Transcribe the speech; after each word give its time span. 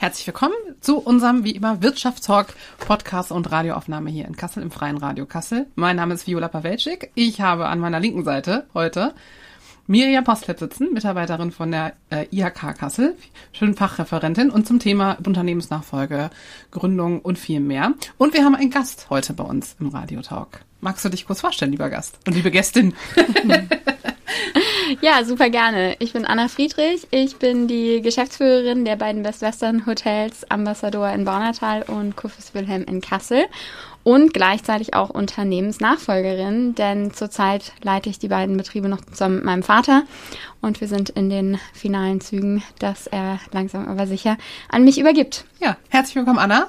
Herzlich 0.00 0.26
willkommen 0.26 0.54
zu 0.80 0.96
unserem, 0.96 1.44
wie 1.44 1.50
immer, 1.50 1.82
Wirtschaftstalk, 1.82 2.54
Podcast 2.78 3.30
und 3.32 3.52
Radioaufnahme 3.52 4.08
hier 4.08 4.24
in 4.24 4.34
Kassel, 4.34 4.62
im 4.62 4.70
Freien 4.70 4.96
Radio 4.96 5.26
Kassel. 5.26 5.66
Mein 5.74 5.96
Name 5.96 6.14
ist 6.14 6.26
Viola 6.26 6.48
Pawelczyk. 6.48 7.10
Ich 7.14 7.42
habe 7.42 7.66
an 7.66 7.80
meiner 7.80 8.00
linken 8.00 8.24
Seite 8.24 8.66
heute 8.72 9.12
Mirja 9.86 10.22
Postlett 10.22 10.58
sitzen, 10.58 10.94
Mitarbeiterin 10.94 11.50
von 11.50 11.70
der 11.70 11.92
äh, 12.08 12.24
IHK 12.30 12.78
Kassel, 12.78 13.14
schön 13.52 13.74
Fachreferentin 13.74 14.48
und 14.48 14.66
zum 14.66 14.78
Thema 14.78 15.18
Unternehmensnachfolge, 15.22 16.30
Gründung 16.70 17.20
und 17.20 17.38
viel 17.38 17.60
mehr. 17.60 17.92
Und 18.16 18.32
wir 18.32 18.42
haben 18.42 18.54
einen 18.54 18.70
Gast 18.70 19.10
heute 19.10 19.34
bei 19.34 19.44
uns 19.44 19.76
im 19.80 19.88
Radiotalk. 19.88 20.64
Magst 20.80 21.04
du 21.04 21.10
dich 21.10 21.26
kurz 21.26 21.42
vorstellen, 21.42 21.72
lieber 21.72 21.90
Gast 21.90 22.18
und 22.26 22.32
liebe 22.32 22.50
Gästin? 22.50 22.94
Ja, 25.00 25.24
super 25.24 25.50
gerne. 25.50 25.96
Ich 25.98 26.12
bin 26.12 26.24
Anna 26.24 26.48
Friedrich. 26.48 27.06
Ich 27.10 27.36
bin 27.36 27.68
die 27.68 28.00
Geschäftsführerin 28.02 28.84
der 28.84 28.96
beiden 28.96 29.22
Best 29.22 29.40
Western 29.40 29.86
Hotels 29.86 30.50
Ambassador 30.50 31.08
in 31.10 31.24
Bornatal 31.24 31.82
und 31.82 32.16
Kufis 32.16 32.54
Wilhelm 32.54 32.84
in 32.84 33.00
Kassel 33.00 33.44
und 34.02 34.34
gleichzeitig 34.34 34.94
auch 34.94 35.10
Unternehmensnachfolgerin, 35.10 36.74
denn 36.74 37.12
zurzeit 37.12 37.72
leite 37.82 38.08
ich 38.08 38.18
die 38.18 38.28
beiden 38.28 38.56
Betriebe 38.56 38.88
noch 38.88 39.02
zusammen 39.02 39.36
mit 39.36 39.44
meinem 39.44 39.62
Vater 39.62 40.04
und 40.62 40.80
wir 40.80 40.88
sind 40.88 41.10
in 41.10 41.28
den 41.28 41.60
finalen 41.74 42.20
Zügen, 42.20 42.62
dass 42.78 43.06
er 43.06 43.38
langsam 43.52 43.86
aber 43.88 44.06
sicher 44.06 44.38
an 44.70 44.84
mich 44.84 44.98
übergibt. 44.98 45.44
Ja, 45.60 45.76
herzlich 45.90 46.16
willkommen, 46.16 46.38
Anna. 46.38 46.68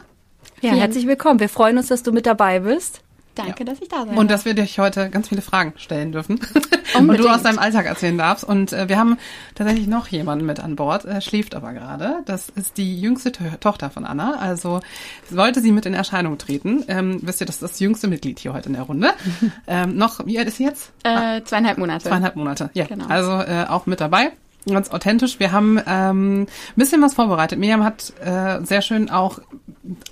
Ja, 0.61 0.73
herzlich 0.73 1.07
willkommen. 1.07 1.39
Wir 1.39 1.49
freuen 1.49 1.77
uns, 1.77 1.87
dass 1.87 2.03
du 2.03 2.11
mit 2.11 2.25
dabei 2.25 2.59
bist. 2.59 3.01
Danke, 3.45 3.63
ja. 3.63 3.65
dass 3.65 3.81
ich 3.81 3.89
da 3.89 4.05
sein 4.05 4.17
Und 4.17 4.31
dass 4.31 4.45
wir 4.45 4.53
dich 4.53 4.79
heute 4.79 5.09
ganz 5.09 5.29
viele 5.29 5.41
Fragen 5.41 5.73
stellen 5.77 6.11
dürfen. 6.11 6.39
und 6.97 7.07
du 7.17 7.27
aus 7.27 7.43
deinem 7.43 7.59
Alltag 7.59 7.85
erzählen 7.85 8.17
darfst. 8.17 8.43
Und 8.43 8.73
äh, 8.73 8.89
wir 8.89 8.97
haben 8.97 9.17
tatsächlich 9.55 9.87
noch 9.87 10.07
jemanden 10.07 10.45
mit 10.45 10.59
an 10.59 10.75
Bord, 10.75 11.05
Er 11.05 11.21
schläft 11.21 11.55
aber 11.55 11.73
gerade. 11.73 12.21
Das 12.25 12.49
ist 12.49 12.77
die 12.77 12.99
jüngste 12.99 13.31
to 13.31 13.43
Tochter 13.59 13.89
von 13.89 14.05
Anna. 14.05 14.35
Also 14.39 14.81
sollte 15.29 15.61
sie 15.61 15.71
mit 15.71 15.85
in 15.85 15.93
Erscheinung 15.93 16.37
treten, 16.37 16.83
ähm, 16.87 17.19
wisst 17.21 17.41
ihr, 17.41 17.47
das 17.47 17.55
ist 17.55 17.63
das 17.63 17.79
jüngste 17.79 18.07
Mitglied 18.07 18.39
hier 18.39 18.53
heute 18.53 18.69
in 18.69 18.73
der 18.73 18.83
Runde. 18.83 19.11
ähm, 19.67 19.97
noch, 19.97 20.25
wie 20.25 20.37
alt 20.39 20.47
ist 20.47 20.57
sie 20.57 20.65
jetzt? 20.65 20.91
Äh, 21.03 21.41
zweieinhalb 21.43 21.77
Monate. 21.77 22.07
Zweieinhalb 22.07 22.35
Monate, 22.35 22.69
ja. 22.73 22.85
Genau. 22.85 23.05
Also 23.07 23.31
äh, 23.31 23.65
auch 23.67 23.85
mit 23.85 24.01
dabei 24.01 24.31
ganz 24.69 24.91
authentisch. 24.91 25.39
Wir 25.39 25.51
haben 25.51 25.79
ähm, 25.87 26.41
ein 26.41 26.47
bisschen 26.75 27.01
was 27.01 27.15
vorbereitet. 27.15 27.59
Miriam 27.59 27.83
hat 27.83 28.13
äh, 28.23 28.63
sehr 28.63 28.81
schön 28.81 29.09
auch 29.09 29.39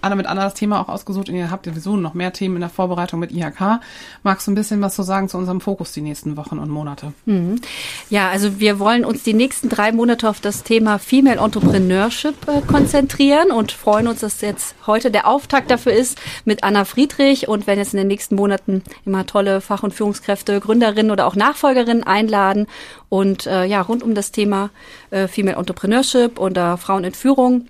Anna 0.02 0.16
mit 0.16 0.26
Anna 0.26 0.44
das 0.44 0.56
Thema 0.56 0.82
auch 0.82 0.90
ausgesucht 0.90 1.30
und 1.30 1.36
ihr 1.36 1.52
habt 1.52 1.66
sowieso 1.66 1.96
noch 1.96 2.16
mehr 2.16 2.34
Themen 2.34 2.56
in 2.56 2.62
der 2.62 2.70
Vorbereitung 2.70 3.20
mit 3.20 3.32
IHK. 3.32 3.80
Magst 4.24 4.48
du 4.48 4.52
ein 4.52 4.56
bisschen 4.56 4.82
was 4.82 4.96
zu 4.96 5.04
sagen 5.04 5.30
zu 5.30 5.38
unserem 5.38 5.62
Fokus 5.62 5.92
die 5.92 6.02
nächsten 6.02 6.38
Wochen 6.38 6.58
und 6.58 6.70
Monate? 6.70 7.14
Mhm. 7.26 7.62
Ja, 8.10 8.30
also 8.30 8.60
wir 8.60 8.80
wollen 8.80 9.06
uns 9.06 9.24
die 9.24 9.34
nächsten 9.34 9.70
drei 9.70 9.92
Monate 9.92 10.28
auf 10.28 10.40
das 10.40 10.64
Thema 10.64 10.98
Female 10.98 11.40
Entrepreneurship 11.40 12.48
äh, 12.48 12.62
konzentrieren 12.62 13.52
und 13.52 13.72
freuen 13.72 14.08
uns, 14.08 14.22
dass 14.22 14.42
jetzt 14.42 14.76
heute 14.88 15.12
der 15.12 15.28
Auftakt 15.28 15.70
dafür 15.70 15.94
ist 15.94 16.18
mit 16.46 16.64
Anna 16.64 16.84
Friedrich 16.86 17.48
und 17.48 17.68
wenn 17.68 17.78
jetzt 17.78 17.94
in 17.94 18.00
den 18.00 18.08
nächsten 18.08 18.36
Monaten 18.36 18.84
immer 19.06 19.26
tolle 19.28 19.62
Fach- 19.62 19.84
und 19.84 19.94
Führungskräfte, 19.94 20.60
Gründerinnen 20.60 21.12
oder 21.12 21.28
auch 21.28 21.36
Nachfolgerinnen 21.36 22.04
einladen 22.04 22.66
und 23.10 23.46
äh, 23.46 23.66
ja, 23.66 23.82
rund 23.82 24.02
um 24.02 24.16
das 24.16 24.32
Thema 24.32 24.72
äh, 25.12 25.28
Female 25.28 25.58
Entrepreneurship 25.58 26.40
oder 26.40 26.78
Frauen 26.78 27.04
in 27.04 27.14
Führung 27.14 27.68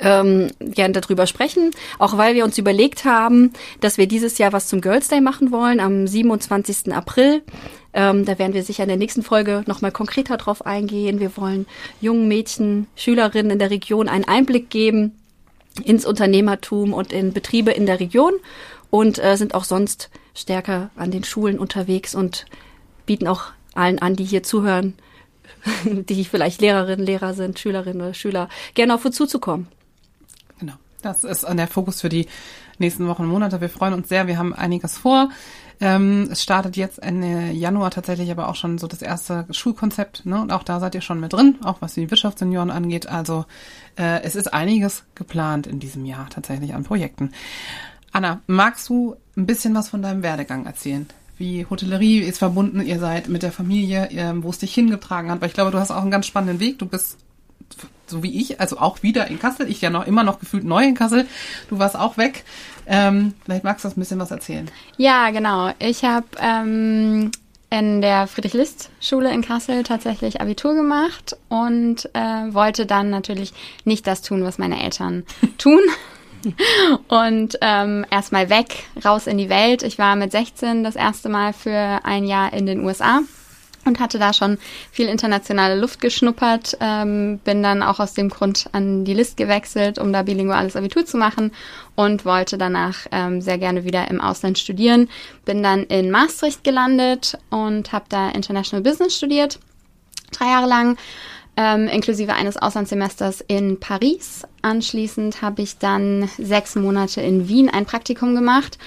ähm, 0.00 0.48
gerne 0.60 0.92
darüber 0.92 1.26
sprechen, 1.26 1.70
auch 1.98 2.16
weil 2.16 2.34
wir 2.34 2.44
uns 2.44 2.58
überlegt 2.58 3.04
haben, 3.04 3.52
dass 3.80 3.98
wir 3.98 4.06
dieses 4.06 4.38
Jahr 4.38 4.52
was 4.52 4.68
zum 4.68 4.80
Girls 4.80 5.08
Day 5.08 5.20
machen 5.20 5.52
wollen 5.52 5.80
am 5.80 6.06
27. 6.06 6.92
April. 6.92 7.42
Ähm, 7.92 8.24
da 8.24 8.38
werden 8.38 8.52
wir 8.52 8.62
sicher 8.62 8.82
in 8.82 8.88
der 8.88 8.98
nächsten 8.98 9.22
Folge 9.22 9.62
nochmal 9.66 9.92
konkreter 9.92 10.36
drauf 10.36 10.66
eingehen. 10.66 11.20
Wir 11.20 11.36
wollen 11.36 11.66
jungen 12.00 12.28
Mädchen, 12.28 12.86
Schülerinnen 12.96 13.52
in 13.52 13.58
der 13.58 13.70
Region 13.70 14.08
einen 14.08 14.24
Einblick 14.24 14.70
geben 14.70 15.12
ins 15.84 16.06
Unternehmertum 16.06 16.92
und 16.92 17.12
in 17.12 17.32
Betriebe 17.32 17.70
in 17.70 17.86
der 17.86 18.00
Region 18.00 18.32
und 18.90 19.22
äh, 19.22 19.36
sind 19.36 19.54
auch 19.54 19.64
sonst 19.64 20.10
stärker 20.34 20.90
an 20.96 21.10
den 21.10 21.24
Schulen 21.24 21.58
unterwegs 21.58 22.14
und 22.14 22.46
bieten 23.06 23.26
auch 23.26 23.44
allen 23.74 23.98
an, 23.98 24.16
die 24.16 24.24
hier 24.24 24.42
zuhören, 24.42 24.94
die 25.84 26.24
vielleicht 26.24 26.60
Lehrerinnen, 26.60 27.06
Lehrer 27.06 27.34
sind, 27.34 27.58
Schülerinnen 27.58 28.02
oder 28.02 28.14
Schüler, 28.14 28.48
gerne 28.74 28.94
auf 28.94 29.04
uns 29.04 29.16
zuzukommen. 29.16 29.68
Das 31.06 31.22
ist 31.22 31.46
der 31.48 31.68
Fokus 31.68 32.00
für 32.00 32.08
die 32.08 32.26
nächsten 32.78 33.06
Wochen 33.06 33.22
und 33.22 33.28
Monate. 33.28 33.60
Wir 33.60 33.68
freuen 33.68 33.94
uns 33.94 34.08
sehr. 34.08 34.26
Wir 34.26 34.38
haben 34.38 34.52
einiges 34.52 34.98
vor. 34.98 35.30
Ähm, 35.80 36.28
es 36.32 36.42
startet 36.42 36.76
jetzt 36.76 37.00
Ende 37.00 37.52
Januar 37.52 37.92
tatsächlich 37.92 38.28
aber 38.32 38.48
auch 38.48 38.56
schon 38.56 38.76
so 38.78 38.88
das 38.88 39.02
erste 39.02 39.46
Schulkonzept. 39.52 40.26
Ne? 40.26 40.40
Und 40.40 40.50
auch 40.50 40.64
da 40.64 40.80
seid 40.80 40.96
ihr 40.96 41.02
schon 41.02 41.20
mit 41.20 41.32
drin, 41.32 41.58
auch 41.62 41.80
was 41.80 41.94
die 41.94 42.10
Wirtschaftssenioren 42.10 42.72
angeht. 42.72 43.06
Also 43.06 43.44
äh, 43.96 44.20
es 44.22 44.34
ist 44.34 44.52
einiges 44.52 45.04
geplant 45.14 45.68
in 45.68 45.78
diesem 45.78 46.04
Jahr 46.06 46.28
tatsächlich 46.28 46.74
an 46.74 46.82
Projekten. 46.82 47.30
Anna, 48.10 48.40
magst 48.48 48.88
du 48.88 49.14
ein 49.36 49.46
bisschen 49.46 49.76
was 49.76 49.88
von 49.88 50.02
deinem 50.02 50.24
Werdegang 50.24 50.66
erzählen? 50.66 51.06
wie 51.38 51.66
Hotellerie 51.68 52.20
ist 52.20 52.38
verbunden, 52.38 52.80
ihr 52.80 52.98
seid 52.98 53.28
mit 53.28 53.42
der 53.42 53.52
Familie, 53.52 54.08
wo 54.36 54.48
es 54.48 54.56
dich 54.56 54.72
hingetragen 54.72 55.30
hat. 55.30 55.42
Weil 55.42 55.48
ich 55.48 55.54
glaube, 55.54 55.70
du 55.70 55.78
hast 55.78 55.90
auch 55.90 56.00
einen 56.00 56.10
ganz 56.10 56.26
spannenden 56.26 56.60
Weg. 56.60 56.78
Du 56.78 56.86
bist 56.86 57.18
so 58.06 58.22
wie 58.22 58.40
ich, 58.40 58.60
also 58.60 58.78
auch 58.78 59.02
wieder 59.02 59.26
in 59.28 59.38
Kassel. 59.38 59.68
Ich 59.68 59.80
ja 59.80 59.90
noch 59.90 60.06
immer 60.06 60.24
noch 60.24 60.38
gefühlt 60.38 60.64
neu 60.64 60.84
in 60.84 60.94
Kassel. 60.94 61.26
Du 61.68 61.78
warst 61.78 61.96
auch 61.96 62.16
weg. 62.16 62.44
Ähm, 62.86 63.34
vielleicht 63.44 63.64
magst 63.64 63.84
du 63.84 63.88
uns 63.88 63.96
ein 63.96 64.00
bisschen 64.00 64.20
was 64.20 64.30
erzählen. 64.30 64.70
Ja, 64.96 65.30
genau. 65.30 65.72
Ich 65.78 66.04
habe 66.04 66.26
ähm, 66.40 67.32
in 67.70 68.00
der 68.00 68.26
Friedrich-List-Schule 68.26 69.32
in 69.32 69.42
Kassel 69.42 69.82
tatsächlich 69.82 70.40
Abitur 70.40 70.74
gemacht 70.74 71.36
und 71.48 72.08
äh, 72.14 72.54
wollte 72.54 72.86
dann 72.86 73.10
natürlich 73.10 73.52
nicht 73.84 74.06
das 74.06 74.22
tun, 74.22 74.44
was 74.44 74.58
meine 74.58 74.82
Eltern 74.82 75.24
tun. 75.58 75.80
und 77.08 77.58
ähm, 77.60 78.06
erstmal 78.10 78.50
weg, 78.50 78.84
raus 79.04 79.26
in 79.26 79.36
die 79.36 79.48
Welt. 79.48 79.82
Ich 79.82 79.98
war 79.98 80.14
mit 80.14 80.30
16 80.30 80.84
das 80.84 80.94
erste 80.94 81.28
Mal 81.28 81.52
für 81.52 82.00
ein 82.04 82.24
Jahr 82.24 82.52
in 82.52 82.66
den 82.66 82.84
USA 82.84 83.22
und 83.86 84.00
hatte 84.00 84.18
da 84.18 84.32
schon 84.32 84.58
viel 84.90 85.08
internationale 85.08 85.78
Luft 85.78 86.00
geschnuppert. 86.00 86.76
Ähm, 86.80 87.38
bin 87.44 87.62
dann 87.62 87.82
auch 87.82 88.00
aus 88.00 88.14
dem 88.14 88.28
Grund 88.28 88.68
an 88.72 89.04
die 89.04 89.14
List 89.14 89.36
gewechselt, 89.36 89.98
um 89.98 90.12
da 90.12 90.22
bilinguales 90.22 90.76
Abitur 90.76 91.06
zu 91.06 91.16
machen 91.16 91.52
und 91.94 92.24
wollte 92.24 92.58
danach 92.58 93.06
ähm, 93.12 93.40
sehr 93.40 93.58
gerne 93.58 93.84
wieder 93.84 94.08
im 94.10 94.20
Ausland 94.20 94.58
studieren. 94.58 95.08
Bin 95.44 95.62
dann 95.62 95.84
in 95.84 96.10
Maastricht 96.10 96.64
gelandet 96.64 97.38
und 97.50 97.92
habe 97.92 98.06
da 98.08 98.28
International 98.30 98.82
Business 98.82 99.16
studiert, 99.16 99.58
drei 100.32 100.46
Jahre 100.46 100.66
lang 100.66 100.96
ähm, 101.56 101.88
inklusive 101.88 102.34
eines 102.34 102.56
Auslandssemesters 102.56 103.40
in 103.40 103.80
Paris. 103.80 104.42
Anschließend 104.62 105.40
habe 105.40 105.62
ich 105.62 105.78
dann 105.78 106.28
sechs 106.36 106.74
Monate 106.74 107.22
in 107.22 107.48
Wien 107.48 107.70
ein 107.70 107.86
Praktikum 107.86 108.34
gemacht 108.34 108.78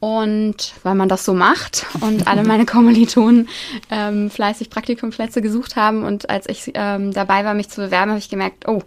und 0.00 0.74
weil 0.84 0.94
man 0.94 1.08
das 1.08 1.24
so 1.24 1.34
macht 1.34 1.86
und 2.00 2.28
alle 2.28 2.44
meine 2.44 2.66
Kommilitonen 2.66 3.48
ähm, 3.90 4.30
fleißig 4.30 4.70
Praktikumplätze 4.70 5.42
gesucht 5.42 5.74
haben 5.76 6.04
und 6.04 6.30
als 6.30 6.48
ich 6.48 6.72
ähm, 6.74 7.12
dabei 7.12 7.44
war, 7.44 7.54
mich 7.54 7.68
zu 7.68 7.80
bewerben, 7.80 8.10
habe 8.10 8.20
ich 8.20 8.28
gemerkt, 8.28 8.68
oh, 8.68 8.82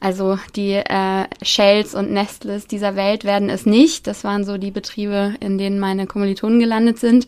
also 0.00 0.38
die 0.56 0.72
äh, 0.72 1.24
Shells 1.42 1.94
und 1.94 2.10
Nestles 2.10 2.66
dieser 2.66 2.96
Welt 2.96 3.24
werden 3.24 3.48
es 3.48 3.64
nicht. 3.64 4.06
Das 4.06 4.24
waren 4.24 4.44
so 4.44 4.58
die 4.58 4.70
Betriebe, 4.70 5.34
in 5.40 5.58
denen 5.58 5.78
meine 5.78 6.06
Kommilitonen 6.06 6.58
gelandet 6.58 6.98
sind 6.98 7.26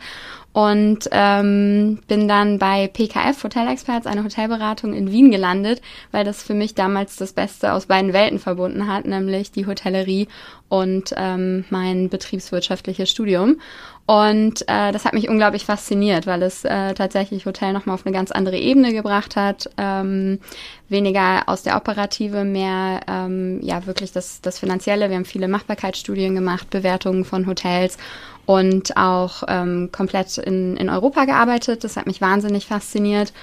und 0.59 1.09
ähm, 1.13 2.01
bin 2.09 2.27
dann 2.27 2.59
bei 2.59 2.89
PKF 2.89 3.45
Hotel 3.45 3.69
Experts, 3.69 4.09
eine 4.09 4.25
Hotelberatung 4.25 4.93
in 4.93 5.13
Wien 5.13 5.31
gelandet, 5.31 5.81
weil 6.11 6.25
das 6.25 6.43
für 6.43 6.55
mich 6.55 6.75
damals 6.75 7.15
das 7.15 7.33
Beste 7.33 7.73
aus 7.73 7.87
beiden 7.87 8.13
Welten 8.13 8.41
verbunden 8.41 8.93
hat, 8.93 9.07
nämlich 9.07 9.53
die 9.53 9.69
Hotellerie 9.69 10.27
und 10.69 11.15
ähm, 11.17 11.65
mein 11.71 12.09
betriebswirtschaftliches 12.09 13.09
Studium. 13.09 13.61
Und 14.09 14.63
äh, 14.69 14.91
das 14.91 15.05
hat 15.05 15.13
mich 15.13 15.29
unglaublich 15.29 15.67
fasziniert, 15.67 16.27
weil 16.27 16.43
es 16.43 16.65
äh, 16.65 16.95
tatsächlich 16.95 17.45
Hotel 17.45 17.75
nochmal 17.75 17.93
auf 17.93 18.07
eine 18.07 18.15
ganz 18.17 18.31
andere 18.31 18.57
Ebene 18.57 18.95
gebracht 18.95 19.37
hat. 19.37 19.69
Ähm, 19.77 20.41
weniger 20.89 21.47
aus 21.47 21.63
der 21.63 21.77
Operative, 21.77 22.45
mehr 22.45 23.01
ähm, 23.07 23.61
ja 23.61 23.85
wirklich 23.85 24.11
das, 24.11 24.41
das 24.41 24.59
Finanzielle. 24.59 25.11
Wir 25.11 25.17
haben 25.17 25.27
viele 25.27 25.47
Machbarkeitsstudien 25.47 26.35
gemacht, 26.35 26.71
Bewertungen 26.71 27.27
von 27.27 27.47
Hotels 27.47 27.99
und 28.47 28.97
auch 28.97 29.43
ähm, 29.47 29.91
komplett 29.93 30.39
in, 30.39 30.79
in 30.79 30.89
Europa 30.89 31.27
gearbeitet. 31.27 31.85
Das 31.85 31.99
hat 31.99 32.07
mich 32.07 32.23
wahnsinnig 32.23 32.65
fasziniert. 32.65 33.35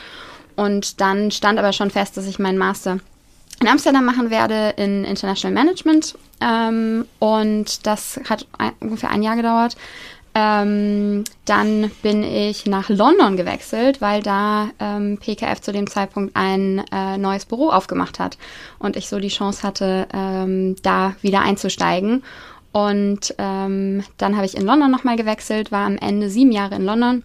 Und 0.55 0.99
dann 0.99 1.29
stand 1.29 1.59
aber 1.59 1.73
schon 1.73 1.91
fest, 1.91 2.17
dass 2.17 2.25
ich 2.25 2.39
meinen 2.39 2.57
Master 2.57 2.97
in 3.61 3.67
Amsterdam 3.67 4.03
machen 4.03 4.31
werde 4.31 4.73
in 4.77 5.05
International 5.05 5.53
Management. 5.53 6.15
Ähm, 6.41 7.05
und 7.19 7.85
das 7.85 8.19
hat 8.27 8.47
ein, 8.57 8.71
ungefähr 8.79 9.11
ein 9.11 9.23
Jahr 9.23 9.35
gedauert. 9.35 9.77
Ähm, 10.37 11.23
dann 11.45 11.89
bin 12.01 12.21
ich 12.21 12.65
nach 12.65 12.89
London 12.89 13.37
gewechselt, 13.37 14.01
weil 14.01 14.21
da 14.21 14.69
ähm, 14.79 15.17
PKF 15.17 15.61
zu 15.61 15.71
dem 15.71 15.89
Zeitpunkt 15.89 16.35
ein 16.35 16.83
äh, 16.91 17.17
neues 17.17 17.45
Büro 17.45 17.69
aufgemacht 17.69 18.19
hat 18.19 18.37
und 18.77 18.97
ich 18.97 19.07
so 19.07 19.19
die 19.19 19.29
Chance 19.29 19.63
hatte, 19.63 20.07
ähm, 20.13 20.75
da 20.83 21.15
wieder 21.21 21.39
einzusteigen. 21.39 22.21
Und 22.73 23.33
ähm, 23.37 24.03
dann 24.17 24.35
habe 24.35 24.45
ich 24.45 24.57
in 24.57 24.65
London 24.65 24.91
nochmal 24.91 25.15
gewechselt, 25.15 25.71
war 25.71 25.85
am 25.85 25.97
Ende 25.97 26.29
sieben 26.29 26.51
Jahre 26.51 26.75
in 26.75 26.83
London. 26.83 27.23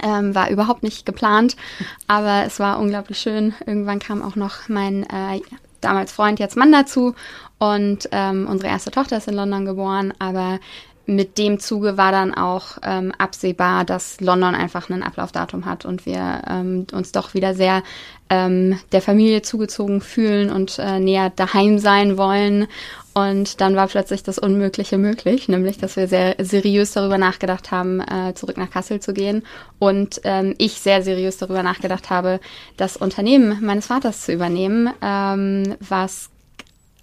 Ähm, 0.00 0.34
war 0.34 0.50
überhaupt 0.50 0.84
nicht 0.84 1.04
geplant, 1.04 1.56
aber 2.06 2.44
es 2.46 2.60
war 2.60 2.78
unglaublich 2.78 3.18
schön. 3.18 3.54
Irgendwann 3.66 3.98
kam 3.98 4.22
auch 4.22 4.36
noch 4.36 4.68
mein 4.68 5.02
äh, 5.04 5.40
damals 5.80 6.12
Freund, 6.12 6.38
jetzt 6.38 6.56
Mann 6.56 6.70
dazu 6.70 7.14
und 7.58 8.08
ähm, 8.12 8.46
unsere 8.48 8.70
erste 8.70 8.90
Tochter 8.90 9.16
ist 9.16 9.26
in 9.26 9.34
London 9.34 9.64
geboren, 9.64 10.12
aber 10.18 10.60
mit 11.06 11.38
dem 11.38 11.60
Zuge 11.60 11.96
war 11.96 12.10
dann 12.12 12.34
auch 12.34 12.78
ähm, 12.82 13.12
absehbar, 13.16 13.84
dass 13.84 14.20
London 14.20 14.54
einfach 14.54 14.90
ein 14.90 15.02
Ablaufdatum 15.02 15.64
hat 15.64 15.84
und 15.84 16.04
wir 16.04 16.42
ähm, 16.48 16.86
uns 16.92 17.12
doch 17.12 17.34
wieder 17.34 17.54
sehr 17.54 17.82
ähm, 18.28 18.78
der 18.92 19.00
Familie 19.02 19.42
zugezogen 19.42 20.00
fühlen 20.00 20.50
und 20.50 20.78
äh, 20.78 20.98
näher 20.98 21.30
daheim 21.30 21.78
sein 21.78 22.18
wollen. 22.18 22.66
Und 23.14 23.60
dann 23.60 23.76
war 23.76 23.86
plötzlich 23.86 24.24
das 24.24 24.38
Unmögliche 24.38 24.98
möglich, 24.98 25.48
nämlich 25.48 25.78
dass 25.78 25.96
wir 25.96 26.08
sehr 26.08 26.34
seriös 26.38 26.92
darüber 26.92 27.18
nachgedacht 27.18 27.70
haben, 27.70 28.00
äh, 28.00 28.34
zurück 28.34 28.58
nach 28.58 28.70
Kassel 28.70 29.00
zu 29.00 29.14
gehen. 29.14 29.44
Und 29.78 30.20
ähm, 30.24 30.54
ich 30.58 30.80
sehr 30.80 31.02
seriös 31.02 31.38
darüber 31.38 31.62
nachgedacht 31.62 32.10
habe, 32.10 32.40
das 32.76 32.96
Unternehmen 32.96 33.64
meines 33.64 33.86
Vaters 33.86 34.22
zu 34.22 34.32
übernehmen, 34.32 34.90
ähm, 35.00 35.76
was 35.80 36.30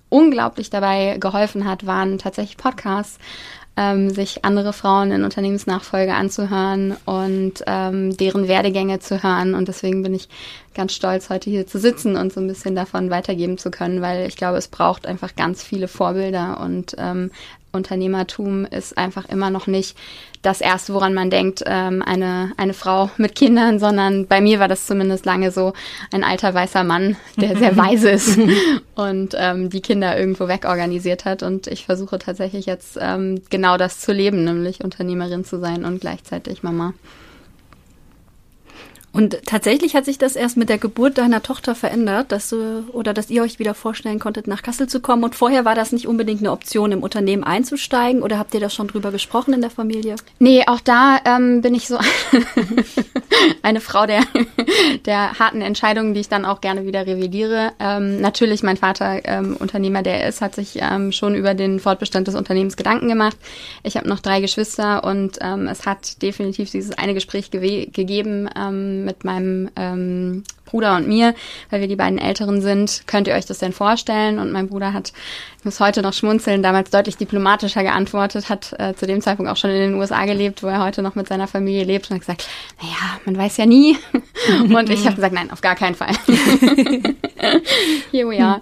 unglaublich 0.09 0.69
dabei 0.69 1.17
geholfen 1.19 1.65
hat, 1.65 1.87
waren 1.87 2.19
tatsächlich 2.19 2.57
Podcasts 2.57 3.17
ähm, 3.75 4.11
sich 4.11 4.45
andere 4.45 4.73
Frauen 4.73 5.11
in 5.11 5.23
Unternehmensnachfolge 5.23 6.13
anzuhören 6.13 6.95
und 7.05 7.63
ähm, 7.65 8.15
deren 8.17 8.47
Werdegänge 8.47 8.99
zu 8.99 9.23
hören. 9.23 9.55
Und 9.55 9.67
deswegen 9.67 10.03
bin 10.03 10.13
ich 10.13 10.29
ganz 10.75 10.93
stolz, 10.93 11.29
heute 11.29 11.49
hier 11.49 11.65
zu 11.65 11.79
sitzen 11.79 12.15
und 12.15 12.31
so 12.33 12.39
ein 12.39 12.47
bisschen 12.47 12.75
davon 12.75 13.09
weitergeben 13.09 13.57
zu 13.57 13.71
können, 13.71 14.01
weil 14.01 14.27
ich 14.27 14.37
glaube, 14.37 14.57
es 14.57 14.67
braucht 14.67 15.05
einfach 15.05 15.35
ganz 15.35 15.63
viele 15.63 15.87
Vorbilder 15.87 16.59
und 16.61 16.95
ähm, 16.97 17.31
Unternehmertum 17.73 18.65
ist 18.65 18.97
einfach 18.99 19.27
immer 19.29 19.49
noch 19.49 19.65
nicht 19.65 19.97
das 20.43 20.61
Erste, 20.61 20.93
woran 20.93 21.15
man 21.15 21.31
denkt, 21.31 21.63
ähm, 21.65 22.03
eine, 22.05 22.53
eine 22.55 22.75
Frau 22.75 23.09
mit 23.17 23.33
Kindern, 23.33 23.79
sondern 23.79 24.27
bei 24.27 24.41
mir 24.41 24.59
war 24.59 24.67
das 24.67 24.85
zumindest 24.85 25.25
lange 25.25 25.49
so 25.49 25.73
ein 26.11 26.23
alter 26.23 26.53
weißer 26.53 26.83
Mann, 26.83 27.15
der 27.37 27.57
sehr 27.57 27.75
weise 27.77 28.11
ist 28.11 28.37
und 28.93 29.35
ähm, 29.35 29.71
die 29.71 29.81
Kinder 29.81 30.17
irgendwo 30.19 30.47
wegorganisiert 30.47 31.25
hat. 31.25 31.41
Und 31.41 31.65
ich 31.65 31.85
versuche 31.85 32.19
tatsächlich 32.19 32.67
jetzt 32.67 32.99
ähm, 33.01 33.41
genau 33.49 33.77
das 33.77 33.99
zu 33.99 34.13
leben, 34.13 34.43
nämlich 34.43 34.83
Unternehmerin 34.83 35.43
zu 35.43 35.59
sein 35.59 35.83
und 35.83 35.99
gleichzeitig 35.99 36.61
Mama. 36.61 36.93
Und 39.13 39.45
tatsächlich 39.45 39.95
hat 39.95 40.05
sich 40.05 40.17
das 40.17 40.35
erst 40.35 40.57
mit 40.57 40.69
der 40.69 40.79
Geburt 40.79 41.19
deiner 41.19 41.43
Tochter 41.43 41.75
verändert, 41.75 42.31
dass 42.31 42.49
du 42.49 42.83
oder 42.93 43.13
dass 43.13 43.29
ihr 43.29 43.43
euch 43.43 43.59
wieder 43.59 43.75
vorstellen 43.75 44.17
konntet, 44.17 44.47
nach 44.47 44.63
Kassel 44.63 44.89
zu 44.89 45.01
kommen. 45.01 45.23
Und 45.23 45.35
vorher 45.35 45.65
war 45.65 45.75
das 45.75 45.91
nicht 45.91 46.07
unbedingt 46.07 46.39
eine 46.39 46.51
Option, 46.51 46.91
im 46.91 47.03
Unternehmen 47.03 47.43
einzusteigen 47.43 48.23
oder 48.23 48.39
habt 48.39 48.55
ihr 48.55 48.59
das 48.59 48.73
schon 48.73 48.87
drüber 48.87 49.11
gesprochen 49.11 49.53
in 49.53 49.61
der 49.61 49.69
Familie? 49.69 50.15
Nee, 50.39 50.63
auch 50.65 50.79
da 50.79 51.19
ähm, 51.25 51.61
bin 51.61 51.75
ich 51.75 51.87
so 51.87 51.99
eine 53.61 53.81
Frau 53.81 54.07
der, 54.07 54.21
der 55.05 55.37
harten 55.37 55.61
Entscheidungen, 55.61 56.15
die 56.15 56.21
ich 56.21 56.29
dann 56.29 56.43
auch 56.43 56.59
gerne 56.59 56.87
wieder 56.87 57.05
revidiere. 57.05 57.73
Ähm, 57.79 58.19
natürlich, 58.19 58.63
mein 58.63 58.77
Vater, 58.77 59.21
ähm, 59.25 59.57
Unternehmer, 59.59 60.01
der 60.01 60.27
ist, 60.27 60.41
hat 60.41 60.55
sich 60.55 60.79
ähm, 60.81 61.11
schon 61.11 61.35
über 61.35 61.53
den 61.53 61.79
Fortbestand 61.79 62.27
des 62.27 62.33
Unternehmens 62.33 62.77
Gedanken 62.77 63.09
gemacht. 63.09 63.37
Ich 63.83 63.95
habe 63.95 64.09
noch 64.09 64.21
drei 64.21 64.41
Geschwister 64.41 65.03
und 65.03 65.37
ähm, 65.41 65.67
es 65.67 65.85
hat 65.85 66.23
definitiv 66.23 66.71
dieses 66.71 66.97
eine 66.97 67.13
Gespräch 67.13 67.51
gegeben, 67.51 68.49
ähm, 68.57 69.02
mit 69.03 69.23
meinem 69.23 69.69
ähm, 69.75 70.43
Bruder 70.73 70.95
und 70.95 71.07
mir, 71.07 71.35
weil 71.69 71.81
wir 71.81 71.87
die 71.87 71.95
beiden 71.95 72.17
Älteren 72.17 72.59
sind. 72.59 73.03
Könnt 73.05 73.27
ihr 73.27 73.35
euch 73.35 73.45
das 73.45 73.59
denn 73.59 73.73
vorstellen? 73.73 74.39
Und 74.39 74.51
mein 74.51 74.67
Bruder 74.69 74.91
hat, 74.91 75.13
ich 75.59 75.65
muss 75.65 75.79
heute 75.79 76.01
noch 76.01 76.13
schmunzeln, 76.13 76.63
damals 76.63 76.89
deutlich 76.89 77.15
diplomatischer 77.15 77.83
geantwortet, 77.83 78.49
hat 78.49 78.73
äh, 78.79 78.95
zu 78.95 79.05
dem 79.05 79.21
Zeitpunkt 79.21 79.51
auch 79.51 79.55
schon 79.55 79.69
in 79.69 79.77
den 79.77 79.93
USA 79.93 80.25
gelebt, 80.25 80.63
wo 80.63 80.67
er 80.67 80.83
heute 80.83 81.03
noch 81.03 81.13
mit 81.13 81.27
seiner 81.27 81.47
Familie 81.47 81.83
lebt 81.83 82.09
und 82.09 82.15
hat 82.15 82.21
gesagt, 82.21 82.47
naja, 82.81 83.19
man 83.25 83.37
weiß 83.37 83.57
ja 83.57 83.67
nie. 83.67 83.97
und 84.63 84.89
ich 84.89 85.05
habe 85.05 85.15
gesagt, 85.15 85.33
nein, 85.35 85.51
auf 85.51 85.61
gar 85.61 85.75
keinen 85.75 85.93
Fall. 85.93 86.15
Here 88.11 88.27
we 88.27 88.43
are. 88.43 88.61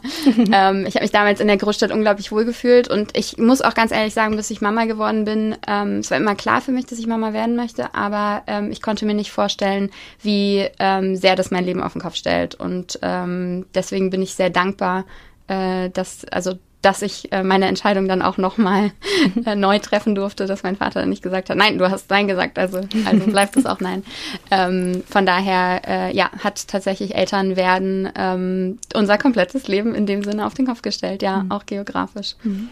ähm, 0.51 0.85
ich 0.85 0.95
habe 0.95 1.03
mich 1.03 1.11
damals 1.11 1.39
in 1.39 1.47
der 1.47 1.57
Großstadt 1.57 1.91
unglaublich 1.91 2.31
wohl 2.33 2.43
gefühlt 2.43 2.89
und 2.89 3.15
ich 3.17 3.37
muss 3.37 3.61
auch 3.61 3.73
ganz 3.73 3.91
ehrlich 3.91 4.13
sagen, 4.13 4.35
bis 4.35 4.49
ich 4.49 4.59
Mama 4.59 4.83
geworden 4.83 5.23
bin, 5.23 5.55
ähm, 5.65 5.99
es 5.99 6.11
war 6.11 6.17
immer 6.17 6.35
klar 6.35 6.59
für 6.59 6.73
mich, 6.73 6.87
dass 6.87 6.99
ich 6.99 7.07
Mama 7.07 7.31
werden 7.31 7.55
möchte, 7.55 7.95
aber 7.95 8.43
ähm, 8.47 8.69
ich 8.69 8.81
konnte 8.81 9.05
mir 9.05 9.13
nicht 9.13 9.31
vorstellen, 9.31 9.91
wie 10.21 10.67
ähm, 10.79 11.15
sehr 11.15 11.37
das 11.37 11.51
mein 11.51 11.63
Leben 11.63 11.81
auf 11.81 11.93
den 11.93 12.00
Kopf 12.01 12.15
stellt. 12.15 12.55
Und 12.55 12.99
ähm, 13.01 13.65
deswegen 13.73 14.09
bin 14.09 14.21
ich 14.21 14.35
sehr 14.35 14.49
dankbar, 14.49 15.05
äh, 15.47 15.89
dass, 15.89 16.25
also 16.25 16.57
dass 16.81 17.03
ich 17.03 17.31
äh, 17.31 17.43
meine 17.43 17.67
Entscheidung 17.67 18.07
dann 18.07 18.21
auch 18.21 18.37
nochmal 18.37 18.91
äh, 19.45 19.55
neu 19.55 19.79
treffen 19.79 20.15
durfte, 20.15 20.47
dass 20.47 20.63
mein 20.63 20.75
Vater 20.75 21.05
nicht 21.05 21.21
gesagt 21.21 21.49
hat, 21.49 21.57
nein, 21.57 21.77
du 21.77 21.89
hast 21.89 22.09
Nein 22.09 22.27
gesagt, 22.27 22.57
also, 22.57 22.81
also 23.05 23.25
bleibt 23.27 23.55
es 23.55 23.65
auch 23.65 23.79
Nein. 23.79 24.03
Ähm, 24.49 25.03
von 25.09 25.25
daher, 25.25 25.81
äh, 25.87 26.15
ja, 26.15 26.29
hat 26.43 26.67
tatsächlich 26.67 27.15
Eltern 27.15 27.55
werden 27.55 28.09
ähm, 28.15 28.79
unser 28.93 29.17
komplettes 29.17 29.67
Leben 29.67 29.95
in 29.95 30.05
dem 30.05 30.23
Sinne 30.23 30.45
auf 30.45 30.53
den 30.53 30.65
Kopf 30.65 30.81
gestellt, 30.81 31.21
ja, 31.21 31.43
mhm. 31.43 31.51
auch 31.51 31.65
geografisch. 31.65 32.35
Mhm. 32.43 32.69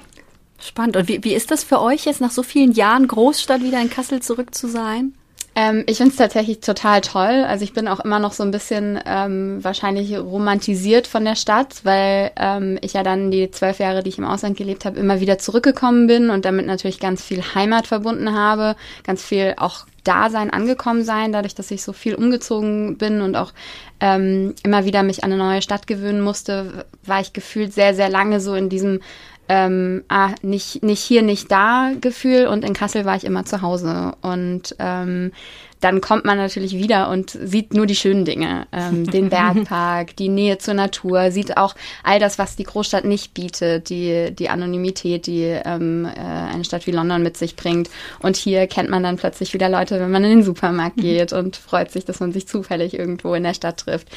Spannend. 0.59 0.97
Und 0.97 1.07
wie, 1.07 1.23
wie 1.23 1.33
ist 1.33 1.51
das 1.51 1.63
für 1.63 1.81
euch 1.81 2.05
jetzt 2.05 2.21
nach 2.21 2.31
so 2.31 2.43
vielen 2.43 2.73
Jahren 2.73 3.07
Großstadt 3.07 3.61
wieder 3.61 3.81
in 3.81 3.89
Kassel 3.89 4.21
zurück 4.21 4.53
zu 4.53 4.67
sein? 4.67 5.13
Ähm, 5.59 5.83
ich 5.87 5.97
finde 5.97 6.11
es 6.11 6.15
tatsächlich 6.15 6.61
total 6.61 7.01
toll. 7.01 7.43
Also 7.45 7.65
ich 7.65 7.73
bin 7.73 7.89
auch 7.89 7.99
immer 7.99 8.19
noch 8.19 8.31
so 8.31 8.43
ein 8.43 8.51
bisschen 8.51 8.97
ähm, 9.05 9.61
wahrscheinlich 9.61 10.17
romantisiert 10.17 11.05
von 11.05 11.25
der 11.25 11.35
Stadt, 11.35 11.81
weil 11.83 12.31
ähm, 12.37 12.79
ich 12.81 12.93
ja 12.93 13.03
dann 13.03 13.29
die 13.29 13.51
zwölf 13.51 13.79
Jahre, 13.79 14.01
die 14.01 14.07
ich 14.07 14.17
im 14.17 14.23
Ausland 14.23 14.55
gelebt 14.55 14.85
habe, 14.85 14.97
immer 14.97 15.19
wieder 15.19 15.37
zurückgekommen 15.37 16.07
bin 16.07 16.29
und 16.29 16.45
damit 16.45 16.65
natürlich 16.65 17.01
ganz 17.01 17.21
viel 17.21 17.41
Heimat 17.55 17.87
verbunden 17.87 18.33
habe, 18.33 18.77
ganz 19.03 19.21
viel 19.21 19.53
auch 19.57 19.85
Dasein, 20.05 20.49
angekommen 20.49 21.03
sein, 21.03 21.33
dadurch, 21.33 21.55
dass 21.55 21.71
ich 21.71 21.83
so 21.83 21.91
viel 21.91 22.15
umgezogen 22.15 22.97
bin 22.97 23.21
und 23.21 23.35
auch 23.35 23.51
ähm, 23.99 24.55
immer 24.63 24.85
wieder 24.85 25.03
mich 25.03 25.25
an 25.25 25.33
eine 25.33 25.43
neue 25.43 25.61
Stadt 25.61 25.87
gewöhnen 25.87 26.21
musste, 26.21 26.85
war 27.03 27.19
ich 27.19 27.33
gefühlt 27.33 27.73
sehr, 27.73 27.93
sehr 27.93 28.07
lange 28.07 28.39
so 28.39 28.55
in 28.55 28.69
diesem 28.69 29.01
ähm, 29.49 30.03
ah, 30.09 30.29
nicht, 30.43 30.83
nicht 30.83 31.01
hier, 31.01 31.23
nicht 31.23 31.51
da 31.51 31.91
Gefühl 31.99 32.45
und 32.45 32.63
in 32.63 32.73
Kassel 32.73 33.03
war 33.03 33.15
ich 33.15 33.23
immer 33.23 33.45
zu 33.45 33.63
Hause. 33.63 34.13
Und 34.21 34.75
ähm, 34.77 35.31
dann 35.79 36.01
kommt 36.01 36.23
man 36.23 36.37
natürlich 36.37 36.73
wieder 36.73 37.09
und 37.09 37.31
sieht 37.31 37.73
nur 37.73 37.87
die 37.87 37.95
schönen 37.95 38.25
Dinge. 38.25 38.67
Ähm, 38.71 39.05
den 39.11 39.29
Bergpark, 39.29 40.15
die 40.17 40.29
Nähe 40.29 40.59
zur 40.59 40.75
Natur, 40.75 41.31
sieht 41.31 41.57
auch 41.57 41.73
all 42.03 42.19
das, 42.19 42.37
was 42.37 42.57
die 42.57 42.63
Großstadt 42.63 43.05
nicht 43.05 43.33
bietet, 43.33 43.89
die, 43.89 44.29
die 44.31 44.49
Anonymität, 44.49 45.25
die 45.25 45.45
ähm, 45.45 46.05
äh, 46.05 46.19
eine 46.19 46.63
Stadt 46.63 46.85
wie 46.85 46.91
London 46.91 47.23
mit 47.23 47.35
sich 47.35 47.55
bringt. 47.55 47.89
Und 48.19 48.35
hier 48.35 48.67
kennt 48.67 48.91
man 48.91 49.01
dann 49.01 49.17
plötzlich 49.17 49.55
wieder 49.55 49.69
Leute, 49.69 49.99
wenn 49.99 50.11
man 50.11 50.23
in 50.25 50.29
den 50.29 50.43
Supermarkt 50.43 50.97
mhm. 50.97 51.01
geht 51.01 51.33
und 51.33 51.55
freut 51.55 51.91
sich, 51.91 52.05
dass 52.05 52.19
man 52.19 52.33
sich 52.33 52.47
zufällig 52.47 52.93
irgendwo 52.93 53.33
in 53.33 53.41
der 53.41 53.55
Stadt 53.55 53.77
trifft. 53.77 54.09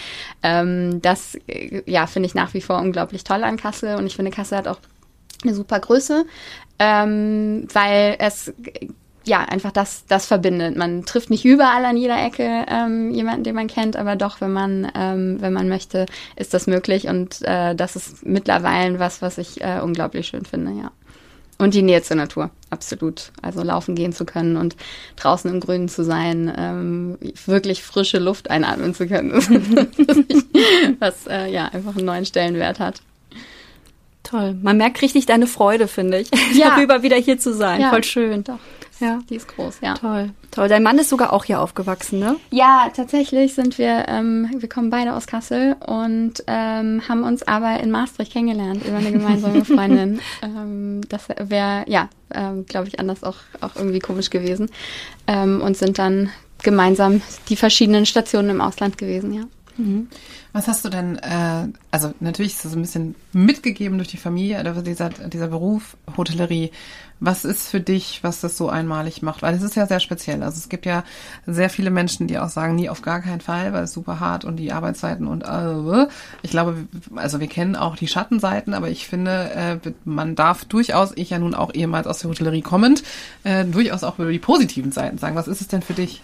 Ähm, 0.43 1.01
das, 1.01 1.37
äh, 1.47 1.81
ja, 1.87 2.07
finde 2.07 2.27
ich 2.27 2.35
nach 2.35 2.53
wie 2.53 2.61
vor 2.61 2.79
unglaublich 2.81 3.25
toll 3.25 3.45
an 3.45 3.57
Kassel 3.57 3.97
und 3.97 4.07
ich 4.07 4.17
finde, 4.17 4.31
Kassel 4.31 4.59
hat 4.59 4.69
auch 4.69 4.79
eine 5.45 5.55
super 5.55 5.81
Größe, 5.81 6.25
ähm, 6.79 7.67
weil 7.73 8.17
es 8.19 8.53
ja 9.25 9.41
einfach 9.41 9.73
das, 9.73 10.05
das 10.07 10.27
verbindet. 10.27 10.77
Man 10.77 11.05
trifft 11.05 11.31
nicht 11.31 11.45
überall 11.45 11.85
an 11.85 11.97
jeder 11.97 12.23
Ecke 12.25 12.67
ähm, 12.69 13.13
jemanden, 13.13 13.45
den 13.45 13.55
man 13.55 13.69
kennt, 13.69 13.97
aber 13.97 14.17
doch, 14.17 14.41
wenn 14.41 14.53
man, 14.53 14.91
ähm, 14.95 15.37
wenn 15.41 15.53
man 15.53 15.69
möchte, 15.69 16.07
ist 16.37 16.55
das 16.55 16.67
möglich 16.67 17.09
und 17.09 17.43
äh, 17.43 17.75
das 17.75 17.97
ist 17.97 18.27
mittlerweile 18.27 18.99
was, 18.99 19.23
was 19.23 19.39
ich 19.39 19.61
äh, 19.61 19.81
unglaublich 19.83 20.27
schön 20.29 20.45
finde, 20.45 20.73
ja. 20.73 20.91
Und 21.59 21.75
die 21.75 21.83
Nähe 21.83 22.03
zur 22.03 22.17
Natur, 22.17 22.51
absolut. 22.71 23.31
Also 23.41 23.63
laufen 23.63 23.95
gehen 23.95 24.13
zu 24.13 24.25
können 24.25 24.57
und 24.57 24.75
draußen 25.15 25.49
im 25.49 25.61
Grünen 25.61 25.89
zu 25.89 26.03
sein, 26.03 26.53
ähm, 26.57 27.19
wirklich 27.47 27.85
frische 27.85 28.19
Luft 28.19 28.51
einatmen 28.51 28.95
zu 28.95 29.07
können, 29.07 29.33
was 30.99 31.27
äh, 31.29 31.53
ja 31.53 31.67
einfach 31.67 31.95
einen 31.95 32.07
neuen 32.07 32.27
Stellenwert 32.27 32.81
hat. 32.81 33.03
Toll. 34.33 34.57
Man 34.63 34.79
merkt 34.79 35.03
richtig 35.03 35.27
deine 35.27 35.47
Freude, 35.47 35.87
finde 35.89 36.19
ich, 36.19 36.31
ja. 36.55 36.71
darüber 36.71 37.03
wieder 37.03 37.17
hier 37.17 37.39
zu 37.39 37.53
sein. 37.53 37.83
Ja. 37.83 37.91
Voll 37.91 38.03
schön. 38.03 38.43
Doch. 38.45 38.59
Ja. 38.99 39.19
Die 39.29 39.35
ist 39.35 39.49
groß, 39.49 39.81
ja. 39.83 39.93
Toll. 39.95 40.31
Toll. 40.51 40.69
Dein 40.69 40.83
Mann 40.83 40.99
ist 40.99 41.11
sogar 41.11 41.35
auch 41.35 41.45
hier 41.45 41.61
aufgewachsen, 41.61 42.19
ne? 42.19 42.37
Ja, 42.51 42.91
tatsächlich 42.97 43.53
sind 43.53 43.77
wir, 43.77 44.07
ähm, 44.09 44.49
wir 44.57 44.69
kommen 44.71 44.89
beide 44.89 45.13
aus 45.13 45.27
Kassel 45.27 45.77
und 45.87 46.35
ähm, 46.47 47.03
haben 47.07 47.25
uns 47.25 47.43
aber 47.43 47.81
in 47.81 47.91
Maastricht 47.91 48.33
kennengelernt 48.33 48.87
über 48.87 48.97
eine 48.97 49.13
gemeinsame 49.13 49.65
Freundin. 49.67 50.21
ähm, 50.43 51.03
das 51.09 51.29
wäre, 51.29 51.85
ja, 51.89 52.09
ähm, 52.33 52.65
glaube 52.65 52.89
ich, 52.89 53.01
anders 53.01 53.25
auch, 53.25 53.37
auch 53.61 53.77
irgendwie 53.77 53.99
komisch 53.99 54.31
gewesen. 54.31 54.71
Ähm, 55.27 55.61
und 55.61 55.77
sind 55.77 55.99
dann 55.99 56.31
gemeinsam 56.63 57.21
die 57.51 57.57
verschiedenen 57.57 58.07
Stationen 58.07 58.49
im 58.49 58.61
Ausland 58.63 58.97
gewesen, 58.97 59.35
ja. 59.35 59.43
Mhm. 59.77 60.09
Was 60.53 60.69
hast 60.69 60.85
du 60.85 60.89
denn, 60.89 61.17
äh, 61.19 61.69
also 61.91 62.13
natürlich 62.21 62.53
ist 62.53 62.65
das 62.65 62.75
ein 62.75 62.83
bisschen 62.83 63.15
mitgegeben 63.33 63.99
durch 63.99 64.09
die 64.09 64.17
Familie, 64.17 64.63
dieser, 64.83 65.09
dieser 65.09 65.49
Beruf 65.49 65.97
Hotellerie. 66.17 66.71
Was 67.25 67.45
ist 67.45 67.69
für 67.69 67.81
dich, 67.81 68.19
was 68.25 68.41
das 68.41 68.57
so 68.57 68.69
einmalig 68.69 69.23
macht? 69.23 69.43
Weil 69.43 69.55
es 69.55 69.63
ist 69.63 69.77
ja 69.77 69.87
sehr 69.87 70.01
speziell. 70.01 70.43
Also 70.43 70.59
es 70.59 70.69
gibt 70.69 70.87
ja 70.87 71.05
sehr 71.47 71.71
viele 71.71 71.91
Menschen, 71.91 72.27
die 72.27 72.37
auch 72.39 72.49
sagen, 72.49 72.75
nie 72.75 72.89
auf 72.89 73.01
gar 73.01 73.21
keinen 73.21 73.41
Fall, 73.41 73.73
weil 73.73 73.85
es 73.85 73.93
super 73.93 74.19
hart 74.19 74.45
und 74.45 74.57
die 74.57 74.73
Arbeitszeiten 74.73 75.29
und 75.29 75.45
äh, 75.45 76.09
ich 76.43 76.51
glaube, 76.51 76.77
also 77.15 77.39
wir 77.39 77.47
kennen 77.47 77.77
auch 77.77 77.95
die 77.95 78.09
Schattenseiten, 78.09 78.75
aber 78.75 78.91
ich 78.91 79.07
finde, 79.07 79.51
äh, 79.85 79.93
man 80.05 80.35
darf 80.35 80.65
durchaus, 80.65 81.13
ich 81.15 81.31
ja 81.31 81.39
nun 81.39 81.55
auch 81.55 81.73
ehemals 81.75 82.09
aus 82.09 82.19
der 82.19 82.31
Hotellerie 82.31 82.63
kommend, 82.63 83.05
äh, 83.45 83.65
durchaus 83.65 84.03
auch 84.03 84.19
über 84.19 84.33
die 84.33 84.41
positiven 84.41 84.91
Seiten 84.91 85.19
sagen. 85.19 85.37
Was 85.37 85.49
ist 85.49 85.61
es 85.61 85.69
denn 85.69 85.83
für 85.83 85.95
dich? 85.95 86.23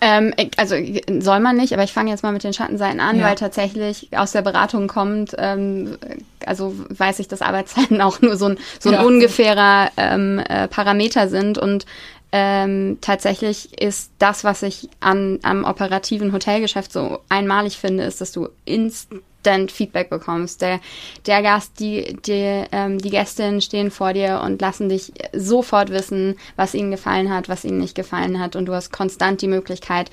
Ähm, 0.00 0.34
also 0.56 0.76
soll 1.20 1.40
man 1.40 1.56
nicht, 1.56 1.72
aber 1.72 1.82
ich 1.82 1.92
fange 1.92 2.10
jetzt 2.10 2.22
mal 2.22 2.32
mit 2.32 2.44
den 2.44 2.52
Schattenseiten 2.52 3.00
an, 3.00 3.18
ja. 3.18 3.26
weil 3.26 3.34
tatsächlich 3.34 4.08
aus 4.16 4.32
der 4.32 4.42
Beratung 4.42 4.88
kommt, 4.88 5.34
ähm, 5.38 5.96
also 6.44 6.74
weiß 6.90 7.18
ich, 7.18 7.28
dass 7.28 7.40
Arbeitszeiten 7.40 8.00
auch 8.02 8.20
nur 8.20 8.36
so 8.36 8.46
ein, 8.46 8.58
so 8.78 8.90
ein 8.90 8.96
ja. 8.96 9.02
ungefährer 9.02 9.90
ähm, 9.96 10.38
äh, 10.38 10.68
Parameter 10.68 11.28
sind 11.28 11.56
und 11.56 11.86
ähm, 12.32 12.98
tatsächlich 13.00 13.80
ist 13.80 14.10
das, 14.18 14.44
was 14.44 14.62
ich 14.62 14.90
an, 15.00 15.38
am 15.42 15.64
operativen 15.64 16.32
Hotelgeschäft 16.32 16.92
so 16.92 17.20
einmalig 17.28 17.78
finde, 17.78 18.04
ist, 18.04 18.20
dass 18.20 18.32
du 18.32 18.48
instant 18.64 19.22
Feedback 19.68 20.10
bekommst. 20.10 20.62
Der, 20.62 20.80
der 21.26 21.42
Gast, 21.42 21.80
die, 21.80 22.16
die, 22.26 22.64
ähm, 22.72 22.98
die 22.98 23.10
Gästinnen 23.10 23.60
stehen 23.60 23.90
vor 23.90 24.12
dir 24.12 24.42
und 24.44 24.60
lassen 24.60 24.88
dich 24.88 25.12
sofort 25.32 25.90
wissen, 25.90 26.36
was 26.56 26.74
ihnen 26.74 26.90
gefallen 26.90 27.32
hat, 27.32 27.48
was 27.48 27.64
ihnen 27.64 27.78
nicht 27.78 27.94
gefallen 27.94 28.40
hat. 28.40 28.56
Und 28.56 28.66
du 28.66 28.74
hast 28.74 28.92
konstant 28.92 29.42
die 29.42 29.48
Möglichkeit, 29.48 30.10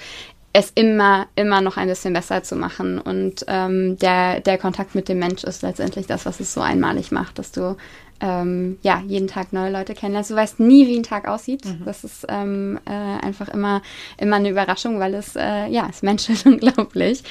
es 0.53 0.71
immer, 0.75 1.25
immer 1.35 1.61
noch 1.61 1.77
ein 1.77 1.87
bisschen 1.87 2.13
besser 2.13 2.43
zu 2.43 2.55
machen. 2.55 2.99
Und 2.99 3.43
ähm, 3.47 3.97
der, 3.97 4.39
der 4.39 4.59
Kontakt 4.59 4.93
mit 4.93 5.09
dem 5.09 5.17
Mensch 5.17 5.43
ist 5.43 5.63
letztendlich 5.63 6.05
das, 6.05 6.27
was 6.27 6.39
es 6.39 6.53
so 6.53 6.61
einmalig 6.61 7.11
macht, 7.11 7.39
dass 7.39 7.51
du 7.51 7.75
ähm, 8.20 8.77
ja, 8.82 9.01
jeden 9.05 9.27
Tag 9.27 9.53
neue 9.53 9.72
Leute 9.72 9.93
kennenlernst. 9.93 10.32
Du 10.32 10.36
weißt 10.36 10.60
nie, 10.60 10.88
wie 10.88 10.98
ein 10.98 11.03
Tag 11.03 11.27
aussieht. 11.27 11.65
Mhm. 11.65 11.86
Das 11.86 12.03
ist 12.03 12.25
ähm, 12.29 12.79
äh, 12.86 13.25
einfach 13.25 13.50
immer, 13.50 13.82
immer 14.17 14.38
eine 14.38 14.50
Überraschung, 14.50 15.00
weil 15.00 15.13
es, 15.13 15.36
äh, 15.36 15.67
ja, 15.67 15.88
es 15.89 16.01
menschelt 16.01 16.46
unglaublich. 16.46 17.24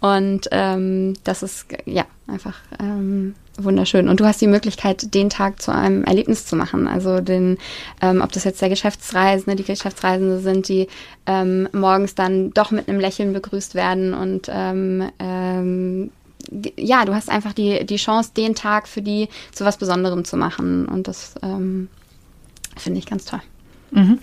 Und 0.00 0.48
ähm, 0.50 1.14
das 1.24 1.42
ist, 1.42 1.66
ja, 1.84 2.04
einfach 2.26 2.58
ähm, 2.80 3.34
wunderschön. 3.58 4.08
Und 4.08 4.20
du 4.20 4.24
hast 4.24 4.40
die 4.40 4.46
Möglichkeit, 4.46 5.14
den 5.14 5.30
Tag 5.30 5.60
zu 5.60 5.72
einem 5.72 6.04
Erlebnis 6.04 6.46
zu 6.46 6.56
machen. 6.56 6.88
Also 6.88 7.20
den, 7.20 7.58
ähm, 8.00 8.20
ob 8.22 8.32
das 8.32 8.44
jetzt 8.44 8.62
der 8.62 8.68
Geschäftsreisende, 8.68 9.56
die 9.56 9.64
Geschäftsreisende 9.64 10.40
sind, 10.40 10.68
die 10.68 10.88
ähm, 11.26 11.68
morgens 11.72 12.14
dann 12.14 12.52
doch 12.52 12.70
mit 12.70 12.88
einem 12.88 13.00
Lächeln 13.00 13.32
begrüßt 13.32 13.74
werden 13.74 14.14
und 14.14 14.48
ähm, 14.50 15.10
ähm, 15.18 16.10
ja, 16.76 17.04
du 17.04 17.14
hast 17.14 17.30
einfach 17.30 17.52
die, 17.52 17.84
die 17.86 17.96
Chance, 17.96 18.32
den 18.36 18.54
Tag 18.54 18.88
für 18.88 19.02
die 19.02 19.28
zu 19.52 19.64
was 19.64 19.76
Besonderem 19.76 20.24
zu 20.24 20.36
machen. 20.36 20.86
Und 20.86 21.08
das 21.08 21.34
ähm, 21.42 21.88
finde 22.76 22.98
ich 22.98 23.06
ganz 23.06 23.24
toll. 23.24 23.40
Mhm. 23.90 24.18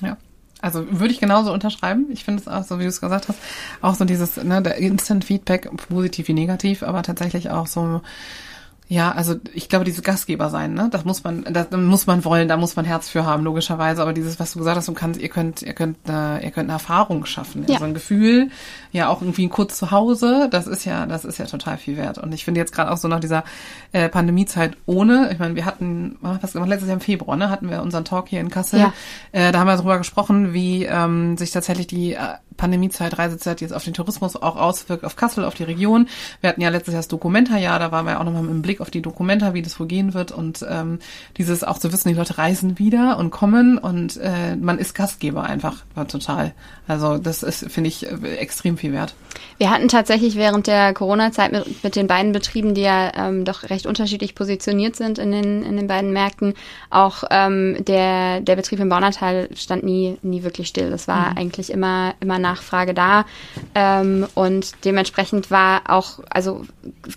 Ja. 0.00 0.16
Also 0.60 0.86
würde 0.98 1.12
ich 1.12 1.20
genauso 1.20 1.52
unterschreiben. 1.52 2.06
Ich 2.10 2.24
finde 2.24 2.40
es 2.40 2.48
auch 2.48 2.64
so, 2.64 2.78
wie 2.78 2.84
du 2.84 2.88
es 2.88 3.00
gesagt 3.00 3.28
hast, 3.28 3.38
auch 3.82 3.94
so 3.94 4.06
dieses, 4.06 4.36
ne, 4.42 4.62
der 4.62 4.76
Instant 4.76 5.24
Feedback, 5.24 5.68
positiv 5.88 6.28
wie 6.28 6.32
negativ, 6.32 6.82
aber 6.82 7.02
tatsächlich 7.02 7.50
auch 7.50 7.66
so 7.66 8.00
ja, 8.86 9.12
also 9.12 9.36
ich 9.54 9.70
glaube, 9.70 9.86
diese 9.86 10.02
Gastgeber 10.02 10.50
sein, 10.50 10.74
ne? 10.74 10.88
Das 10.90 11.06
muss 11.06 11.24
man, 11.24 11.44
das 11.50 11.70
muss 11.70 12.06
man 12.06 12.22
wollen, 12.24 12.48
da 12.48 12.58
muss 12.58 12.76
man 12.76 12.84
Herz 12.84 13.08
für 13.08 13.24
haben, 13.24 13.42
logischerweise. 13.42 14.02
Aber 14.02 14.12
dieses, 14.12 14.38
was 14.38 14.52
du 14.52 14.58
gesagt 14.58 14.76
hast, 14.76 14.88
du 14.88 14.92
kannst, 14.92 15.20
ihr 15.20 15.30
könnt, 15.30 15.62
ihr 15.62 15.72
könnt, 15.72 15.96
äh, 16.06 16.44
ihr 16.44 16.50
könnt 16.50 16.68
eine 16.68 16.74
Erfahrung 16.74 17.24
schaffen, 17.24 17.64
ja. 17.66 17.78
so 17.78 17.84
ein 17.86 17.94
Gefühl, 17.94 18.50
ja 18.92 19.08
auch 19.08 19.22
irgendwie 19.22 19.48
kurz 19.48 19.78
zu 19.78 19.90
Hause, 19.90 20.48
das 20.50 20.66
ist 20.66 20.84
ja, 20.84 21.06
das 21.06 21.24
ist 21.24 21.38
ja 21.38 21.46
total 21.46 21.78
viel 21.78 21.96
wert. 21.96 22.18
Und 22.18 22.34
ich 22.34 22.44
finde 22.44 22.60
jetzt 22.60 22.74
gerade 22.74 22.90
auch 22.90 22.98
so 22.98 23.08
nach 23.08 23.20
dieser 23.20 23.44
äh, 23.92 24.10
Pandemiezeit 24.10 24.76
ohne, 24.84 25.30
ich 25.32 25.38
meine, 25.38 25.54
wir 25.56 25.64
hatten, 25.64 26.18
was 26.20 26.52
gemacht, 26.52 26.68
letztes 26.68 26.88
Jahr 26.88 26.96
im 26.96 27.00
Februar, 27.00 27.38
ne, 27.38 27.48
hatten 27.48 27.70
wir 27.70 27.80
unseren 27.80 28.04
Talk 28.04 28.28
hier 28.28 28.40
in 28.40 28.50
Kassel. 28.50 28.80
Ja. 28.80 28.92
Äh, 29.32 29.50
da 29.50 29.60
haben 29.60 29.66
wir 29.66 29.76
darüber 29.76 29.96
gesprochen, 29.96 30.52
wie 30.52 30.84
ähm, 30.84 31.38
sich 31.38 31.52
tatsächlich 31.52 31.86
die 31.86 32.12
äh, 32.12 32.18
Pandemiezeit, 32.56 33.18
Reisezeit 33.18 33.60
jetzt 33.60 33.72
auf 33.72 33.84
den 33.84 33.94
Tourismus 33.94 34.36
auch 34.36 34.56
auswirkt, 34.56 35.04
auf 35.04 35.16
Kassel, 35.16 35.44
auf 35.44 35.54
die 35.54 35.64
Region. 35.64 36.08
Wir 36.40 36.50
hatten 36.50 36.60
ja 36.60 36.68
letztes 36.68 36.92
Jahr 36.94 37.00
das 37.00 37.08
Dokumenta-Jahr, 37.08 37.78
da 37.78 37.92
waren 37.92 38.06
wir 38.06 38.20
auch 38.20 38.24
nochmal 38.24 38.42
mit 38.42 38.52
dem 38.52 38.62
Blick 38.62 38.80
auf 38.80 38.90
die 38.90 39.02
Dokumenta, 39.02 39.54
wie 39.54 39.62
das 39.62 39.78
wohl 39.78 39.86
gehen 39.86 40.14
wird 40.14 40.32
und 40.32 40.64
ähm, 40.68 40.98
dieses 41.36 41.64
auch 41.64 41.78
zu 41.78 41.92
wissen, 41.92 42.08
die 42.08 42.14
Leute 42.14 42.38
reisen 42.38 42.78
wieder 42.78 43.18
und 43.18 43.30
kommen 43.30 43.78
und 43.78 44.16
äh, 44.18 44.56
man 44.56 44.78
ist 44.78 44.94
Gastgeber 44.94 45.44
einfach, 45.44 45.84
war 45.94 46.06
total. 46.08 46.52
Also 46.86 47.18
das 47.18 47.42
ist, 47.42 47.70
finde 47.70 47.88
ich, 47.88 48.06
äh, 48.06 48.36
extrem 48.36 48.76
viel 48.76 48.92
wert. 48.92 49.14
Wir 49.58 49.70
hatten 49.70 49.88
tatsächlich 49.88 50.36
während 50.36 50.66
der 50.66 50.92
Corona-Zeit 50.94 51.52
mit, 51.52 51.84
mit 51.84 51.96
den 51.96 52.06
beiden 52.06 52.32
Betrieben, 52.32 52.74
die 52.74 52.82
ja 52.82 53.12
ähm, 53.14 53.44
doch 53.44 53.64
recht 53.64 53.86
unterschiedlich 53.86 54.34
positioniert 54.34 54.96
sind 54.96 55.18
in 55.18 55.30
den, 55.30 55.62
in 55.62 55.76
den 55.76 55.86
beiden 55.86 56.12
Märkten, 56.12 56.54
auch 56.90 57.24
ähm, 57.30 57.76
der, 57.84 58.40
der 58.40 58.56
Betrieb 58.56 58.80
im 58.80 58.88
Baunatal 58.88 59.48
stand 59.54 59.84
nie, 59.84 60.18
nie 60.22 60.42
wirklich 60.42 60.68
still. 60.68 60.90
Das 60.90 61.08
war 61.08 61.30
mhm. 61.30 61.38
eigentlich 61.38 61.70
immer, 61.70 62.14
immer 62.20 62.38
Nachfrage 62.44 62.94
da. 62.94 63.24
Ähm, 63.74 64.26
und 64.34 64.84
dementsprechend 64.84 65.50
war 65.50 65.82
auch, 65.88 66.20
also 66.30 66.64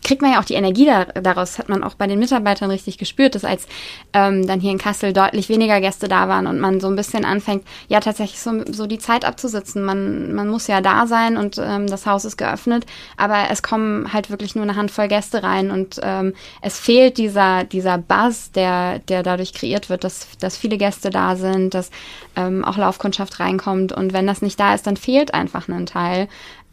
kriegt 0.03 0.22
man 0.22 0.34
ja 0.34 0.39
auch 0.39 0.46
die 0.46 0.55
Energie 0.55 0.86
da, 0.86 1.05
daraus, 1.05 1.60
hat 1.60 1.69
man 1.69 1.84
auch 1.84 1.93
bei 1.96 2.07
den 2.07 2.19
Mitarbeitern 2.19 2.72
richtig 2.72 2.98
gespürt, 2.98 3.36
dass 3.36 3.46
als 3.46 3.67
ähm, 4.13 4.48
dann 4.48 4.60
hier 4.60 4.72
in 4.72 4.77
Kassel 4.77 5.13
deutlich 5.13 5.50
weniger 5.50 5.79
Gäste 5.81 6.07
da 6.07 6.27
waren 6.27 6.48
und 6.48 6.60
man 6.60 6.79
so 6.79 6.88
ein 6.88 6.96
bisschen 6.96 7.25
anfängt, 7.25 7.63
ja 7.88 8.00
tatsächlich 8.00 8.39
so, 8.39 8.63
so 8.72 8.88
die 8.88 9.00
Zeit 9.00 9.25
abzusitzen. 9.25 9.84
Man, 9.84 10.34
man 10.34 10.48
muss 10.48 10.67
ja 10.67 10.81
da 10.81 11.07
sein 11.07 11.38
und 11.38 11.57
ähm, 11.57 11.88
das 11.88 12.05
Haus 12.05 12.25
ist 12.25 12.38
geöffnet, 12.38 12.86
aber 13.17 13.46
es 13.51 13.62
kommen 13.62 14.13
halt 14.13 14.29
wirklich 14.29 14.55
nur 14.55 14.63
eine 14.63 14.75
Handvoll 14.75 15.07
Gäste 15.07 15.43
rein 15.43 15.72
und 15.72 16.00
ähm, 16.01 16.34
es 16.62 16.79
fehlt 16.79 17.17
dieser, 17.17 17.63
dieser 17.63 17.98
Buzz, 17.98 18.51
der, 18.51 19.00
der 19.00 19.24
dadurch 19.24 19.53
kreiert 19.53 19.89
wird, 19.89 20.03
dass, 20.03 20.27
dass 20.39 20.57
viele 20.57 20.77
Gäste 20.77 21.10
da 21.10 21.36
sind, 21.36 21.74
dass 21.74 21.91
ähm, 22.36 22.63
auch 22.63 22.77
Laufkundschaft 22.77 23.39
reinkommt 23.39 23.91
und 23.91 24.13
wenn 24.13 24.27
das 24.27 24.41
nicht 24.41 24.60
da 24.60 24.74
ist, 24.74 24.88
dann 24.88 24.98
fehlt 24.98 25.16
einfach 25.33 25.67
ein 25.67 25.86
Teil. 25.86 26.27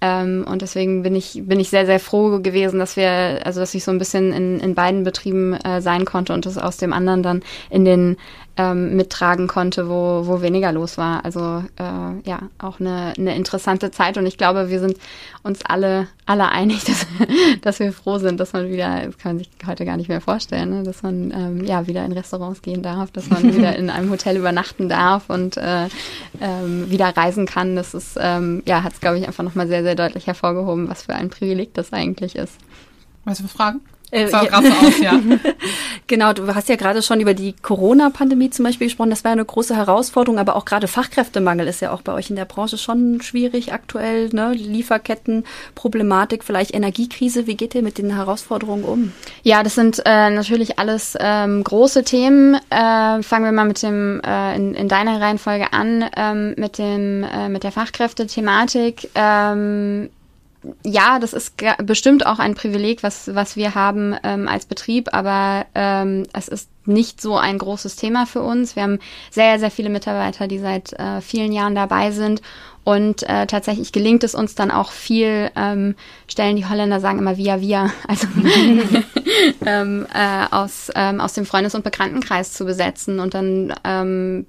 Ähm, 0.04 0.44
und 0.46 0.60
deswegen 0.60 1.02
bin 1.02 1.16
ich, 1.16 1.40
bin 1.46 1.58
ich 1.58 1.70
sehr, 1.70 1.86
sehr 1.86 1.98
froh 1.98 2.38
gewesen, 2.40 2.78
dass 2.78 2.94
wir, 2.94 3.40
also 3.44 3.60
dass 3.60 3.74
ich 3.74 3.84
so 3.84 3.90
ein 3.90 3.96
bisschen 3.96 4.34
in, 4.34 4.60
in 4.60 4.74
beiden 4.74 5.02
Betrieben 5.02 5.54
äh, 5.54 5.80
sein 5.80 6.04
konnte 6.04 6.34
und 6.34 6.44
das 6.44 6.58
aus 6.58 6.76
dem 6.76 6.92
anderen 6.92 7.22
dann 7.22 7.42
in 7.70 7.86
den 7.86 8.18
ähm, 8.56 8.94
mittragen 8.96 9.48
konnte, 9.48 9.88
wo, 9.88 10.26
wo 10.26 10.40
weniger 10.40 10.70
los 10.72 10.96
war. 10.96 11.24
Also 11.24 11.64
äh, 11.76 12.28
ja, 12.28 12.38
auch 12.58 12.78
eine, 12.78 13.14
eine 13.18 13.34
interessante 13.34 13.90
Zeit 13.90 14.16
und 14.16 14.26
ich 14.26 14.38
glaube, 14.38 14.70
wir 14.70 14.78
sind 14.78 14.96
uns 15.42 15.60
alle, 15.64 16.06
alle 16.26 16.48
einig, 16.48 16.84
dass, 16.86 17.06
dass 17.62 17.80
wir 17.80 17.92
froh 17.92 18.18
sind, 18.18 18.38
dass 18.38 18.52
man 18.52 18.70
wieder, 18.70 19.06
das 19.06 19.18
kann 19.18 19.36
man 19.36 19.38
sich 19.38 19.50
heute 19.66 19.84
gar 19.84 19.96
nicht 19.96 20.08
mehr 20.08 20.20
vorstellen, 20.20 20.70
ne? 20.70 20.82
dass 20.84 21.02
man 21.02 21.32
ähm, 21.32 21.64
ja 21.64 21.86
wieder 21.86 22.04
in 22.04 22.12
Restaurants 22.12 22.62
gehen 22.62 22.82
darf, 22.82 23.10
dass 23.10 23.28
man 23.28 23.42
wieder 23.54 23.76
in 23.76 23.90
einem 23.90 24.10
Hotel 24.10 24.36
übernachten 24.36 24.88
darf 24.88 25.30
und 25.30 25.56
äh, 25.56 25.88
ähm, 26.40 26.90
wieder 26.90 27.16
reisen 27.16 27.46
kann. 27.46 27.74
Das 27.74 27.94
ist, 27.94 28.16
ähm, 28.20 28.62
ja, 28.66 28.82
hat 28.82 28.92
es, 28.92 29.00
glaube 29.00 29.18
ich, 29.18 29.26
einfach 29.26 29.44
nochmal 29.44 29.66
sehr, 29.66 29.82
sehr 29.82 29.93
deutlich 29.96 30.26
hervorgehoben, 30.26 30.88
was 30.88 31.02
für 31.02 31.14
ein 31.14 31.30
Privileg 31.30 31.74
das 31.74 31.92
eigentlich 31.92 32.36
ist. 32.36 32.58
Weißt 33.24 33.40
du, 33.40 33.48
Fragen? 33.48 33.80
Äh, 34.10 34.30
ja. 34.30 34.42
aus, 34.52 34.98
ja. 35.00 35.20
genau, 36.06 36.32
du 36.32 36.54
hast 36.54 36.68
ja 36.68 36.76
gerade 36.76 37.02
schon 37.02 37.20
über 37.20 37.34
die 37.34 37.52
Corona-Pandemie 37.52 38.50
zum 38.50 38.64
Beispiel 38.64 38.86
gesprochen. 38.86 39.10
Das 39.10 39.24
war 39.24 39.32
eine 39.32 39.44
große 39.44 39.74
Herausforderung, 39.74 40.38
aber 40.38 40.56
auch 40.56 40.64
gerade 40.64 40.88
Fachkräftemangel 40.88 41.66
ist 41.66 41.80
ja 41.80 41.92
auch 41.92 42.02
bei 42.02 42.12
euch 42.12 42.30
in 42.30 42.36
der 42.36 42.44
Branche 42.44 42.78
schon 42.78 43.20
schwierig 43.22 43.72
aktuell. 43.72 44.28
Ne? 44.28 44.52
Lieferketten, 44.52 45.44
Problematik, 45.74 46.44
vielleicht 46.44 46.74
Energiekrise. 46.74 47.46
Wie 47.46 47.56
geht 47.56 47.74
ihr 47.74 47.82
mit 47.82 47.98
den 47.98 48.14
Herausforderungen 48.14 48.84
um? 48.84 49.12
Ja, 49.42 49.62
das 49.62 49.74
sind 49.74 50.02
äh, 50.04 50.30
natürlich 50.30 50.78
alles 50.78 51.16
ähm, 51.18 51.64
große 51.64 52.04
Themen. 52.04 52.54
Äh, 52.70 53.22
fangen 53.22 53.44
wir 53.44 53.52
mal 53.52 53.64
mit 53.64 53.82
dem 53.82 54.20
äh, 54.24 54.54
in, 54.54 54.74
in 54.74 54.88
deiner 54.88 55.20
Reihenfolge 55.20 55.72
an 55.72 56.04
ähm, 56.16 56.54
mit 56.56 56.78
dem 56.78 57.24
äh, 57.24 57.48
mit 57.48 57.64
der 57.64 57.72
Fachkräftethematik. 57.72 59.10
Ähm, 59.14 60.10
ja, 60.84 61.18
das 61.18 61.32
ist 61.32 61.54
bestimmt 61.82 62.26
auch 62.26 62.38
ein 62.38 62.54
Privileg, 62.54 63.02
was, 63.02 63.34
was 63.34 63.56
wir 63.56 63.74
haben 63.74 64.16
ähm, 64.22 64.48
als 64.48 64.66
Betrieb, 64.66 65.08
aber 65.12 65.66
ähm, 65.74 66.26
es 66.32 66.48
ist 66.48 66.70
nicht 66.86 67.20
so 67.20 67.36
ein 67.36 67.58
großes 67.58 67.96
Thema 67.96 68.26
für 68.26 68.42
uns. 68.42 68.76
Wir 68.76 68.82
haben 68.82 68.98
sehr, 69.30 69.58
sehr 69.58 69.70
viele 69.70 69.88
Mitarbeiter, 69.88 70.48
die 70.48 70.58
seit 70.58 70.92
äh, 70.94 71.20
vielen 71.20 71.52
Jahren 71.52 71.74
dabei 71.74 72.10
sind 72.10 72.42
und 72.84 73.22
äh, 73.22 73.46
tatsächlich 73.46 73.92
gelingt 73.92 74.24
es 74.24 74.34
uns 74.34 74.54
dann 74.54 74.70
auch 74.70 74.92
viel, 74.92 75.50
ähm, 75.56 75.94
Stellen 76.28 76.56
die 76.56 76.66
Holländer 76.66 77.00
sagen 77.00 77.18
immer 77.18 77.38
via 77.38 77.60
via, 77.60 77.90
also 78.08 78.26
ähm, 79.66 80.06
äh, 80.14 80.46
aus, 80.50 80.90
ähm, 80.94 81.20
aus 81.20 81.32
dem 81.32 81.46
Freundes- 81.46 81.74
und 81.74 81.82
Bekanntenkreis 81.82 82.52
zu 82.52 82.66
besetzen. 82.66 83.20
Und 83.20 83.32
dann, 83.32 83.74
ähm, 83.84 84.44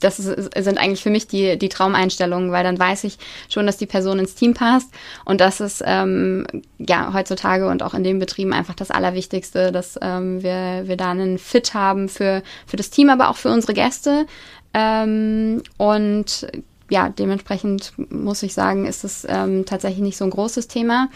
das 0.00 0.18
ist, 0.18 0.54
sind 0.56 0.78
eigentlich 0.78 1.02
für 1.02 1.10
mich 1.10 1.26
die, 1.26 1.58
die 1.58 1.68
Traumeinstellungen, 1.68 2.52
weil 2.52 2.64
dann 2.64 2.78
weiß 2.78 3.04
ich 3.04 3.18
schon, 3.50 3.66
dass 3.66 3.76
die 3.76 3.86
Person 3.86 4.18
ins 4.18 4.34
Team 4.34 4.54
passt. 4.54 4.90
Und 5.26 5.42
das 5.42 5.60
ist 5.60 5.82
ähm, 5.84 6.46
ja 6.78 7.12
heutzutage 7.12 7.68
und 7.68 7.82
auch 7.82 7.92
in 7.92 8.02
den 8.02 8.18
Betrieben 8.18 8.54
einfach 8.54 8.74
das 8.74 8.90
Allerwichtigste, 8.90 9.72
dass 9.72 9.98
ähm, 10.00 10.42
wir, 10.42 10.84
wir 10.86 10.96
da 10.96 11.10
einen 11.10 11.38
Fit 11.38 11.74
haben 11.74 12.08
für, 12.08 12.42
für 12.66 12.78
das 12.78 12.88
Team, 12.88 13.10
aber 13.10 13.28
auch 13.28 13.36
für 13.36 13.50
unsere 13.50 13.74
Gäste. 13.74 14.26
Ähm, 14.72 15.62
und 15.76 16.46
ja, 16.94 17.08
dementsprechend 17.08 17.92
muss 18.08 18.44
ich 18.44 18.54
sagen, 18.54 18.86
ist 18.86 19.02
es 19.02 19.26
ähm, 19.28 19.66
tatsächlich 19.66 20.00
nicht 20.00 20.16
so 20.16 20.24
ein 20.24 20.30
großes 20.30 20.68
Thema. 20.68 21.08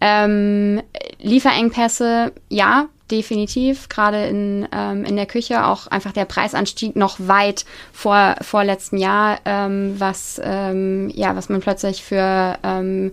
Ähm, 0.00 0.82
Lieferengpässe, 1.20 2.32
ja, 2.48 2.88
definitiv. 3.12 3.88
Gerade 3.88 4.26
in, 4.26 4.66
ähm, 4.72 5.04
in 5.04 5.14
der 5.14 5.26
Küche 5.26 5.66
auch 5.66 5.86
einfach 5.86 6.10
der 6.10 6.24
Preisanstieg 6.24 6.96
noch 6.96 7.18
weit 7.20 7.64
vor, 7.92 8.34
vor 8.40 8.64
letzten 8.64 8.98
Jahr, 8.98 9.38
ähm, 9.44 9.94
was, 9.98 10.40
ähm, 10.42 11.08
ja, 11.14 11.36
was 11.36 11.48
man 11.48 11.60
plötzlich 11.60 12.02
für 12.02 12.58
ähm, 12.64 13.12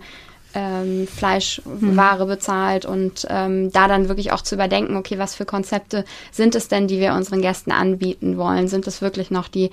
ähm, 0.54 1.06
Fleischware 1.06 2.24
mhm. 2.24 2.28
bezahlt 2.28 2.84
und 2.84 3.26
ähm, 3.28 3.72
da 3.72 3.88
dann 3.88 4.08
wirklich 4.08 4.32
auch 4.32 4.42
zu 4.42 4.54
überdenken, 4.54 4.96
okay, 4.96 5.18
was 5.18 5.34
für 5.34 5.44
Konzepte 5.44 6.04
sind 6.30 6.54
es 6.54 6.68
denn, 6.68 6.86
die 6.86 7.00
wir 7.00 7.14
unseren 7.14 7.42
Gästen 7.42 7.72
anbieten 7.72 8.36
wollen? 8.36 8.68
Sind 8.68 8.86
es 8.86 9.02
wirklich 9.02 9.30
noch 9.30 9.48
die, 9.48 9.70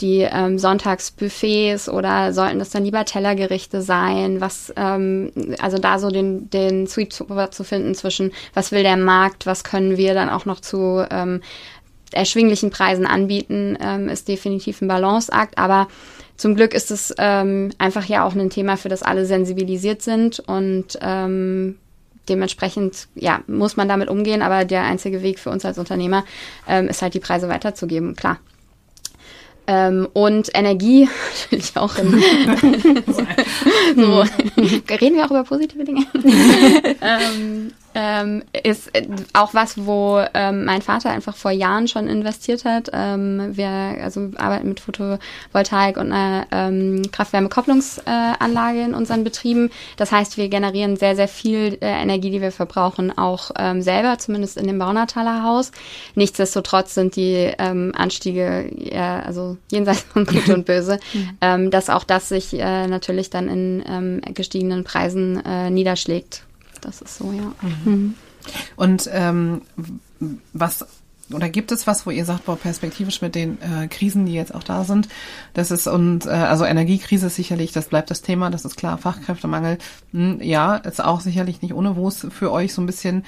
die 0.00 0.20
ähm, 0.20 0.58
Sonntagsbuffets 0.58 1.88
oder 1.88 2.32
sollten 2.32 2.58
das 2.58 2.70
dann 2.70 2.84
lieber 2.84 3.04
Tellergerichte 3.04 3.82
sein? 3.82 4.40
Was, 4.40 4.72
ähm, 4.76 5.32
also 5.60 5.78
da 5.78 5.98
so 5.98 6.10
den, 6.10 6.50
den 6.50 6.86
Sweet 6.86 7.12
zu 7.12 7.64
finden 7.64 7.94
zwischen, 7.94 8.32
was 8.54 8.72
will 8.72 8.82
der 8.82 8.96
Markt, 8.96 9.46
was 9.46 9.64
können 9.64 9.96
wir 9.96 10.14
dann 10.14 10.28
auch 10.28 10.44
noch 10.44 10.60
zu 10.60 11.04
ähm, 11.10 11.40
erschwinglichen 12.14 12.70
Preisen 12.70 13.06
anbieten, 13.06 13.76
ähm, 13.80 14.08
ist 14.08 14.28
definitiv 14.28 14.80
ein 14.80 14.88
Balanceakt, 14.88 15.58
aber 15.58 15.88
zum 16.36 16.54
Glück 16.54 16.74
ist 16.74 16.90
es 16.90 17.14
ähm, 17.18 17.70
einfach 17.78 18.04
ja 18.06 18.24
auch 18.24 18.34
ein 18.34 18.50
Thema, 18.50 18.76
für 18.76 18.88
das 18.88 19.02
alle 19.02 19.24
sensibilisiert 19.26 20.02
sind 20.02 20.40
und 20.40 20.98
ähm, 21.00 21.76
dementsprechend 22.28 23.08
ja 23.14 23.40
muss 23.46 23.76
man 23.76 23.88
damit 23.88 24.08
umgehen. 24.08 24.42
Aber 24.42 24.64
der 24.64 24.82
einzige 24.82 25.22
Weg 25.22 25.38
für 25.38 25.50
uns 25.50 25.64
als 25.64 25.78
Unternehmer 25.78 26.24
ähm, 26.68 26.88
ist 26.88 27.02
halt 27.02 27.14
die 27.14 27.20
Preise 27.20 27.48
weiterzugeben, 27.48 28.16
klar. 28.16 28.38
Ähm, 29.66 30.08
und 30.12 30.50
Energie 30.54 31.08
natürlich 31.50 31.76
auch. 31.76 31.96
In, 31.96 32.10
so, 33.96 34.24
reden 34.94 35.16
wir 35.16 35.24
auch 35.24 35.30
über 35.30 35.44
positive 35.44 35.84
Dinge. 35.84 36.04
ähm, 37.00 37.72
ähm, 37.94 38.42
ist 38.62 38.94
äh, 38.94 39.06
auch 39.32 39.54
was, 39.54 39.86
wo 39.86 40.20
ähm, 40.34 40.64
mein 40.64 40.82
Vater 40.82 41.10
einfach 41.10 41.36
vor 41.36 41.50
Jahren 41.50 41.88
schon 41.88 42.08
investiert 42.08 42.64
hat. 42.64 42.90
Ähm, 42.92 43.56
wir 43.56 43.68
also 43.68 44.30
arbeiten 44.36 44.68
mit 44.68 44.80
Photovoltaik 44.80 45.96
und 45.96 46.12
einer 46.12 46.46
ähm, 46.50 47.02
Kraft-Wärme-Kopplungsanlage 47.12 48.80
in 48.80 48.94
unseren 48.94 49.24
Betrieben. 49.24 49.70
Das 49.96 50.12
heißt, 50.12 50.36
wir 50.36 50.48
generieren 50.48 50.96
sehr, 50.96 51.16
sehr 51.16 51.28
viel 51.28 51.78
äh, 51.80 52.02
Energie, 52.02 52.30
die 52.30 52.40
wir 52.40 52.52
verbrauchen, 52.52 53.16
auch 53.16 53.50
ähm, 53.56 53.82
selber, 53.82 54.18
zumindest 54.18 54.56
in 54.56 54.66
dem 54.66 54.78
Baunataler 54.78 55.44
Haus. 55.44 55.70
Nichtsdestotrotz 56.14 56.94
sind 56.94 57.16
die 57.16 57.52
ähm, 57.58 57.92
Anstiege 57.96 58.70
ja, 58.76 59.20
also 59.20 59.56
jenseits 59.70 60.02
von 60.02 60.24
Gut 60.34 60.48
und 60.48 60.66
Böse, 60.66 60.98
mhm. 61.12 61.30
ähm, 61.40 61.70
dass 61.70 61.90
auch 61.90 62.04
das 62.04 62.28
sich 62.28 62.54
äh, 62.54 62.86
natürlich 62.86 63.30
dann 63.30 63.48
in 63.48 63.84
ähm, 63.86 64.20
gestiegenen 64.34 64.84
Preisen 64.84 65.44
äh, 65.44 65.70
niederschlägt 65.70 66.44
das 66.84 67.00
ist 67.00 67.16
so, 67.16 67.32
ja. 67.32 67.52
Mhm. 67.62 67.92
mhm. 67.92 68.14
Und 68.76 69.08
ähm, 69.12 69.62
was 70.52 70.84
oder 71.32 71.48
gibt 71.48 71.72
es 71.72 71.86
was, 71.86 72.06
wo 72.06 72.10
ihr 72.10 72.26
sagt, 72.26 72.44
boah, 72.44 72.56
perspektivisch 72.56 73.22
mit 73.22 73.34
den 73.34 73.58
äh, 73.62 73.88
Krisen, 73.88 74.26
die 74.26 74.34
jetzt 74.34 74.54
auch 74.54 74.62
da 74.62 74.84
sind, 74.84 75.08
das 75.54 75.70
ist 75.70 75.86
und 75.86 76.26
äh, 76.26 76.30
also 76.30 76.64
Energiekrise 76.64 77.28
ist 77.28 77.36
sicherlich, 77.36 77.72
das 77.72 77.88
bleibt 77.88 78.10
das 78.10 78.20
Thema, 78.20 78.50
das 78.50 78.66
ist 78.66 78.76
klar, 78.76 78.98
Fachkräftemangel, 78.98 79.78
mh, 80.12 80.32
hm, 80.32 80.42
ja, 80.42 80.76
ist 80.76 81.02
auch 81.02 81.20
sicherlich 81.20 81.62
nicht 81.62 81.72
ohne, 81.72 81.96
wo 81.96 82.08
es 82.08 82.26
für 82.30 82.52
euch 82.52 82.74
so 82.74 82.82
ein 82.82 82.86
bisschen 82.86 83.24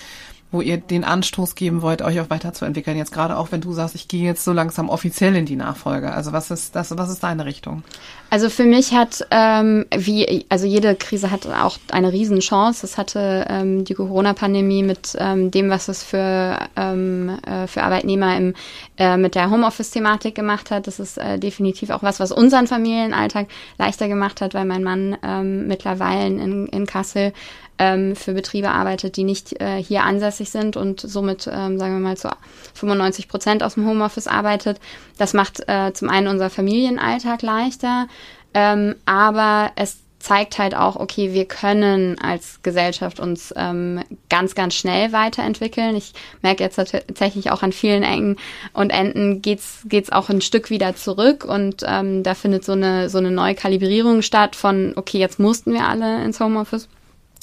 wo 0.57 0.63
ihr 0.63 0.79
den 0.79 1.05
Anstoß 1.05 1.55
geben 1.55 1.83
wollt, 1.83 2.01
euch 2.01 2.19
auch 2.19 2.31
weiterzuentwickeln. 2.31 2.97
Jetzt 2.97 3.13
gerade 3.13 3.37
auch, 3.37 3.53
wenn 3.53 3.61
du 3.61 3.75
sagst, 3.75 3.95
ich 3.95 4.09
gehe 4.09 4.25
jetzt 4.25 4.43
so 4.43 4.53
langsam 4.53 4.89
offiziell 4.89 5.37
in 5.37 5.45
die 5.45 5.55
Nachfolge. 5.55 6.13
Also 6.13 6.33
was 6.33 6.51
ist 6.51 6.75
das, 6.75 6.97
was 6.97 7.11
ist 7.11 7.23
deine 7.23 7.45
Richtung? 7.45 7.83
Also 8.31 8.49
für 8.49 8.65
mich 8.65 8.93
hat, 8.93 9.27
ähm, 9.31 9.85
wie, 9.95 10.47
also 10.49 10.67
jede 10.67 10.97
Krise 10.97 11.31
hat 11.31 11.47
auch 11.47 11.77
eine 11.93 12.11
Riesenchance. 12.11 12.81
Das 12.81 12.97
hatte 12.97 13.47
ähm, 13.51 13.85
die 13.85 13.93
Corona-Pandemie 13.93 14.83
mit 14.83 15.15
ähm, 15.19 15.51
dem, 15.51 15.69
was 15.69 15.89
es 15.89 16.03
für, 16.03 16.59
ähm, 16.75 17.39
äh, 17.47 17.67
für 17.67 17.83
Arbeitnehmer 17.83 18.37
im, 18.37 18.55
äh, 18.97 19.19
mit 19.19 19.35
der 19.35 19.51
Homeoffice-Thematik 19.51 20.35
gemacht 20.35 20.71
hat. 20.71 20.87
Das 20.87 20.99
ist 20.99 21.19
äh, 21.19 21.39
definitiv 21.39 21.91
auch 21.91 22.03
was, 22.03 22.19
was 22.19 22.33
unseren 22.33 22.67
Familienalltag 22.67 23.49
leichter 23.79 24.09
gemacht 24.09 24.41
hat, 24.41 24.55
weil 24.55 24.65
mein 24.65 24.83
Mann 24.83 25.19
ähm, 25.23 25.69
mittlerweile 25.69 26.27
in, 26.27 26.67
in 26.67 26.87
Kassel 26.87 27.35
ähm, 27.79 28.17
für 28.17 28.33
Betriebe 28.33 28.71
arbeitet, 28.71 29.17
die 29.17 29.25
nicht 29.25 29.61
äh, 29.61 29.83
hier 29.83 30.05
ansässig 30.05 30.51
sind 30.51 30.77
und 30.77 31.01
somit, 31.01 31.47
ähm, 31.47 31.79
sagen 31.79 31.95
wir 31.95 32.01
mal, 32.01 32.17
zu 32.17 32.31
95 32.75 33.29
Prozent 33.29 33.63
aus 33.63 33.75
dem 33.75 33.87
Homeoffice 33.87 34.27
arbeitet. 34.29 34.81
Das 35.19 35.35
macht 35.35 35.69
äh, 35.69 35.93
zum 35.93 36.09
einen 36.09 36.29
unser 36.29 36.51
Familienalltag 36.51 37.43
leichter, 37.43 38.09
ähm, 38.55 38.97
aber 39.05 39.73
es 39.77 39.99
zeigt 40.19 40.59
halt 40.59 40.75
auch, 40.75 40.97
okay, 40.97 41.35
wir 41.35 41.45
können 41.45 42.19
als 42.19 42.61
Gesellschaft 42.63 43.21
uns 43.21 43.55
ähm, 43.57 44.03
ganz, 44.29 44.57
ganz 44.57 44.75
schnell 44.75 45.13
weiterentwickeln. 45.13 45.95
Ich 45.95 46.15
merke 46.43 46.65
jetzt 46.65 46.77
tatsächlich 46.77 47.53
auch 47.53 47.63
an 47.63 47.71
vielen 47.71 48.03
Ecken 48.03 48.37
und 48.73 48.91
Enden 48.91 49.41
geht's 49.41 49.83
geht's 49.85 50.11
auch 50.11 50.29
ein 50.29 50.41
Stück 50.41 50.69
wieder 50.69 50.97
zurück 50.97 51.45
und 51.45 51.85
ähm, 51.87 52.25
da 52.25 52.35
findet 52.35 52.65
so 52.65 52.73
eine 52.73 53.09
so 53.09 53.19
eine 53.19 53.31
Neukalibrierung 53.31 54.23
statt 54.23 54.57
von, 54.57 54.95
okay, 54.97 55.19
jetzt 55.19 55.39
mussten 55.39 55.73
wir 55.73 55.87
alle 55.87 56.25
ins 56.25 56.41
Homeoffice 56.41 56.89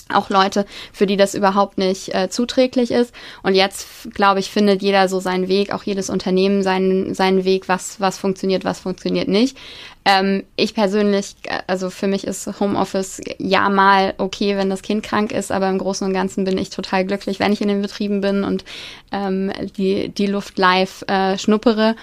auch 0.09 0.29
Leute, 0.29 0.65
für 0.91 1.05
die 1.05 1.17
das 1.17 1.33
überhaupt 1.33 1.77
nicht 1.77 2.13
äh, 2.13 2.29
zuträglich 2.29 2.91
ist. 2.91 3.13
Und 3.41 3.55
jetzt, 3.55 3.87
glaube 4.13 4.39
ich, 4.39 4.51
findet 4.51 4.81
jeder 4.81 5.07
so 5.07 5.19
seinen 5.19 5.47
Weg, 5.47 5.73
auch 5.73 5.83
jedes 5.83 6.09
Unternehmen 6.09 6.63
seinen, 6.63 7.13
seinen 7.13 7.45
Weg, 7.45 7.69
was, 7.69 7.99
was 7.99 8.17
funktioniert, 8.17 8.65
was 8.65 8.79
funktioniert 8.79 9.27
nicht. 9.27 9.57
Ähm, 10.05 10.43
ich 10.57 10.73
persönlich, 10.73 11.35
äh, 11.43 11.59
also 11.67 11.89
für 11.89 12.07
mich 12.07 12.25
ist 12.25 12.59
Homeoffice 12.59 13.21
ja 13.37 13.69
mal 13.69 14.13
okay, 14.17 14.57
wenn 14.57 14.69
das 14.69 14.81
Kind 14.81 15.03
krank 15.03 15.31
ist, 15.31 15.51
aber 15.51 15.69
im 15.69 15.77
Großen 15.77 16.05
und 16.05 16.13
Ganzen 16.13 16.43
bin 16.43 16.57
ich 16.57 16.69
total 16.69 17.05
glücklich, 17.05 17.39
wenn 17.39 17.53
ich 17.53 17.61
in 17.61 17.69
den 17.69 17.81
Betrieben 17.81 18.19
bin 18.19 18.43
und 18.43 18.65
ähm, 19.11 19.51
die, 19.77 20.09
die 20.09 20.27
Luft 20.27 20.57
live 20.57 21.03
äh, 21.07 21.37
schnuppere. 21.37 21.95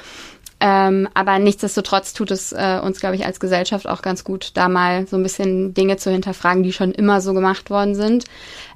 Ähm, 0.61 1.09
aber 1.15 1.39
nichtsdestotrotz 1.39 2.13
tut 2.13 2.31
es 2.31 2.53
äh, 2.53 2.79
uns, 2.83 3.01
glaube 3.01 3.17
ich, 3.17 3.25
als 3.25 3.41
Gesellschaft 3.41 3.89
auch 3.89 4.03
ganz 4.03 4.25
gut, 4.25 4.53
da 4.55 4.69
mal 4.69 5.07
so 5.07 5.17
ein 5.17 5.23
bisschen 5.23 5.73
Dinge 5.73 5.97
zu 5.97 6.11
hinterfragen, 6.11 6.63
die 6.63 6.73
schon 6.73 6.93
immer 6.93 7.23
so 7.23 7.33
gemacht 7.33 7.71
worden 7.71 7.95
sind. 7.95 8.27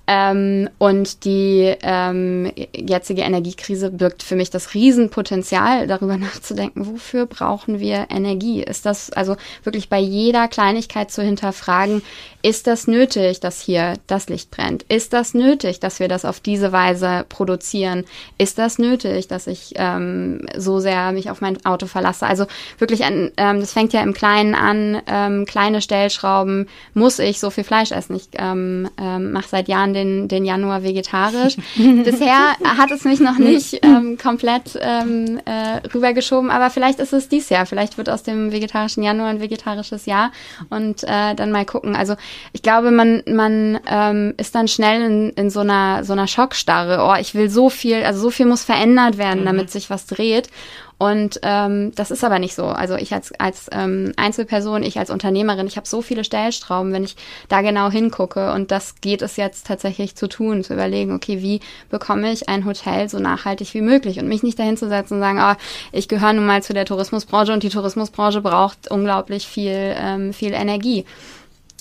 Ähm, 0.06 0.68
und 0.78 1.24
die 1.24 1.74
ähm, 1.82 2.52
jetzige 2.74 3.22
Energiekrise 3.22 3.90
birgt 3.90 4.22
für 4.22 4.36
mich 4.36 4.50
das 4.50 4.74
Riesenpotenzial, 4.74 5.86
darüber 5.86 6.16
nachzudenken, 6.18 6.86
wofür 6.86 7.26
brauchen 7.26 7.80
wir 7.80 8.08
Energie? 8.10 8.62
Ist 8.62 8.84
das 8.84 9.10
also 9.10 9.36
wirklich 9.62 9.88
bei 9.88 9.98
jeder 9.98 10.48
Kleinigkeit 10.48 11.10
zu 11.10 11.22
hinterfragen, 11.22 12.02
ist 12.44 12.66
das 12.66 12.86
nötig, 12.86 13.40
dass 13.40 13.62
hier 13.62 13.94
das 14.06 14.28
Licht 14.28 14.50
brennt? 14.50 14.82
Ist 14.82 15.14
das 15.14 15.32
nötig, 15.32 15.80
dass 15.80 15.98
wir 15.98 16.08
das 16.08 16.26
auf 16.26 16.40
diese 16.40 16.72
Weise 16.72 17.24
produzieren? 17.30 18.04
Ist 18.36 18.58
das 18.58 18.78
nötig, 18.78 19.28
dass 19.28 19.46
ich 19.46 19.72
ähm, 19.76 20.46
so 20.54 20.78
sehr 20.78 21.12
mich 21.12 21.30
auf 21.30 21.40
mein 21.40 21.64
Auto 21.64 21.86
verlasse? 21.86 22.26
Also 22.26 22.44
wirklich, 22.76 23.02
ein, 23.02 23.32
ähm, 23.38 23.60
das 23.60 23.72
fängt 23.72 23.94
ja 23.94 24.02
im 24.02 24.12
Kleinen 24.12 24.54
an, 24.54 25.00
ähm, 25.06 25.46
kleine 25.46 25.80
Stellschrauben, 25.80 26.68
muss 26.92 27.18
ich 27.18 27.40
so 27.40 27.48
viel 27.48 27.64
Fleisch 27.64 27.92
essen? 27.92 28.14
Ich 28.14 28.28
ähm, 28.34 28.90
ähm, 29.00 29.32
mache 29.32 29.48
seit 29.48 29.68
Jahren 29.68 29.93
den, 29.94 30.28
den 30.28 30.44
Januar 30.44 30.82
vegetarisch. 30.82 31.56
Bisher 31.76 32.56
hat 32.64 32.90
es 32.90 33.04
mich 33.04 33.20
noch 33.20 33.38
nicht 33.38 33.78
ähm, 33.82 34.18
komplett 34.18 34.78
ähm, 34.80 35.40
äh, 35.44 35.86
rübergeschoben, 35.94 36.50
aber 36.50 36.70
vielleicht 36.70 36.98
ist 36.98 37.12
es 37.12 37.28
dies 37.28 37.48
Jahr. 37.48 37.66
Vielleicht 37.66 37.96
wird 37.98 38.10
aus 38.10 38.22
dem 38.22 38.52
vegetarischen 38.52 39.02
Januar 39.02 39.28
ein 39.28 39.40
vegetarisches 39.40 40.06
Jahr 40.06 40.32
und 40.70 41.04
äh, 41.04 41.34
dann 41.34 41.52
mal 41.52 41.64
gucken. 41.64 41.96
Also 41.96 42.14
ich 42.52 42.62
glaube, 42.62 42.90
man, 42.90 43.22
man 43.26 43.80
ähm, 43.86 44.34
ist 44.36 44.54
dann 44.54 44.68
schnell 44.68 45.02
in, 45.02 45.30
in 45.30 45.50
so 45.50 45.60
einer 45.60 46.04
so 46.04 46.12
einer 46.12 46.26
Schockstarre. 46.26 47.04
Oh, 47.04 47.18
ich 47.18 47.34
will 47.34 47.48
so 47.48 47.70
viel, 47.70 48.02
also 48.04 48.20
so 48.20 48.30
viel 48.30 48.46
muss 48.46 48.64
verändert 48.64 49.18
werden, 49.18 49.40
mhm. 49.40 49.46
damit 49.46 49.70
sich 49.70 49.90
was 49.90 50.06
dreht. 50.06 50.48
Und 50.96 51.40
ähm, 51.42 51.92
das 51.94 52.10
ist 52.10 52.22
aber 52.22 52.38
nicht 52.38 52.54
so. 52.54 52.66
Also 52.66 52.94
ich 52.94 53.12
als, 53.12 53.32
als 53.38 53.68
ähm, 53.72 54.12
Einzelperson, 54.16 54.82
ich 54.82 54.98
als 54.98 55.10
Unternehmerin, 55.10 55.66
ich 55.66 55.76
habe 55.76 55.88
so 55.88 56.02
viele 56.02 56.24
Stellstrauben, 56.24 56.92
wenn 56.92 57.04
ich 57.04 57.16
da 57.48 57.62
genau 57.62 57.90
hingucke. 57.90 58.52
Und 58.52 58.70
das 58.70 59.00
geht 59.00 59.20
es 59.20 59.36
jetzt 59.36 59.66
tatsächlich 59.66 60.14
zu 60.14 60.28
tun, 60.28 60.62
zu 60.62 60.72
überlegen, 60.74 61.14
okay, 61.14 61.42
wie 61.42 61.60
bekomme 61.90 62.32
ich 62.32 62.48
ein 62.48 62.64
Hotel 62.64 63.08
so 63.08 63.18
nachhaltig 63.18 63.74
wie 63.74 63.80
möglich 63.80 64.18
und 64.18 64.28
mich 64.28 64.42
nicht 64.42 64.58
dahin 64.58 64.76
zu 64.76 64.88
setzen 64.88 65.14
und 65.14 65.20
sagen, 65.20 65.40
oh, 65.42 65.60
ich 65.92 66.08
gehöre 66.08 66.32
nun 66.32 66.46
mal 66.46 66.62
zu 66.62 66.74
der 66.74 66.84
Tourismusbranche 66.84 67.52
und 67.52 67.62
die 67.62 67.70
Tourismusbranche 67.70 68.40
braucht 68.40 68.90
unglaublich 68.90 69.46
viel, 69.46 69.94
ähm, 69.98 70.32
viel 70.32 70.52
Energie. 70.52 71.04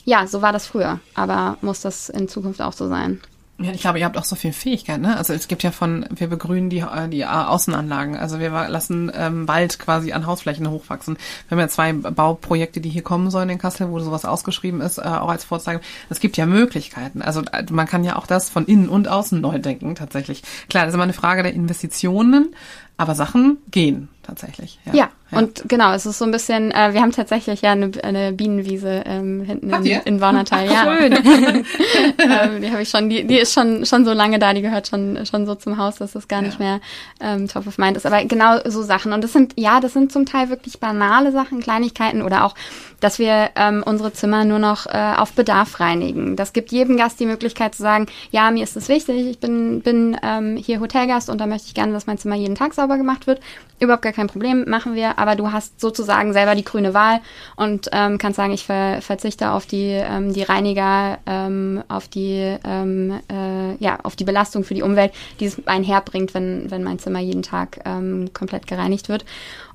Ja, 0.05 0.27
so 0.27 0.41
war 0.41 0.51
das 0.51 0.67
früher, 0.67 0.99
aber 1.13 1.57
muss 1.61 1.81
das 1.81 2.09
in 2.09 2.27
Zukunft 2.27 2.61
auch 2.61 2.73
so 2.73 2.89
sein. 2.89 3.21
Ja, 3.63 3.71
ich 3.71 3.79
glaube, 3.79 3.97
ihr 3.97 4.03
habt 4.03 4.17
auch 4.17 4.25
so 4.25 4.35
viel 4.35 4.51
Fähigkeit, 4.51 4.99
ne? 4.99 5.15
Also 5.15 5.31
es 5.31 5.47
gibt 5.47 5.63
ja 5.63 5.71
von, 5.71 6.05
wir 6.09 6.27
begrünen 6.27 6.69
die, 6.69 6.79
äh, 6.79 7.07
die 7.07 7.25
Außenanlagen, 7.25 8.17
also 8.17 8.39
wir 8.39 8.49
lassen 8.67 9.09
ähm, 9.15 9.47
Wald 9.47 9.79
quasi 9.79 10.11
an 10.11 10.25
Hausflächen 10.25 10.69
hochwachsen. 10.69 11.15
Wir 11.47 11.55
haben 11.55 11.61
ja 11.61 11.69
zwei 11.69 11.93
Bauprojekte, 11.93 12.81
die 12.81 12.89
hier 12.89 13.03
kommen 13.03 13.31
sollen 13.31 13.49
in 13.49 13.59
Kassel, 13.59 13.89
wo 13.89 13.99
sowas 13.99 14.25
ausgeschrieben 14.25 14.81
ist, 14.81 14.97
äh, 14.97 15.03
auch 15.03 15.29
als 15.29 15.45
Vorzeigen. 15.45 15.79
Es 16.09 16.19
gibt 16.19 16.35
ja 16.35 16.45
Möglichkeiten. 16.45 17.21
Also 17.21 17.41
äh, 17.53 17.63
man 17.71 17.87
kann 17.87 18.03
ja 18.03 18.17
auch 18.17 18.27
das 18.27 18.49
von 18.49 18.65
innen 18.65 18.89
und 18.89 19.07
außen 19.07 19.39
neu 19.39 19.59
denken, 19.59 19.95
tatsächlich. 19.95 20.43
Klar, 20.67 20.83
das 20.83 20.91
ist 20.91 20.95
immer 20.95 21.03
eine 21.03 21.13
Frage 21.13 21.43
der 21.43 21.53
Investitionen, 21.53 22.53
aber 22.97 23.15
Sachen 23.15 23.57
gehen 23.71 24.09
tatsächlich. 24.21 24.79
Ja, 24.85 24.93
ja, 24.93 25.09
ja. 25.31 25.37
und 25.37 25.63
genau, 25.67 25.93
es 25.93 26.05
ist 26.05 26.17
so 26.17 26.25
ein 26.25 26.31
bisschen, 26.31 26.71
äh, 26.71 26.93
wir 26.93 27.01
haben 27.01 27.11
tatsächlich 27.11 27.61
ja 27.61 27.73
eine, 27.73 27.91
eine 28.03 28.31
Bienenwiese 28.31 29.03
ähm, 29.05 29.41
hinten 29.43 29.69
in, 29.69 29.85
in 29.85 30.21
Warnertal. 30.21 30.65
ja. 30.71 30.97
Schön. 30.97 31.13
ähm, 32.19 32.61
die 32.61 32.71
habe 32.71 32.81
ich 32.81 32.89
schon, 32.89 33.09
die, 33.09 33.25
die 33.25 33.37
ist 33.37 33.53
schon 33.53 33.85
schon 33.85 34.05
so 34.05 34.13
lange 34.13 34.39
da, 34.39 34.53
die 34.53 34.61
gehört 34.61 34.87
schon 34.87 35.25
schon 35.25 35.45
so 35.45 35.55
zum 35.55 35.77
Haus, 35.77 35.97
dass 35.97 36.13
das 36.13 36.27
gar 36.27 36.41
ja. 36.41 36.47
nicht 36.47 36.59
mehr 36.59 36.79
ähm, 37.19 37.47
top 37.47 37.67
of 37.67 37.77
mind 37.77 37.97
ist. 37.97 38.05
Aber 38.05 38.23
genau 38.23 38.59
so 38.65 38.83
Sachen. 38.83 39.11
Und 39.11 39.23
das 39.23 39.33
sind, 39.33 39.53
ja, 39.57 39.79
das 39.79 39.93
sind 39.93 40.11
zum 40.11 40.25
Teil 40.25 40.49
wirklich 40.49 40.79
banale 40.79 41.31
Sachen, 41.31 41.59
Kleinigkeiten 41.59 42.21
oder 42.21 42.45
auch, 42.45 42.55
dass 43.03 43.19
wir 43.19 43.49
ähm, 43.55 43.83
unsere 43.85 44.13
Zimmer 44.13 44.45
nur 44.45 44.59
noch 44.59 44.85
äh, 44.85 45.13
auf 45.17 45.33
Bedarf 45.33 45.81
reinigen. 45.81 46.37
Das 46.37 46.53
gibt 46.53 46.71
jedem 46.71 46.95
Gast 46.95 47.19
die 47.19 47.25
Möglichkeit 47.25 47.75
zu 47.75 47.83
sagen, 47.83 48.05
ja, 48.31 48.49
mir 48.49 48.63
ist 48.63 48.77
das 48.77 48.87
wichtig, 48.87 49.27
ich 49.27 49.39
bin, 49.39 49.81
bin 49.81 50.17
ähm, 50.23 50.55
hier 50.55 50.79
Hotelgast 50.79 51.29
und 51.29 51.41
da 51.41 51.45
möchte 51.45 51.67
ich 51.67 51.73
gerne, 51.73 51.91
dass 51.91 52.07
mein 52.07 52.17
Zimmer 52.17 52.35
jeden 52.35 52.55
Tag 52.55 52.73
sauber 52.73 52.97
gemacht 52.97 53.27
wird. 53.27 53.41
Überhaupt 53.79 54.03
gar 54.03 54.13
kein 54.13 54.27
Problem, 54.27 54.63
machen 54.69 54.95
wir, 54.95 55.19
aber 55.19 55.35
du 55.35 55.51
hast 55.51 55.81
sozusagen 55.81 56.31
selber 56.31 56.55
die 56.55 56.63
grüne 56.63 56.93
Wahl 56.93 57.19
und 57.57 57.89
ähm, 57.91 58.17
kannst 58.17 58.37
sagen, 58.37 58.53
ich 58.53 58.65
ver 58.65 59.01
verzichte 59.01 59.51
auf 59.51 59.65
die, 59.65 59.89
ähm, 59.89 60.31
die 60.31 60.43
Reiniger, 60.43 61.17
ähm, 61.25 61.83
auf 61.89 62.07
die 62.07 62.57
ähm, 62.63 63.19
äh, 63.29 63.75
ja, 63.83 63.99
auf 64.03 64.15
die 64.15 64.23
Belastung 64.23 64.63
für 64.63 64.75
die 64.75 64.83
Umwelt, 64.83 65.11
die 65.41 65.45
es 65.45 65.67
einherbringt, 65.67 66.33
wenn, 66.33 66.71
wenn 66.71 66.83
mein 66.83 66.99
Zimmer 66.99 67.19
jeden 67.19 67.43
Tag 67.43 67.81
ähm, 67.83 68.29
komplett 68.33 68.67
gereinigt 68.67 69.09
wird. 69.09 69.25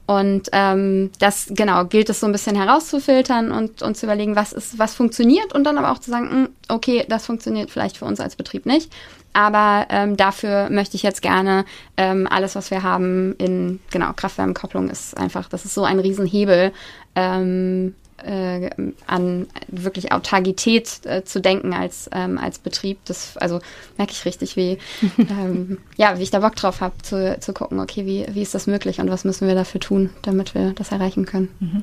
Und 0.09 0.49
ähm, 0.53 1.11
das 1.19 1.49
genau 1.51 1.85
gilt 1.85 2.09
es 2.09 2.21
so 2.21 2.25
ein 2.27 2.33
bisschen 2.33 2.57
herauszufiltern 2.57 3.53
und, 3.53 3.83
und 3.83 3.95
zu 3.95 4.07
überlegen, 4.07 4.37
was 4.37 4.55
ist, 4.55 4.79
was 4.79 4.95
funktioniert 4.95 5.53
und 5.53 5.65
dann 5.65 5.77
aber 5.77 5.93
auch 5.93 5.99
zu 5.99 6.11
sagen, 6.11 6.31
hm, 6.31 6.49
okay, 6.69 7.05
das 7.07 7.27
funktioniert 7.27 7.71
vielleicht 7.71 7.99
für 7.99 8.07
uns 8.07 8.19
als 8.19 8.35
Betrieb 8.35 8.65
nicht, 8.65 8.91
aber 9.35 9.87
ähm, 9.91 10.17
dafür 10.17 10.71
möchte 10.71 10.97
ich 10.97 11.03
jetzt 11.03 11.21
gerne 11.21 11.67
ähm, 11.99 12.27
alles, 12.31 12.55
was 12.55 12.71
wir 12.71 12.83
haben 12.83 13.35
in 13.37 13.81
genau 13.91 14.15
Kraftwärmekopplung 14.15 14.89
ist 14.89 15.15
einfach, 15.15 15.47
das 15.51 15.67
ist 15.67 15.75
so 15.75 15.85
ein 15.85 16.01
Riesenhebel. 16.01 16.73
Ähm, 17.15 17.95
äh, 18.25 18.71
an 19.07 19.47
wirklich 19.69 20.13
Autarkität 20.13 21.01
äh, 21.05 21.25
zu 21.25 21.41
denken 21.41 21.73
als, 21.73 22.09
ähm, 22.13 22.39
als 22.39 22.59
Betrieb. 22.59 22.99
Das 23.05 23.37
also 23.37 23.61
merke 23.97 24.13
ich 24.13 24.25
richtig, 24.25 24.57
wie, 24.57 24.79
ähm, 25.19 25.79
ja, 25.97 26.19
wie 26.19 26.23
ich 26.23 26.31
da 26.31 26.41
Bock 26.41 26.57
drauf 26.57 26.81
habe, 26.81 26.95
zu, 27.03 27.39
zu 27.41 27.53
gucken, 27.53 27.81
okay, 27.81 28.07
wie, 28.07 28.27
wie 28.31 28.43
ist 28.43 28.55
das 28.55 28.67
möglich 28.67 29.01
und 29.01 29.11
was 29.11 29.25
müssen 29.25 29.49
wir 29.49 29.55
dafür 29.55 29.81
tun, 29.81 30.11
damit 30.23 30.55
wir 30.55 30.73
das 30.73 30.93
erreichen 30.93 31.27
können. 31.27 31.49
Mhm. 31.61 31.83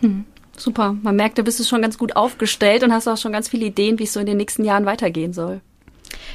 Mhm. 0.00 0.24
Super, 0.56 0.94
man 1.02 1.16
merkt, 1.16 1.38
du 1.38 1.42
bist 1.42 1.58
es 1.58 1.68
schon 1.68 1.82
ganz 1.82 1.98
gut 1.98 2.14
aufgestellt 2.14 2.84
und 2.84 2.92
hast 2.92 3.08
auch 3.08 3.16
schon 3.16 3.32
ganz 3.32 3.48
viele 3.48 3.66
Ideen, 3.66 3.98
wie 3.98 4.04
es 4.04 4.12
so 4.12 4.20
in 4.20 4.26
den 4.26 4.36
nächsten 4.36 4.64
Jahren 4.64 4.86
weitergehen 4.86 5.32
soll. 5.32 5.60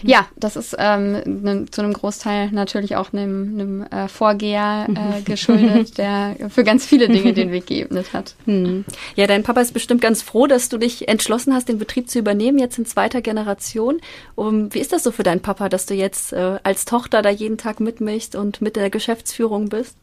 Ja, 0.03 0.27
das 0.35 0.55
ist 0.55 0.75
ähm, 0.79 1.21
ne, 1.25 1.65
zu 1.69 1.81
einem 1.81 1.93
Großteil 1.93 2.51
natürlich 2.51 2.95
auch 2.95 3.13
einem, 3.13 3.53
einem 3.53 3.83
äh, 3.83 4.07
Vorgeher 4.07 4.87
äh, 4.89 5.21
geschuldet, 5.25 5.97
der 5.97 6.35
für 6.49 6.63
ganz 6.63 6.85
viele 6.85 7.07
Dinge 7.07 7.33
den 7.33 7.51
Weg 7.51 7.67
geebnet 7.67 8.13
hat. 8.13 8.35
Hm. 8.45 8.85
Ja, 9.15 9.27
dein 9.27 9.43
Papa 9.43 9.61
ist 9.61 9.73
bestimmt 9.73 10.01
ganz 10.01 10.21
froh, 10.21 10.47
dass 10.47 10.69
du 10.69 10.77
dich 10.77 11.07
entschlossen 11.07 11.53
hast, 11.53 11.69
den 11.69 11.79
Betrieb 11.79 12.09
zu 12.09 12.19
übernehmen, 12.19 12.59
jetzt 12.59 12.77
in 12.77 12.85
zweiter 12.85 13.21
Generation. 13.21 13.99
Um, 14.35 14.73
wie 14.73 14.79
ist 14.79 14.93
das 14.93 15.03
so 15.03 15.11
für 15.11 15.23
deinen 15.23 15.41
Papa, 15.41 15.69
dass 15.69 15.85
du 15.85 15.93
jetzt 15.93 16.33
äh, 16.33 16.59
als 16.63 16.85
Tochter 16.85 17.21
da 17.21 17.29
jeden 17.29 17.57
Tag 17.57 17.79
mitmischst 17.79 18.35
und 18.35 18.61
mit 18.61 18.75
der 18.75 18.89
Geschäftsführung 18.89 19.69
bist? 19.69 19.97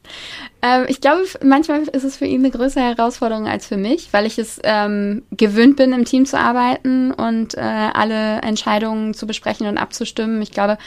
Ähm, 0.62 0.86
ich 0.88 1.00
glaube, 1.00 1.22
manchmal 1.42 1.82
ist 1.82 2.04
es 2.04 2.16
für 2.16 2.26
ihn 2.26 2.40
eine 2.40 2.50
größere 2.50 2.84
Herausforderung 2.84 3.46
als 3.46 3.66
für 3.66 3.76
mich, 3.76 4.12
weil 4.12 4.26
ich 4.26 4.38
es 4.38 4.60
ähm, 4.64 5.22
gewöhnt 5.30 5.76
bin, 5.76 5.92
im 5.92 6.04
Team 6.04 6.26
zu 6.26 6.38
arbeiten 6.38 7.12
und 7.12 7.54
äh, 7.54 7.60
alle 7.60 8.40
Entscheidungen 8.42 9.14
zu 9.14 9.26
besprechen 9.26 9.65
und 9.68 9.78
abzustimmen. 9.78 10.40
Ich 10.42 10.50
glaube, 10.50 10.78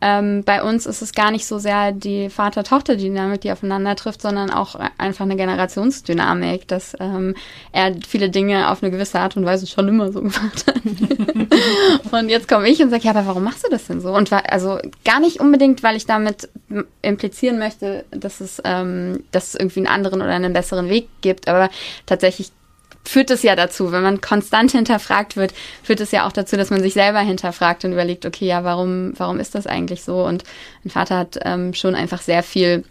ähm, 0.00 0.44
bei 0.44 0.62
uns 0.62 0.84
ist 0.84 1.00
es 1.00 1.14
gar 1.14 1.30
nicht 1.30 1.46
so 1.46 1.58
sehr 1.58 1.90
die 1.90 2.28
Vater-Tochter-Dynamik, 2.28 3.40
die 3.40 3.50
aufeinander 3.50 3.96
trifft, 3.96 4.20
sondern 4.20 4.50
auch 4.50 4.74
einfach 4.98 5.24
eine 5.24 5.36
Generationsdynamik, 5.36 6.68
dass 6.68 6.94
ähm, 7.00 7.34
er 7.72 7.94
viele 8.06 8.28
Dinge 8.28 8.70
auf 8.70 8.82
eine 8.82 8.92
gewisse 8.92 9.18
Art 9.18 9.38
und 9.38 9.46
Weise 9.46 9.66
schon 9.66 9.88
immer 9.88 10.12
so 10.12 10.20
gemacht 10.20 10.66
hat. 10.66 10.76
und 12.12 12.28
jetzt 12.28 12.46
komme 12.46 12.68
ich 12.68 12.82
und 12.82 12.90
sage, 12.90 13.04
ja, 13.04 13.12
aber 13.12 13.26
warum 13.26 13.44
machst 13.44 13.64
du 13.64 13.70
das 13.70 13.86
denn 13.86 14.02
so? 14.02 14.14
Und 14.14 14.30
also 14.32 14.78
gar 15.04 15.20
nicht 15.20 15.40
unbedingt, 15.40 15.82
weil 15.82 15.96
ich 15.96 16.04
damit 16.04 16.50
implizieren 17.00 17.58
möchte, 17.58 18.04
dass 18.10 18.40
es, 18.40 18.60
ähm, 18.64 19.24
dass 19.30 19.48
es 19.48 19.54
irgendwie 19.54 19.80
einen 19.80 19.86
anderen 19.86 20.20
oder 20.20 20.32
einen 20.32 20.52
besseren 20.52 20.90
Weg 20.90 21.08
gibt, 21.22 21.48
aber 21.48 21.70
tatsächlich 22.04 22.52
führt 23.08 23.30
es 23.30 23.42
ja 23.42 23.56
dazu, 23.56 23.92
wenn 23.92 24.02
man 24.02 24.20
konstant 24.20 24.72
hinterfragt 24.72 25.36
wird, 25.36 25.54
führt 25.82 26.00
es 26.00 26.10
ja 26.10 26.26
auch 26.26 26.32
dazu, 26.32 26.56
dass 26.56 26.70
man 26.70 26.82
sich 26.82 26.94
selber 26.94 27.20
hinterfragt 27.20 27.84
und 27.84 27.92
überlegt, 27.92 28.26
okay, 28.26 28.46
ja, 28.46 28.64
warum, 28.64 29.12
warum 29.16 29.40
ist 29.40 29.54
das 29.54 29.66
eigentlich 29.66 30.02
so? 30.02 30.24
Und 30.24 30.44
mein 30.84 30.90
Vater 30.90 31.18
hat 31.18 31.38
ähm, 31.42 31.74
schon 31.74 31.94
einfach 31.94 32.20
sehr 32.20 32.42
viel 32.42 32.84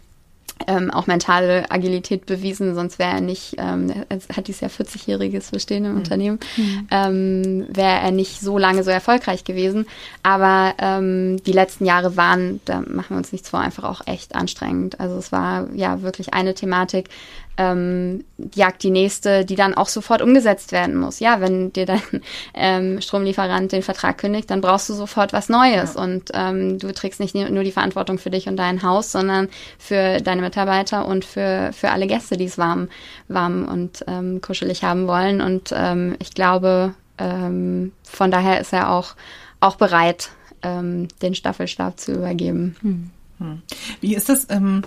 ähm, 0.66 0.90
auch 0.90 1.06
mentale 1.06 1.70
Agilität 1.70 2.24
bewiesen, 2.24 2.74
sonst 2.74 2.98
wäre 2.98 3.16
er 3.16 3.20
nicht, 3.20 3.56
ähm, 3.58 3.92
er 4.08 4.18
hat 4.36 4.48
dieses 4.48 4.62
Jahr 4.62 4.70
40-jähriges 4.70 5.50
Bestehen 5.50 5.84
im 5.84 5.92
mhm. 5.92 5.98
Unternehmen, 5.98 6.40
mhm. 6.56 6.88
ähm, 6.90 7.66
wäre 7.68 8.00
er 8.00 8.10
nicht 8.10 8.40
so 8.40 8.56
lange 8.56 8.82
so 8.82 8.90
erfolgreich 8.90 9.44
gewesen. 9.44 9.86
Aber 10.22 10.74
ähm, 10.78 11.42
die 11.44 11.52
letzten 11.52 11.84
Jahre 11.84 12.16
waren, 12.16 12.60
da 12.64 12.80
machen 12.80 13.10
wir 13.10 13.16
uns 13.18 13.32
nichts 13.32 13.50
vor, 13.50 13.60
einfach 13.60 13.84
auch 13.84 14.06
echt 14.06 14.34
anstrengend. 14.34 14.98
Also 14.98 15.16
es 15.18 15.30
war 15.30 15.68
ja 15.74 16.00
wirklich 16.00 16.32
eine 16.32 16.54
Thematik, 16.54 17.10
ähm, 17.56 18.24
jagt 18.54 18.82
die 18.82 18.90
nächste, 18.90 19.44
die 19.44 19.56
dann 19.56 19.74
auch 19.74 19.88
sofort 19.88 20.20
umgesetzt 20.20 20.72
werden 20.72 20.96
muss. 20.96 21.20
Ja, 21.20 21.40
wenn 21.40 21.72
dir 21.72 21.86
dein 21.86 22.02
ähm, 22.54 23.00
Stromlieferant 23.00 23.72
den 23.72 23.82
Vertrag 23.82 24.18
kündigt, 24.18 24.50
dann 24.50 24.60
brauchst 24.60 24.88
du 24.88 24.94
sofort 24.94 25.32
was 25.32 25.48
Neues 25.48 25.94
ja. 25.94 26.02
und 26.02 26.30
ähm, 26.34 26.78
du 26.78 26.92
trägst 26.92 27.20
nicht 27.20 27.34
nur 27.34 27.64
die 27.64 27.72
Verantwortung 27.72 28.18
für 28.18 28.30
dich 28.30 28.48
und 28.48 28.56
dein 28.56 28.82
Haus, 28.82 29.12
sondern 29.12 29.48
für 29.78 30.18
deine 30.18 30.42
Mitarbeiter 30.42 31.06
und 31.06 31.24
für, 31.24 31.70
für 31.72 31.90
alle 31.90 32.06
Gäste, 32.06 32.36
die 32.36 32.44
es 32.44 32.58
warm, 32.58 32.88
warm 33.28 33.66
und 33.66 34.04
ähm, 34.06 34.40
kuschelig 34.40 34.84
haben 34.84 35.06
wollen. 35.06 35.40
Und 35.40 35.72
ähm, 35.74 36.16
ich 36.18 36.34
glaube, 36.34 36.94
ähm, 37.18 37.92
von 38.02 38.30
daher 38.30 38.60
ist 38.60 38.72
er 38.72 38.90
auch, 38.90 39.14
auch 39.60 39.76
bereit, 39.76 40.30
ähm, 40.62 41.08
den 41.22 41.34
Staffelstab 41.34 41.98
zu 41.98 42.12
übergeben. 42.12 42.76
Hm. 42.82 43.10
Hm. 43.38 43.62
Wie 44.00 44.14
ist 44.14 44.28
das? 44.28 44.46
Ähm 44.50 44.82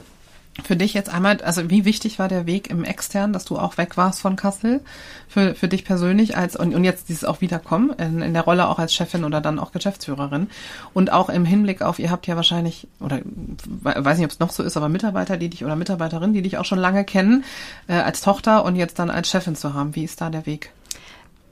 für 0.63 0.75
dich 0.75 0.93
jetzt 0.93 1.09
einmal, 1.09 1.41
also 1.41 1.69
wie 1.69 1.85
wichtig 1.85 2.19
war 2.19 2.27
der 2.27 2.45
Weg 2.45 2.69
im 2.69 2.83
Extern, 2.83 3.33
dass 3.33 3.45
du 3.45 3.57
auch 3.57 3.77
weg 3.77 3.97
warst 3.97 4.21
von 4.21 4.35
Kassel? 4.35 4.81
Für, 5.27 5.53
für 5.53 5.67
dich 5.67 5.85
persönlich 5.85 6.35
als, 6.35 6.55
und, 6.55 6.73
und 6.73 6.83
jetzt 6.83 7.09
dieses 7.09 7.23
auch 7.23 7.41
wiederkommen, 7.41 7.91
in, 7.99 8.21
in 8.21 8.33
der 8.33 8.43
Rolle 8.43 8.67
auch 8.67 8.79
als 8.79 8.93
Chefin 8.93 9.23
oder 9.23 9.41
dann 9.41 9.59
auch 9.59 9.71
Geschäftsführerin. 9.71 10.49
Und 10.93 11.11
auch 11.11 11.29
im 11.29 11.45
Hinblick 11.45 11.83
auf, 11.83 11.99
ihr 11.99 12.09
habt 12.09 12.25
ja 12.25 12.35
wahrscheinlich, 12.35 12.87
oder 12.99 13.19
weiß 13.23 14.17
nicht, 14.17 14.25
ob 14.25 14.31
es 14.31 14.39
noch 14.39 14.49
so 14.49 14.63
ist, 14.63 14.75
aber 14.75 14.89
Mitarbeiter, 14.89 15.37
die 15.37 15.49
dich 15.49 15.63
oder 15.63 15.75
Mitarbeiterinnen, 15.75 16.33
die 16.33 16.41
dich 16.41 16.57
auch 16.57 16.65
schon 16.65 16.79
lange 16.79 17.03
kennen, 17.03 17.43
äh, 17.87 17.93
als 17.93 18.21
Tochter 18.21 18.65
und 18.65 18.75
jetzt 18.75 18.97
dann 18.97 19.09
als 19.11 19.29
Chefin 19.29 19.55
zu 19.55 19.73
haben. 19.73 19.95
Wie 19.95 20.03
ist 20.03 20.19
da 20.19 20.29
der 20.29 20.45
Weg? 20.45 20.71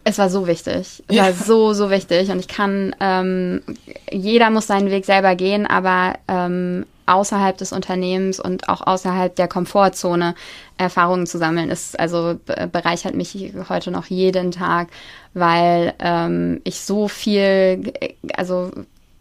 Es 0.04 0.18
war 0.18 0.30
so 0.30 0.48
wichtig. 0.48 1.04
Es 1.08 1.16
ja. 1.16 1.26
war 1.26 1.34
so, 1.34 1.74
so 1.74 1.90
wichtig. 1.90 2.30
Und 2.30 2.40
ich 2.40 2.48
kann, 2.48 2.96
ähm, 3.02 3.62
jeder 4.10 4.50
muss 4.50 4.68
seinen 4.68 4.90
Weg 4.90 5.06
selber 5.06 5.36
gehen, 5.36 5.68
aber 5.68 6.14
ähm, 6.30 6.86
außerhalb 7.08 7.58
des 7.58 7.72
Unternehmens 7.72 8.40
und 8.40 8.70
auch 8.70 8.86
außerhalb 8.86 9.36
der 9.36 9.48
Komfortzone 9.48 10.36
Erfahrungen 10.78 11.26
zu 11.26 11.38
sammeln, 11.38 11.70
ist 11.70 12.00
also 12.00 12.38
bereichert 12.72 13.16
mich 13.16 13.54
heute 13.70 13.92
noch 13.92 14.06
jeden 14.06 14.52
Tag, 14.52 14.90
weil 15.34 15.94
ähm, 16.00 16.62
ich 16.64 16.82
so 16.82 17.08
viel, 17.08 17.94
also 18.36 18.72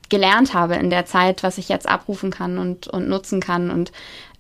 gelernt 0.08 0.54
habe 0.54 0.74
in 0.74 0.90
der 0.90 1.06
Zeit, 1.06 1.42
was 1.42 1.58
ich 1.58 1.68
jetzt 1.68 1.88
abrufen 1.88 2.30
kann 2.30 2.58
und, 2.58 2.86
und 2.88 3.08
nutzen 3.08 3.40
kann. 3.40 3.70
Und 3.70 3.92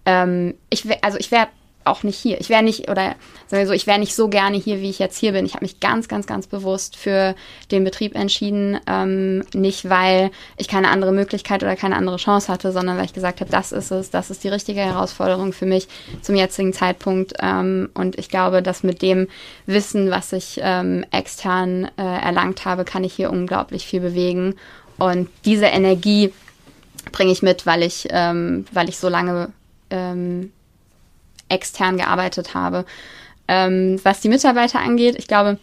ähm, 0.04 0.54
ich, 0.70 0.86
also 1.02 1.18
ich 1.18 1.30
wäre 1.30 1.48
auch 1.86 2.02
nicht 2.02 2.18
hier. 2.18 2.40
Ich 2.40 2.48
wäre 2.48 2.62
nicht, 2.62 2.90
oder 2.90 3.14
sagen 3.46 3.62
wir 3.62 3.66
so, 3.66 3.72
ich 3.72 3.86
wäre 3.86 3.98
nicht 3.98 4.14
so 4.14 4.28
gerne 4.28 4.56
hier, 4.56 4.80
wie 4.80 4.90
ich 4.90 4.98
jetzt 4.98 5.18
hier 5.18 5.32
bin. 5.32 5.46
Ich 5.46 5.54
habe 5.54 5.64
mich 5.64 5.80
ganz, 5.80 6.08
ganz, 6.08 6.26
ganz 6.26 6.46
bewusst 6.46 6.96
für 6.96 7.34
den 7.70 7.84
Betrieb 7.84 8.14
entschieden. 8.14 8.78
Ähm, 8.86 9.44
nicht, 9.54 9.88
weil 9.88 10.30
ich 10.56 10.68
keine 10.68 10.88
andere 10.88 11.12
Möglichkeit 11.12 11.62
oder 11.62 11.76
keine 11.76 11.96
andere 11.96 12.16
Chance 12.16 12.52
hatte, 12.52 12.72
sondern 12.72 12.96
weil 12.96 13.04
ich 13.04 13.12
gesagt 13.12 13.40
habe, 13.40 13.50
das 13.50 13.72
ist 13.72 13.90
es, 13.90 14.10
das 14.10 14.30
ist 14.30 14.44
die 14.44 14.48
richtige 14.48 14.80
Herausforderung 14.80 15.52
für 15.52 15.66
mich 15.66 15.88
zum 16.22 16.34
jetzigen 16.34 16.72
Zeitpunkt. 16.72 17.34
Ähm, 17.40 17.90
und 17.94 18.18
ich 18.18 18.28
glaube, 18.28 18.62
dass 18.62 18.82
mit 18.82 19.02
dem 19.02 19.28
Wissen, 19.66 20.10
was 20.10 20.32
ich 20.32 20.60
ähm, 20.62 21.04
extern 21.10 21.90
äh, 21.96 22.02
erlangt 22.02 22.64
habe, 22.64 22.84
kann 22.84 23.04
ich 23.04 23.14
hier 23.14 23.30
unglaublich 23.30 23.86
viel 23.86 24.00
bewegen. 24.00 24.54
Und 24.98 25.28
diese 25.44 25.66
Energie 25.66 26.32
bringe 27.12 27.32
ich 27.32 27.42
mit, 27.42 27.66
weil 27.66 27.82
ich, 27.82 28.08
ähm, 28.10 28.64
weil 28.72 28.88
ich 28.88 28.98
so 28.98 29.08
lange 29.08 29.50
ähm, 29.90 30.52
extern 31.48 31.96
gearbeitet 31.96 32.54
habe. 32.54 32.84
Ähm, 33.48 34.00
was 34.02 34.20
die 34.20 34.28
Mitarbeiter 34.28 34.80
angeht, 34.80 35.16
ich 35.18 35.28
glaube, 35.28 35.58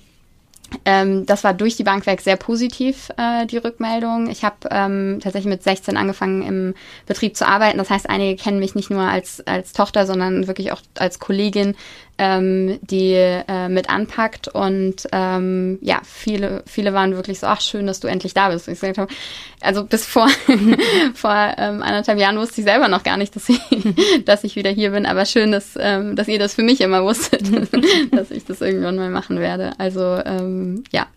ähm, 0.86 1.26
das 1.26 1.44
war 1.44 1.54
durch 1.54 1.76
die 1.76 1.84
Bank 1.84 2.06
weg 2.06 2.22
sehr 2.22 2.36
positiv, 2.36 3.10
äh, 3.18 3.46
die 3.46 3.58
Rückmeldung. 3.58 4.30
Ich 4.30 4.44
habe 4.44 4.56
ähm, 4.72 5.20
tatsächlich 5.22 5.50
mit 5.50 5.64
16 5.64 5.98
angefangen 5.98 6.42
im 6.42 6.74
Betrieb 7.06 7.38
zu 7.38 7.48
arbeiten. 7.48 7.78
Das 7.78 7.90
heißt, 7.90 8.10
einige 8.10 8.42
kennen 8.42 8.60
mich 8.60 8.76
nicht 8.76 8.90
nur 8.90 9.02
als, 9.02 9.46
als 9.46 9.74
Tochter, 9.74 10.06
sondern 10.06 10.48
wirklich 10.48 10.72
auch 10.72 10.82
als 10.98 11.20
Kollegin 11.20 11.76
ähm, 12.18 12.80
die 12.82 13.14
äh, 13.14 13.70
mit 13.70 13.90
anpackt. 13.90 14.48
Und 14.48 15.08
ähm, 15.12 15.80
ja, 15.82 16.02
viele, 16.04 16.64
viele 16.66 16.94
waren 16.94 17.16
wirklich 17.16 17.40
so, 17.40 17.48
ach 17.48 17.62
schön, 17.62 17.88
dass 17.88 18.00
du 18.00 18.08
endlich 18.08 18.34
da 18.34 18.50
bist. 18.50 18.68
Und 18.68 18.74
ich 18.74 18.80
gesagt 18.80 18.98
habe, 18.98 19.14
also 19.62 19.86
bis 19.86 20.06
vor, 20.06 20.28
vor 21.14 21.54
ähm, 21.58 21.82
anderthalb 21.82 22.20
Jahren 22.20 22.38
wusste 22.38 22.62
ich 22.62 22.66
selber 22.66 22.88
noch 22.88 23.04
gar 23.04 23.18
nicht, 23.18 23.36
dass 23.36 23.50
ich, 23.50 23.60
dass 24.26 24.44
ich 24.44 24.56
wieder 24.56 24.70
hier 24.70 24.92
bin. 24.92 25.06
Aber 25.06 25.26
schön, 25.26 25.52
dass, 25.52 25.78
ähm, 25.80 26.16
dass 26.16 26.28
ihr 26.28 26.40
das 26.40 26.54
für 26.54 26.64
mich 26.64 26.82
immer 26.82 27.04
wusstet, 27.04 27.44
dass 28.12 28.32
ich 28.32 28.46
das 28.46 28.62
irgendwann 28.62 28.96
mal 28.96 29.10
machen 29.10 29.40
werde. 29.40 29.74
Also 29.78 30.20
ähm, 30.26 30.84
ja, 30.92 31.08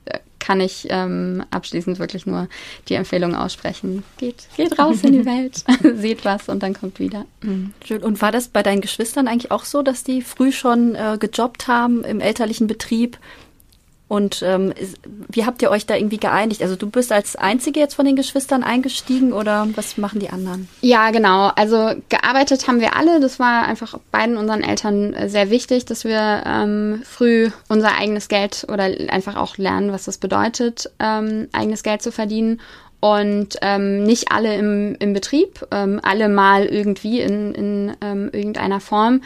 kann 0.46 0.60
ich 0.60 0.86
ähm, 0.90 1.44
abschließend 1.50 1.98
wirklich 1.98 2.24
nur 2.24 2.48
die 2.88 2.94
Empfehlung 2.94 3.34
aussprechen. 3.34 4.04
Geht, 4.16 4.46
geht 4.56 4.78
raus 4.78 5.02
in 5.02 5.12
die 5.12 5.26
Welt, 5.26 5.64
seht 6.00 6.24
was 6.24 6.48
und 6.48 6.62
dann 6.62 6.72
kommt 6.72 7.00
wieder. 7.00 7.24
Mhm. 7.42 7.72
Schön. 7.84 8.00
Und 8.04 8.22
war 8.22 8.30
das 8.30 8.46
bei 8.46 8.62
deinen 8.62 8.80
Geschwistern 8.80 9.26
eigentlich 9.26 9.50
auch 9.50 9.64
so, 9.64 9.82
dass 9.82 10.04
die 10.04 10.22
früh 10.22 10.52
schon 10.52 10.94
äh, 10.94 11.18
gejobbt 11.18 11.66
haben 11.66 12.04
im 12.04 12.20
elterlichen 12.20 12.68
Betrieb? 12.68 13.18
Und 14.08 14.40
ähm, 14.46 14.72
wie 15.28 15.44
habt 15.46 15.62
ihr 15.62 15.70
euch 15.70 15.84
da 15.84 15.96
irgendwie 15.96 16.18
geeinigt? 16.18 16.62
Also 16.62 16.76
du 16.76 16.88
bist 16.88 17.10
als 17.10 17.34
Einzige 17.34 17.80
jetzt 17.80 17.94
von 17.94 18.06
den 18.06 18.14
Geschwistern 18.14 18.62
eingestiegen 18.62 19.32
oder 19.32 19.66
was 19.74 19.98
machen 19.98 20.20
die 20.20 20.30
anderen? 20.30 20.68
Ja, 20.80 21.10
genau. 21.10 21.48
Also 21.56 21.90
gearbeitet 22.08 22.68
haben 22.68 22.80
wir 22.80 22.94
alle. 22.94 23.18
Das 23.18 23.40
war 23.40 23.66
einfach 23.66 23.98
beiden 24.12 24.36
unseren 24.36 24.62
Eltern 24.62 25.12
äh, 25.12 25.28
sehr 25.28 25.50
wichtig, 25.50 25.86
dass 25.86 26.04
wir 26.04 26.44
ähm, 26.46 27.02
früh 27.04 27.50
unser 27.68 27.96
eigenes 27.96 28.28
Geld 28.28 28.66
oder 28.72 28.84
einfach 28.84 29.34
auch 29.34 29.56
lernen, 29.56 29.90
was 29.90 30.04
das 30.04 30.18
bedeutet, 30.18 30.88
ähm, 31.00 31.48
eigenes 31.52 31.82
Geld 31.82 32.00
zu 32.00 32.12
verdienen. 32.12 32.60
Und 33.00 33.58
ähm, 33.60 34.04
nicht 34.04 34.30
alle 34.30 34.56
im, 34.56 34.96
im 35.00 35.12
Betrieb, 35.12 35.66
ähm, 35.70 36.00
alle 36.02 36.28
mal 36.28 36.64
irgendwie 36.64 37.20
in, 37.20 37.54
in 37.54 37.96
ähm, 38.00 38.30
irgendeiner 38.32 38.80
Form. 38.80 39.20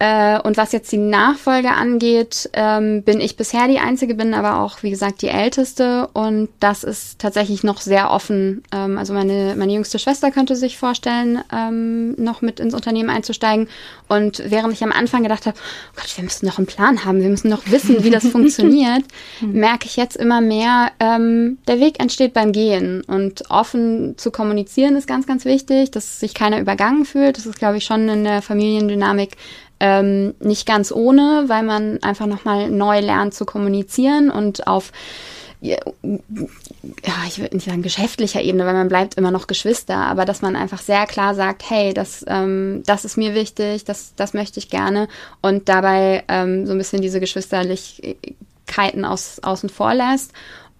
Äh, 0.00 0.40
und 0.40 0.56
was 0.56 0.72
jetzt 0.72 0.90
die 0.90 0.98
Nachfolge 0.98 1.70
angeht, 1.70 2.50
ähm, 2.52 3.02
bin 3.04 3.20
ich 3.20 3.36
bisher 3.36 3.68
die 3.68 3.78
Einzige, 3.78 4.14
bin 4.14 4.34
aber 4.34 4.60
auch, 4.60 4.82
wie 4.82 4.90
gesagt, 4.90 5.22
die 5.22 5.28
Älteste. 5.28 6.08
Und 6.12 6.48
das 6.58 6.82
ist 6.82 7.20
tatsächlich 7.20 7.62
noch 7.62 7.80
sehr 7.80 8.10
offen. 8.10 8.64
Ähm, 8.72 8.98
also 8.98 9.14
meine, 9.14 9.54
meine 9.56 9.72
jüngste 9.72 10.00
Schwester 10.00 10.32
könnte 10.32 10.56
sich 10.56 10.78
vorstellen, 10.78 11.40
ähm, 11.52 12.12
noch 12.16 12.42
mit 12.42 12.58
ins 12.58 12.74
Unternehmen 12.74 13.08
einzusteigen. 13.08 13.68
Und 14.08 14.42
während 14.44 14.72
ich 14.72 14.82
am 14.82 14.90
Anfang 14.90 15.22
gedacht 15.22 15.46
habe, 15.46 15.56
oh 15.56 16.00
Gott, 16.00 16.16
wir 16.16 16.24
müssen 16.24 16.46
noch 16.46 16.58
einen 16.58 16.66
Plan 16.66 17.04
haben, 17.04 17.22
wir 17.22 17.30
müssen 17.30 17.48
noch 17.48 17.70
wissen, 17.70 18.02
wie 18.02 18.10
das 18.10 18.26
funktioniert, 18.34 19.04
merke 19.40 19.86
ich 19.86 19.96
jetzt 19.96 20.16
immer 20.16 20.40
mehr, 20.40 20.90
ähm, 20.98 21.58
der 21.68 21.78
Weg 21.78 22.00
entsteht 22.00 22.34
beim 22.34 22.50
Gehen. 22.50 23.02
Und 23.02 23.48
offen 23.48 24.18
zu 24.18 24.32
kommunizieren 24.32 24.96
ist 24.96 25.06
ganz, 25.06 25.26
ganz 25.26 25.44
wichtig, 25.44 25.92
dass 25.92 26.18
sich 26.18 26.34
keiner 26.34 26.60
übergangen 26.60 27.04
fühlt. 27.04 27.36
Das 27.36 27.46
ist, 27.46 27.58
glaube 27.58 27.76
ich, 27.76 27.84
schon 27.84 28.08
in 28.08 28.24
der 28.24 28.42
Familiendynamik 28.42 29.36
ähm, 29.84 30.34
nicht 30.40 30.66
ganz 30.66 30.90
ohne, 30.90 31.44
weil 31.48 31.62
man 31.62 32.02
einfach 32.02 32.24
nochmal 32.24 32.70
neu 32.70 33.00
lernt 33.00 33.34
zu 33.34 33.44
kommunizieren 33.44 34.30
und 34.30 34.66
auf 34.66 34.92
ja, 35.60 35.78
ich 37.26 37.38
würde 37.38 37.56
nicht 37.56 37.64
sagen 37.64 37.80
geschäftlicher 37.80 38.42
Ebene, 38.42 38.66
weil 38.66 38.74
man 38.74 38.88
bleibt 38.88 39.14
immer 39.14 39.30
noch 39.30 39.46
Geschwister, 39.46 39.96
aber 39.96 40.26
dass 40.26 40.42
man 40.42 40.56
einfach 40.56 40.80
sehr 40.80 41.06
klar 41.06 41.34
sagt, 41.34 41.68
hey, 41.70 41.94
das, 41.94 42.22
ähm, 42.28 42.82
das 42.84 43.06
ist 43.06 43.16
mir 43.16 43.34
wichtig, 43.34 43.84
das, 43.84 44.14
das 44.14 44.34
möchte 44.34 44.58
ich 44.58 44.68
gerne 44.68 45.08
und 45.40 45.70
dabei 45.70 46.24
ähm, 46.28 46.66
so 46.66 46.72
ein 46.72 46.78
bisschen 46.78 47.00
diese 47.00 47.18
Geschwisterlichkeiten 47.18 49.06
aus, 49.06 49.40
außen 49.42 49.70
vor 49.70 49.94
lässt 49.94 50.32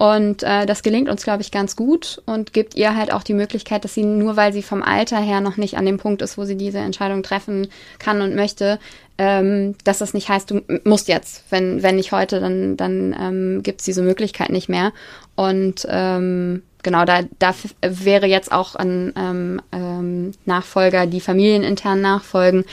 und 0.04 0.42
äh, 0.42 0.66
das 0.66 0.82
gelingt 0.82 1.08
uns, 1.08 1.24
glaube 1.24 1.40
ich, 1.40 1.50
ganz 1.50 1.76
gut 1.76 2.20
und 2.26 2.52
gibt 2.52 2.74
ihr 2.74 2.94
halt 2.94 3.10
auch 3.10 3.22
die 3.22 3.32
Möglichkeit, 3.32 3.84
dass 3.84 3.94
sie 3.94 4.04
nur 4.04 4.36
weil 4.36 4.52
sie 4.52 4.62
vom 4.62 4.82
Alter 4.82 5.18
her 5.18 5.40
noch 5.40 5.56
nicht 5.56 5.78
an 5.78 5.86
dem 5.86 5.96
Punkt 5.96 6.20
ist, 6.20 6.36
wo 6.36 6.44
sie 6.44 6.58
diese 6.58 6.76
Entscheidung 6.76 7.22
treffen 7.22 7.68
kann 7.98 8.20
und 8.20 8.34
möchte, 8.34 8.78
ähm, 9.16 9.76
dass 9.84 10.00
das 10.00 10.12
nicht 10.12 10.28
heißt, 10.28 10.50
du 10.50 10.60
musst 10.84 11.08
jetzt. 11.08 11.44
Wenn, 11.48 11.82
wenn 11.82 11.96
nicht 11.96 12.12
heute, 12.12 12.38
dann, 12.38 12.76
dann 12.76 13.16
ähm, 13.18 13.62
gibt 13.62 13.80
es 13.80 13.86
diese 13.86 14.02
Möglichkeit 14.02 14.50
nicht 14.50 14.68
mehr. 14.68 14.92
Und 15.36 15.86
ähm, 15.88 16.64
genau, 16.82 17.06
da, 17.06 17.20
da 17.38 17.54
wäre 17.80 18.26
jetzt 18.26 18.52
auch 18.52 18.74
ein 18.74 19.10
ähm, 19.16 19.62
ähm, 19.72 20.32
Nachfolger, 20.44 21.06
die 21.06 21.20
familienintern 21.20 22.02
nachfolgen, 22.02 22.66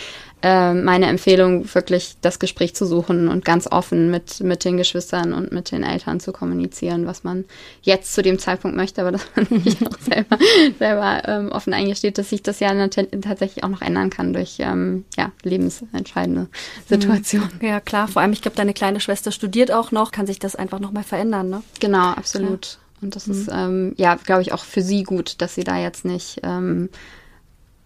äh, 0.44 0.74
meine 0.74 1.08
Empfehlung, 1.08 1.72
wirklich 1.74 2.16
das 2.22 2.40
Gespräch 2.40 2.76
zu 2.76 2.86
suchen 2.86 3.28
und 3.28 3.46
ganz 3.46 3.68
offen 3.68 4.10
mit, 4.10 4.42
mit 4.42 4.66
den 4.66 4.78
Geschwistern 4.78 5.34
und 5.34 5.52
mit 5.52 5.72
den 5.72 5.84
Eltern 5.84 6.20
zu 6.20 6.32
kommunizieren, 6.32 7.06
was 7.06 7.24
man 7.24 7.46
jetzt 7.82 8.14
zu 8.14 8.22
dem 8.22 8.40
Zeitpunkt 8.40 8.76
möchte, 8.76 9.02
aber 9.02 9.12
dass 9.12 9.26
man 9.36 9.64
sich 9.64 9.78
auch 9.86 10.00
selber, 10.00 10.38
selber 10.80 11.22
ähm, 11.28 11.52
offen 11.52 11.74
eingesteht, 11.74 12.18
dass 12.18 12.30
sich 12.30 12.42
das 12.42 12.60
ja 12.60 12.72
tatsächlich 12.88 13.64
auch 13.64 13.70
noch 13.70 13.82
ändern 13.82 14.10
kann 14.10 14.34
durch 14.34 14.58
ähm, 14.60 15.06
ja, 15.18 15.32
lebensentscheidende 15.44 16.48
Situationen. 16.88 17.52
Ja, 17.62 17.80
klar. 17.80 18.08
Vor 18.08 18.22
allem, 18.22 18.34
ich 18.34 18.42
glaube, 18.42 18.58
deine 18.58 18.74
kleine 18.74 19.00
Schwester 19.00 19.32
studiert 19.32 19.72
auch 19.72 19.92
noch, 19.92 20.12
kann 20.12 20.28
sich 20.28 20.40
das 20.40 20.56
einfach 20.56 20.80
nochmal 20.80 21.04
verändern, 21.04 21.50
ne? 21.50 21.64
Genau, 21.80 22.12
absolut. 22.12 22.62
Klar. 22.62 22.82
Und 23.02 23.16
das 23.16 23.28
mhm. 23.28 23.34
ist, 23.34 23.50
ähm, 23.52 23.94
ja, 23.98 24.16
glaube 24.16 24.42
ich, 24.42 24.54
auch 24.54 24.64
für 24.64 24.82
sie 24.82 25.04
gut, 25.04 25.42
dass 25.42 25.56
sie 25.56 25.64
da 25.64 25.78
jetzt 25.78 26.06
nicht 26.06 26.40
ähm, 26.44 26.90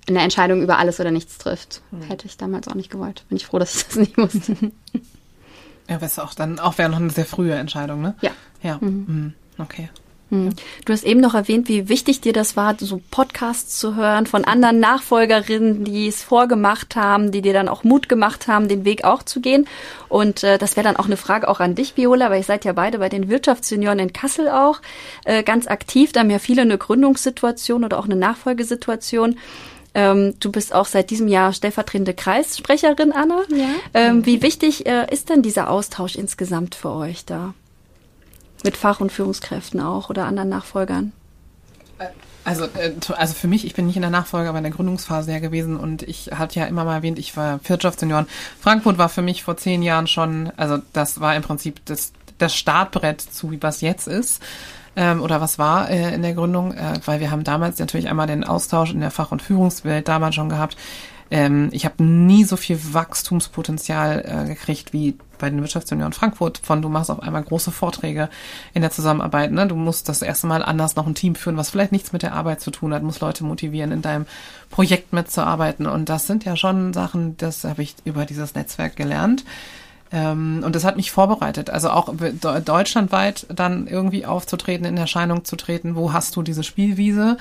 eine 0.08 0.22
Entscheidung 0.22 0.62
über 0.62 0.78
alles 0.78 1.00
oder 1.00 1.12
nichts 1.12 1.38
trifft. 1.38 1.82
Mhm. 1.92 2.04
Hätte 2.04 2.28
ich 2.28 2.38
damals 2.38 2.68
auch 2.68 2.76
nicht 2.76 2.92
gewollt. 2.92 3.24
Bin 3.30 3.38
ich 3.38 3.46
froh, 3.46 3.60
dass 3.60 3.76
ich 3.76 3.86
das 3.88 3.96
nicht 3.96 4.18
musste. 4.18 4.56
Ja, 5.88 5.98
du, 5.98 6.24
auch 6.24 6.34
dann 6.34 6.58
auch 6.58 6.80
wäre 6.80 6.90
noch 6.90 6.98
eine 6.98 7.12
sehr 7.12 7.26
frühe 7.28 7.54
Entscheidung, 7.54 8.02
ne? 8.02 8.16
Ja. 8.22 8.32
Ja. 8.64 8.80
Mhm. 8.82 9.06
mhm. 9.08 9.34
Okay. 9.60 9.90
Mhm. 10.30 10.54
Du 10.86 10.94
hast 10.94 11.04
eben 11.04 11.20
noch 11.20 11.36
erwähnt, 11.36 11.70
wie 11.70 11.88
wichtig 11.88 12.22
dir 12.22 12.34
das 12.34 12.58
war, 12.58 12.76
so 12.80 13.00
Podcasts 13.12 13.78
zu 13.78 13.96
hören 13.96 14.26
von 14.26 14.44
anderen 14.44 14.80
Nachfolgerinnen, 14.80 15.84
die 15.84 16.08
es 16.08 16.24
vorgemacht 16.24 16.96
haben, 16.96 17.32
die 17.32 17.42
dir 17.42 17.54
dann 17.54 17.70
auch 17.70 17.84
Mut 17.84 18.10
gemacht 18.10 18.48
haben, 18.48 18.68
den 18.68 18.86
Weg 18.86 19.04
auch 19.04 19.22
zu 19.22 19.40
gehen. 19.40 19.68
Und 20.10 20.44
äh, 20.44 20.58
das 20.58 20.76
wäre 20.76 20.86
dann 20.86 20.98
auch 20.98 21.06
eine 21.06 21.18
Frage 21.18 21.48
auch 21.48 21.60
an 21.60 21.76
dich, 21.76 21.96
Viola, 21.96 22.32
weil 22.32 22.40
ihr 22.40 22.44
seid 22.44 22.66
ja 22.66 22.74
beide 22.74 22.98
bei 23.00 23.10
den 23.10 23.30
Wirtschaftssenioren 23.30 24.00
in 24.00 24.14
Kassel 24.14 24.50
auch 24.50 24.82
äh, 25.26 25.44
ganz 25.44 25.68
aktiv. 25.68 26.12
Da 26.12 26.22
haben 26.22 26.32
ja 26.32 26.40
viele 26.40 26.64
eine 26.64 26.78
Gründungssituation 26.78 27.84
oder 27.84 28.00
auch 28.00 28.06
eine 28.06 28.16
Nachfolgesituation. 28.16 29.38
Ähm, 29.96 30.34
du 30.42 30.52
bist 30.52 30.76
auch 30.76 30.86
seit 30.86 31.10
diesem 31.10 31.30
Jahr 31.30 31.54
stellvertretende 31.54 32.14
Kreissprecherin, 32.14 33.14
Anna. 33.14 33.44
Ja. 33.50 33.70
Ähm, 33.94 34.26
wie 34.26 34.42
wichtig 34.42 34.86
äh, 34.86 35.08
ist 35.10 35.30
denn 35.30 35.42
dieser 35.42 35.70
Austausch 35.70 36.16
insgesamt 36.16 36.76
für 36.76 36.92
euch 36.92 37.26
da? 37.26 37.54
Mit 38.64 38.76
Fach- 38.76 39.00
und 39.00 39.12
Führungskräften 39.12 39.80
auch 39.80 40.10
oder 40.10 40.26
anderen 40.26 40.50
Nachfolgern? 40.50 41.14
Also, 42.44 42.66
äh, 42.66 42.92
also 43.16 43.34
für 43.34 43.48
mich, 43.48 43.66
ich 43.66 43.74
bin 43.74 43.88
nicht 43.88 43.96
in 43.96 44.02
der 44.02 44.12
Nachfolge, 44.12 44.50
aber 44.50 44.58
in 44.58 44.66
der 44.66 44.74
Gründungsphase 44.74 45.32
ja 45.32 45.40
gewesen 45.40 45.78
und 45.78 46.04
ich 46.04 46.32
hatte 46.34 46.60
ja 46.60 46.66
immer 46.66 46.84
mal 46.84 46.96
erwähnt, 46.96 47.18
ich 47.18 47.38
war 47.38 47.62
Wirtschaftssenioren. 47.64 48.28
Frankfurt 48.60 48.98
war 48.98 49.08
für 49.08 49.22
mich 49.22 49.44
vor 49.44 49.56
zehn 49.56 49.82
Jahren 49.82 50.08
schon, 50.08 50.52
also 50.58 50.78
das 50.92 51.22
war 51.22 51.36
im 51.38 51.42
Prinzip 51.42 51.80
das, 51.86 52.12
das 52.38 52.54
Startbrett 52.54 53.22
zu, 53.22 53.52
wie 53.52 53.64
was 53.64 53.80
jetzt 53.80 54.08
ist 54.08 54.42
ähm, 54.96 55.22
oder 55.22 55.42
was 55.42 55.60
war 55.60 55.90
äh, 55.90 56.14
in 56.14 56.22
der 56.22 56.34
Gründung, 56.34 56.74
äh, 56.74 57.00
weil 57.06 57.20
wir 57.20 57.32
haben 57.32 57.44
damals 57.44 57.80
natürlich 57.80 58.10
einmal 58.10 58.28
den 58.28 58.44
Austausch 58.44 58.92
in 58.92 59.02
der 59.02 59.12
Fach- 59.12 59.32
und 59.32 59.42
Führungswelt 59.42 60.08
damals 60.08 60.36
schon 60.36 60.50
gehabt. 60.50 60.78
Ähm, 61.32 61.70
ich 61.72 61.86
habe 61.86 62.04
nie 62.04 62.44
so 62.44 62.56
viel 62.56 62.80
Wachstumspotenzial 62.94 64.26
äh, 64.26 64.48
gekriegt 64.48 64.94
wie 64.94 65.18
bei 65.40 65.50
den 65.50 65.60
Wirtschaftsunion 65.60 66.14
Frankfurt 66.14 66.60
von 66.60 66.82
du 66.82 66.90
machst 66.90 67.12
auf 67.12 67.22
einmal 67.22 67.44
große 67.44 67.72
Vorträge 67.72 68.30
in 68.74 68.82
der 68.82 68.92
Zusammenarbeit. 68.92 69.52
Ne? 69.52 69.68
Du 69.68 69.76
musst 69.76 70.08
das 70.08 70.22
erste 70.22 70.48
Mal 70.48 70.64
anders 70.64 70.96
noch 70.96 71.08
ein 71.08 71.16
Team 71.16 71.36
führen, 71.36 71.58
was 71.58 71.72
vielleicht 71.72 71.92
nichts 71.92 72.14
mit 72.14 72.24
der 72.24 72.34
Arbeit 72.34 72.62
zu 72.62 72.72
tun 72.72 72.94
hat, 72.94 73.04
muss 73.04 73.20
Leute 73.20 73.44
motivieren, 73.44 73.92
in 73.92 74.02
deinem 74.02 74.28
Projekt 74.70 75.14
mitzuarbeiten. 75.14 75.88
Und 75.88 76.10
das 76.10 76.28
sind 76.28 76.46
ja 76.46 76.56
schon 76.56 76.94
Sachen, 76.94 77.38
das 77.38 77.64
habe 77.64 77.82
ich 77.82 77.96
über 78.06 78.26
dieses 78.26 78.56
Netzwerk 78.56 78.96
gelernt. 78.96 79.44
Ähm, 80.12 80.62
und 80.64 80.76
das 80.76 80.84
hat 80.84 80.98
mich 80.98 81.12
vorbereitet, 81.12 81.70
also 81.70 81.90
auch 81.90 82.14
deutschlandweit 82.14 83.48
dann 83.54 83.88
irgendwie 83.88 84.26
aufzutreten, 84.26 84.86
in 84.86 84.98
Erscheinung 84.98 85.46
zu 85.46 85.56
treten. 85.56 85.96
Wo 85.96 86.14
hast 86.14 86.36
du 86.36 86.44
diese 86.44 86.64
Spielwiese? 86.64 87.38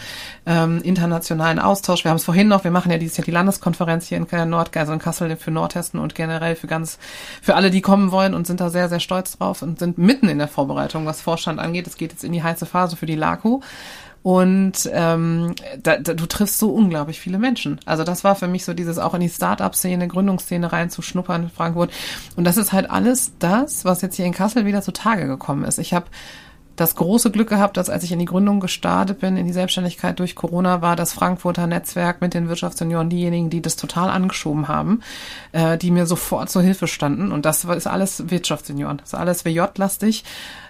Ähm, 0.46 0.80
internationalen 0.82 1.58
Austausch. 1.58 2.04
Wir 2.04 2.10
haben 2.10 2.16
es 2.16 2.24
vorhin 2.24 2.48
noch, 2.48 2.64
wir 2.64 2.70
machen 2.70 2.90
ja 2.90 2.98
dieses 2.98 3.16
Jahr 3.18 3.26
die 3.26 3.30
Landeskonferenz 3.30 4.06
hier 4.06 4.18
in 4.18 4.48
Nord, 4.48 4.76
also 4.76 4.92
in 4.92 4.98
Kassel 4.98 5.36
für 5.36 5.50
Nordhessen 5.50 6.00
und 6.00 6.14
generell 6.14 6.56
für 6.56 6.66
ganz, 6.66 6.98
für 7.42 7.54
alle, 7.54 7.70
die 7.70 7.82
kommen 7.82 8.10
wollen 8.10 8.34
und 8.34 8.46
sind 8.46 8.60
da 8.60 8.70
sehr, 8.70 8.88
sehr 8.88 9.00
stolz 9.00 9.36
drauf 9.38 9.62
und 9.62 9.78
sind 9.78 9.98
mitten 9.98 10.28
in 10.28 10.38
der 10.38 10.48
Vorbereitung, 10.48 11.06
was 11.06 11.20
Vorstand 11.20 11.60
angeht. 11.60 11.86
Es 11.86 11.96
geht 11.96 12.12
jetzt 12.12 12.24
in 12.24 12.32
die 12.32 12.42
heiße 12.42 12.66
Phase 12.66 12.96
für 12.96 13.06
die 13.06 13.14
LACO. 13.14 13.62
Und 14.24 14.88
ähm, 14.90 15.54
da, 15.82 15.98
da, 15.98 16.14
du 16.14 16.24
triffst 16.24 16.58
so 16.58 16.70
unglaublich 16.70 17.20
viele 17.20 17.38
Menschen. 17.38 17.78
Also 17.84 18.04
das 18.04 18.24
war 18.24 18.34
für 18.34 18.48
mich 18.48 18.64
so 18.64 18.72
dieses 18.72 18.98
auch 18.98 19.12
in 19.12 19.20
die 19.20 19.28
Start-up-Szene, 19.28 20.08
Gründungsszene 20.08 20.72
reinzuschnuppern 20.72 21.42
in 21.42 21.50
Frankfurt. 21.50 21.92
Und 22.34 22.44
das 22.44 22.56
ist 22.56 22.72
halt 22.72 22.90
alles 22.90 23.32
das, 23.38 23.84
was 23.84 24.00
jetzt 24.00 24.16
hier 24.16 24.24
in 24.24 24.32
Kassel 24.32 24.64
wieder 24.64 24.80
zutage 24.80 25.26
gekommen 25.26 25.64
ist. 25.64 25.78
Ich 25.78 25.92
habe 25.92 26.06
das 26.76 26.96
große 26.96 27.30
Glück 27.30 27.48
gehabt, 27.48 27.76
dass 27.76 27.90
als 27.90 28.02
ich 28.02 28.12
in 28.12 28.18
die 28.18 28.24
Gründung 28.24 28.60
gestartet 28.60 29.20
bin, 29.20 29.36
in 29.36 29.46
die 29.46 29.52
Selbstständigkeit 29.52 30.18
durch 30.18 30.34
Corona, 30.34 30.82
war 30.82 30.96
das 30.96 31.12
Frankfurter 31.12 31.66
Netzwerk 31.66 32.20
mit 32.20 32.34
den 32.34 32.48
Wirtschaftssenioren 32.48 33.10
diejenigen, 33.10 33.50
die 33.50 33.62
das 33.62 33.76
total 33.76 34.10
angeschoben 34.10 34.68
haben, 34.68 35.00
äh, 35.52 35.78
die 35.78 35.90
mir 35.90 36.06
sofort 36.06 36.50
zur 36.50 36.62
Hilfe 36.62 36.86
standen. 36.86 37.32
Und 37.32 37.44
das 37.44 37.64
ist 37.64 37.86
alles 37.86 38.30
Wirtschaftssenioren, 38.30 38.98
das 38.98 39.08
ist 39.08 39.14
alles 39.14 39.44
WJ-lastig. 39.44 40.24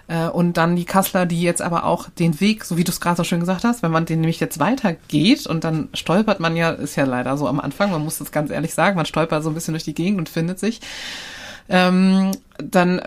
Äh, 0.07 0.27
und 0.27 0.57
dann 0.57 0.75
die 0.75 0.85
Kassler, 0.85 1.25
die 1.25 1.41
jetzt 1.41 1.61
aber 1.61 1.85
auch 1.85 2.09
den 2.09 2.39
Weg, 2.39 2.63
so 2.63 2.77
wie 2.77 2.83
du 2.83 2.91
es 2.91 3.01
gerade 3.01 3.17
so 3.17 3.23
schön 3.23 3.39
gesagt 3.39 3.63
hast, 3.63 3.81
wenn 3.81 3.91
man 3.91 4.05
den 4.05 4.21
nämlich 4.21 4.39
jetzt 4.39 4.59
weitergeht 4.59 5.47
und 5.47 5.63
dann 5.63 5.89
stolpert 5.93 6.39
man 6.39 6.55
ja, 6.55 6.69
ist 6.71 6.95
ja 6.95 7.05
leider 7.05 7.37
so 7.37 7.47
am 7.47 7.59
Anfang, 7.59 7.91
man 7.91 8.03
muss 8.03 8.19
das 8.19 8.31
ganz 8.31 8.51
ehrlich 8.51 8.73
sagen, 8.73 8.95
man 8.95 9.05
stolpert 9.05 9.43
so 9.43 9.49
ein 9.49 9.55
bisschen 9.55 9.73
durch 9.73 9.83
die 9.83 9.95
Gegend 9.95 10.19
und 10.19 10.29
findet 10.29 10.59
sich. 10.59 10.81
Ähm, 11.67 12.31
dann, 12.57 13.01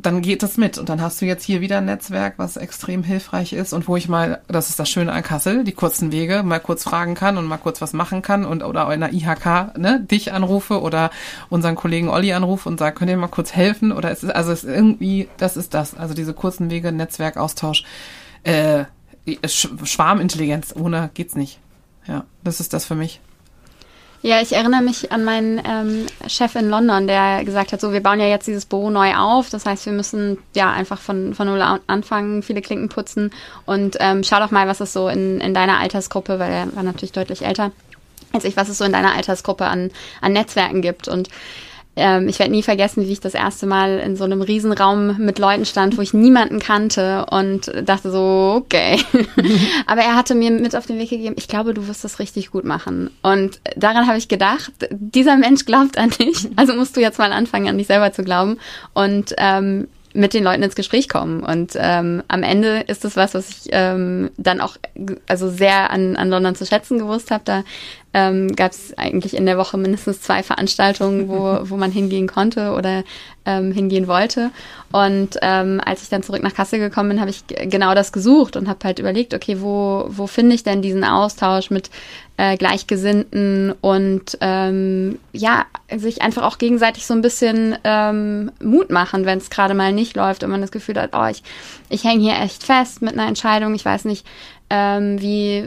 dann 0.00 0.22
geht 0.22 0.42
es 0.42 0.56
mit. 0.56 0.78
Und 0.78 0.88
dann 0.88 1.00
hast 1.00 1.20
du 1.20 1.26
jetzt 1.26 1.44
hier 1.44 1.60
wieder 1.60 1.78
ein 1.78 1.84
Netzwerk, 1.84 2.34
was 2.36 2.56
extrem 2.56 3.02
hilfreich 3.02 3.52
ist 3.52 3.72
und 3.72 3.88
wo 3.88 3.96
ich 3.96 4.08
mal, 4.08 4.40
das 4.48 4.70
ist 4.70 4.78
das 4.78 4.88
Schöne 4.88 5.12
an 5.12 5.22
Kassel, 5.22 5.64
die 5.64 5.72
kurzen 5.72 6.12
Wege, 6.12 6.42
mal 6.42 6.60
kurz 6.60 6.84
fragen 6.84 7.14
kann 7.14 7.36
und 7.36 7.46
mal 7.46 7.58
kurz 7.58 7.80
was 7.80 7.92
machen 7.92 8.22
kann 8.22 8.44
und 8.44 8.62
oder 8.62 8.92
in 8.92 9.00
der 9.00 9.12
IHK, 9.12 9.76
ne, 9.76 10.00
dich 10.00 10.32
anrufe 10.32 10.80
oder 10.80 11.10
unseren 11.50 11.74
Kollegen 11.74 12.08
Olli 12.08 12.32
anrufe 12.32 12.68
und 12.68 12.78
sage, 12.78 12.94
könnt 12.94 13.10
ihr 13.10 13.16
mal 13.16 13.28
kurz 13.28 13.52
helfen? 13.52 13.92
Oder 13.92 14.10
es 14.10 14.22
ist, 14.22 14.30
also 14.30 14.52
es 14.52 14.64
ist 14.64 14.70
irgendwie, 14.70 15.28
das 15.36 15.56
ist 15.56 15.74
das. 15.74 15.94
Also 15.96 16.14
diese 16.14 16.32
kurzen 16.32 16.70
Wege, 16.70 16.92
Netzwerkaustausch, 16.92 17.84
äh, 18.44 18.84
Schwarmintelligenz, 19.46 20.74
ohne 20.76 21.10
geht's 21.14 21.34
nicht. 21.34 21.58
Ja, 22.06 22.24
das 22.42 22.60
ist 22.60 22.72
das 22.72 22.84
für 22.84 22.94
mich. 22.94 23.20
Ja, 24.26 24.40
ich 24.40 24.54
erinnere 24.54 24.80
mich 24.80 25.12
an 25.12 25.22
meinen 25.22 25.60
ähm, 25.68 26.06
Chef 26.28 26.54
in 26.54 26.70
London, 26.70 27.06
der 27.06 27.44
gesagt 27.44 27.74
hat, 27.74 27.80
so, 27.82 27.92
wir 27.92 28.02
bauen 28.02 28.18
ja 28.18 28.26
jetzt 28.26 28.46
dieses 28.46 28.64
Büro 28.64 28.88
neu 28.88 29.14
auf. 29.14 29.50
Das 29.50 29.66
heißt, 29.66 29.84
wir 29.84 29.92
müssen 29.92 30.38
ja 30.54 30.72
einfach 30.72 30.98
von, 30.98 31.34
von 31.34 31.46
null 31.46 31.60
anfangen, 31.60 32.42
viele 32.42 32.62
Klinken 32.62 32.88
putzen. 32.88 33.32
Und 33.66 33.98
ähm, 34.00 34.24
schau 34.24 34.38
doch 34.38 34.50
mal, 34.50 34.66
was 34.66 34.80
es 34.80 34.94
so 34.94 35.08
in, 35.08 35.42
in 35.42 35.52
deiner 35.52 35.78
Altersgruppe, 35.78 36.38
weil 36.38 36.50
er 36.50 36.74
war 36.74 36.82
natürlich 36.82 37.12
deutlich 37.12 37.44
älter 37.44 37.70
als 38.32 38.44
ich, 38.44 38.56
was 38.56 38.70
es 38.70 38.78
so 38.78 38.84
in 38.84 38.92
deiner 38.92 39.14
Altersgruppe 39.14 39.66
an, 39.66 39.90
an 40.22 40.32
Netzwerken 40.32 40.80
gibt. 40.80 41.06
Und 41.06 41.28
ähm, 41.96 42.28
ich 42.28 42.38
werde 42.38 42.52
nie 42.52 42.62
vergessen, 42.62 43.06
wie 43.06 43.12
ich 43.12 43.20
das 43.20 43.34
erste 43.34 43.66
Mal 43.66 43.98
in 43.98 44.16
so 44.16 44.24
einem 44.24 44.42
Riesenraum 44.42 45.18
mit 45.18 45.38
Leuten 45.38 45.64
stand, 45.64 45.96
wo 45.96 46.02
ich 46.02 46.14
niemanden 46.14 46.58
kannte 46.58 47.26
und 47.30 47.70
dachte 47.84 48.10
so, 48.10 48.62
okay. 48.64 49.00
Aber 49.86 50.02
er 50.02 50.16
hatte 50.16 50.34
mir 50.34 50.50
mit 50.50 50.74
auf 50.74 50.86
den 50.86 50.98
Weg 50.98 51.10
gegeben, 51.10 51.36
ich 51.38 51.48
glaube, 51.48 51.74
du 51.74 51.86
wirst 51.86 52.04
das 52.04 52.18
richtig 52.18 52.50
gut 52.50 52.64
machen. 52.64 53.10
Und 53.22 53.60
daran 53.76 54.06
habe 54.06 54.18
ich 54.18 54.28
gedacht, 54.28 54.72
dieser 54.90 55.36
Mensch 55.36 55.64
glaubt 55.64 55.96
an 55.98 56.10
dich, 56.10 56.48
also 56.56 56.74
musst 56.74 56.96
du 56.96 57.00
jetzt 57.00 57.18
mal 57.18 57.32
anfangen, 57.32 57.68
an 57.68 57.78
dich 57.78 57.86
selber 57.86 58.12
zu 58.12 58.24
glauben. 58.24 58.58
Und 58.92 59.34
ähm, 59.38 59.88
mit 60.14 60.32
den 60.32 60.44
Leuten 60.44 60.62
ins 60.62 60.76
Gespräch 60.76 61.08
kommen. 61.08 61.42
Und 61.42 61.72
ähm, 61.76 62.22
am 62.28 62.44
Ende 62.44 62.84
ist 62.86 63.04
das 63.04 63.16
was, 63.16 63.34
was 63.34 63.50
ich 63.50 63.70
ähm, 63.72 64.30
dann 64.36 64.60
auch 64.60 64.76
also 65.26 65.50
sehr 65.50 65.90
an, 65.90 66.16
an 66.16 66.30
London 66.30 66.54
zu 66.54 66.64
schätzen 66.64 66.98
gewusst 66.98 67.32
habe. 67.32 67.42
Da 67.44 67.64
ähm, 68.14 68.54
gab 68.54 68.70
es 68.70 68.96
eigentlich 68.96 69.36
in 69.36 69.44
der 69.44 69.58
Woche 69.58 69.76
mindestens 69.76 70.22
zwei 70.22 70.42
Veranstaltungen, 70.42 71.28
wo, 71.28 71.58
wo 71.64 71.76
man 71.76 71.90
hingehen 71.90 72.28
konnte 72.28 72.72
oder 72.72 73.02
ähm, 73.44 73.72
hingehen 73.72 74.06
wollte. 74.06 74.50
Und 74.92 75.36
ähm, 75.42 75.80
als 75.84 76.02
ich 76.02 76.08
dann 76.08 76.22
zurück 76.22 76.42
nach 76.42 76.54
Kassel 76.54 76.78
gekommen 76.78 77.10
bin, 77.10 77.20
habe 77.20 77.30
ich 77.30 77.44
genau 77.46 77.94
das 77.94 78.12
gesucht 78.12 78.56
und 78.56 78.68
habe 78.68 78.78
halt 78.84 79.00
überlegt, 79.00 79.34
okay, 79.34 79.60
wo, 79.60 80.06
wo 80.08 80.26
finde 80.28 80.54
ich 80.54 80.62
denn 80.62 80.80
diesen 80.80 81.04
Austausch 81.04 81.70
mit 81.70 81.90
äh, 82.36 82.56
Gleichgesinnten 82.56 83.74
und 83.80 84.38
ähm, 84.40 85.18
ja, 85.32 85.66
sich 85.94 86.22
einfach 86.22 86.42
auch 86.42 86.58
gegenseitig 86.58 87.06
so 87.06 87.14
ein 87.14 87.22
bisschen 87.22 87.76
ähm, 87.84 88.50
Mut 88.62 88.90
machen, 88.90 89.24
wenn 89.24 89.38
es 89.38 89.50
gerade 89.50 89.74
mal 89.74 89.92
nicht 89.92 90.16
läuft 90.16 90.42
und 90.42 90.50
man 90.50 90.60
das 90.60 90.72
Gefühl 90.72 91.00
hat, 91.00 91.10
oh, 91.12 91.26
ich, 91.26 91.42
ich 91.90 92.04
hänge 92.04 92.22
hier 92.22 92.40
echt 92.40 92.64
fest 92.64 93.02
mit 93.02 93.12
einer 93.12 93.28
Entscheidung, 93.28 93.74
ich 93.74 93.84
weiß 93.84 94.04
nicht, 94.06 94.26
ähm, 94.70 95.20
wie, 95.20 95.64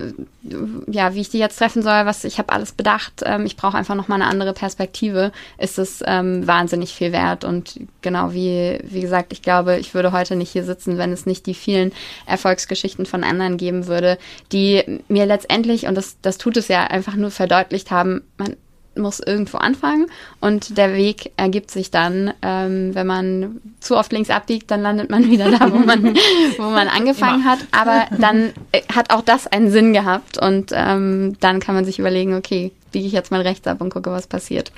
ja, 0.87 1.13
wie 1.13 1.21
ich 1.21 1.29
die 1.29 1.37
jetzt 1.37 1.57
treffen 1.57 1.83
soll, 1.83 2.05
was 2.05 2.23
ich 2.23 2.39
habe 2.39 2.51
alles 2.51 2.71
bedacht, 2.71 3.21
ähm, 3.25 3.45
ich 3.45 3.55
brauche 3.55 3.77
einfach 3.77 3.95
nochmal 3.95 4.21
eine 4.21 4.29
andere 4.29 4.53
Perspektive, 4.53 5.31
ist 5.57 5.77
es 5.77 6.03
ähm, 6.05 6.47
wahnsinnig 6.47 6.93
viel 6.93 7.11
wert. 7.11 7.43
Und 7.43 7.79
genau 8.01 8.33
wie, 8.33 8.79
wie 8.83 9.01
gesagt, 9.01 9.33
ich 9.33 9.41
glaube, 9.41 9.77
ich 9.77 9.93
würde 9.93 10.11
heute 10.11 10.35
nicht 10.35 10.51
hier 10.51 10.63
sitzen, 10.63 10.97
wenn 10.97 11.11
es 11.11 11.25
nicht 11.25 11.45
die 11.45 11.53
vielen 11.53 11.91
Erfolgsgeschichten 12.25 13.05
von 13.05 13.23
anderen 13.23 13.57
geben 13.57 13.87
würde, 13.87 14.17
die 14.51 15.01
mir 15.07 15.25
letztendlich, 15.25 15.85
und 15.85 15.95
das, 15.95 16.17
das 16.21 16.37
tut 16.37 16.57
es 16.57 16.67
ja 16.67 16.85
einfach 16.85 17.15
nur 17.15 17.31
verdeutlicht 17.31 17.91
haben, 17.91 18.23
man 18.37 18.57
muss 18.99 19.19
irgendwo 19.19 19.57
anfangen 19.57 20.07
und 20.39 20.77
der 20.77 20.93
Weg 20.93 21.31
ergibt 21.37 21.71
sich 21.71 21.91
dann, 21.91 22.33
ähm, 22.41 22.93
wenn 22.95 23.07
man 23.07 23.61
zu 23.79 23.97
oft 23.97 24.11
links 24.11 24.29
abbiegt, 24.29 24.71
dann 24.71 24.81
landet 24.81 25.09
man 25.09 25.29
wieder 25.29 25.51
da, 25.51 25.71
wo 25.71 25.77
man, 25.77 26.15
wo 26.57 26.63
man 26.63 26.87
angefangen 26.87 27.41
Immer. 27.41 27.51
hat. 27.51 27.59
Aber 27.71 28.05
dann 28.17 28.53
äh, 28.71 28.81
hat 28.93 29.11
auch 29.11 29.21
das 29.21 29.47
einen 29.47 29.71
Sinn 29.71 29.93
gehabt 29.93 30.37
und 30.37 30.71
ähm, 30.73 31.37
dann 31.39 31.59
kann 31.59 31.75
man 31.75 31.85
sich 31.85 31.99
überlegen, 31.99 32.35
okay, 32.35 32.71
biege 32.91 33.07
ich 33.07 33.13
jetzt 33.13 33.31
mal 33.31 33.41
rechts 33.41 33.67
ab 33.67 33.81
und 33.81 33.89
gucke, 33.89 34.11
was 34.11 34.27
passiert. 34.27 34.71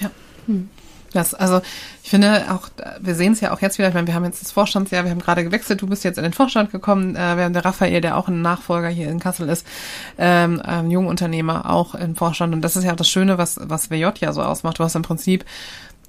Ja. 0.00 0.10
Hm. 0.46 0.68
Das, 1.12 1.34
also 1.34 1.60
ich 2.02 2.10
finde 2.10 2.46
auch, 2.50 2.68
wir 3.00 3.14
sehen 3.14 3.32
es 3.32 3.40
ja 3.40 3.52
auch 3.52 3.60
jetzt 3.60 3.78
wieder, 3.78 3.88
ich 3.88 3.94
meine, 3.94 4.06
wir 4.06 4.14
haben 4.14 4.24
jetzt 4.24 4.42
das 4.42 4.52
Vorstandsjahr, 4.52 5.04
wir 5.04 5.10
haben 5.10 5.20
gerade 5.20 5.44
gewechselt, 5.44 5.82
du 5.82 5.86
bist 5.86 6.04
jetzt 6.04 6.16
in 6.16 6.22
den 6.22 6.32
Vorstand 6.32 6.72
gekommen, 6.72 7.16
äh, 7.16 7.36
wir 7.36 7.44
haben 7.44 7.52
der 7.52 7.64
Raphael, 7.64 8.00
der 8.00 8.16
auch 8.16 8.28
ein 8.28 8.42
Nachfolger 8.42 8.88
hier 8.88 9.10
in 9.10 9.20
Kassel 9.20 9.48
ist, 9.48 9.66
ähm, 10.18 10.60
ein 10.62 10.90
Jungunternehmer 10.90 11.70
auch 11.70 11.94
im 11.94 12.16
Vorstand. 12.16 12.54
Und 12.54 12.62
das 12.62 12.76
ist 12.76 12.84
ja 12.84 12.92
auch 12.92 12.96
das 12.96 13.08
Schöne, 13.08 13.38
was, 13.38 13.58
was 13.62 13.90
WJ 13.90 14.08
ja 14.20 14.32
so 14.32 14.42
ausmacht. 14.42 14.78
Du 14.78 14.84
hast 14.84 14.94
im 14.94 15.02
Prinzip 15.02 15.44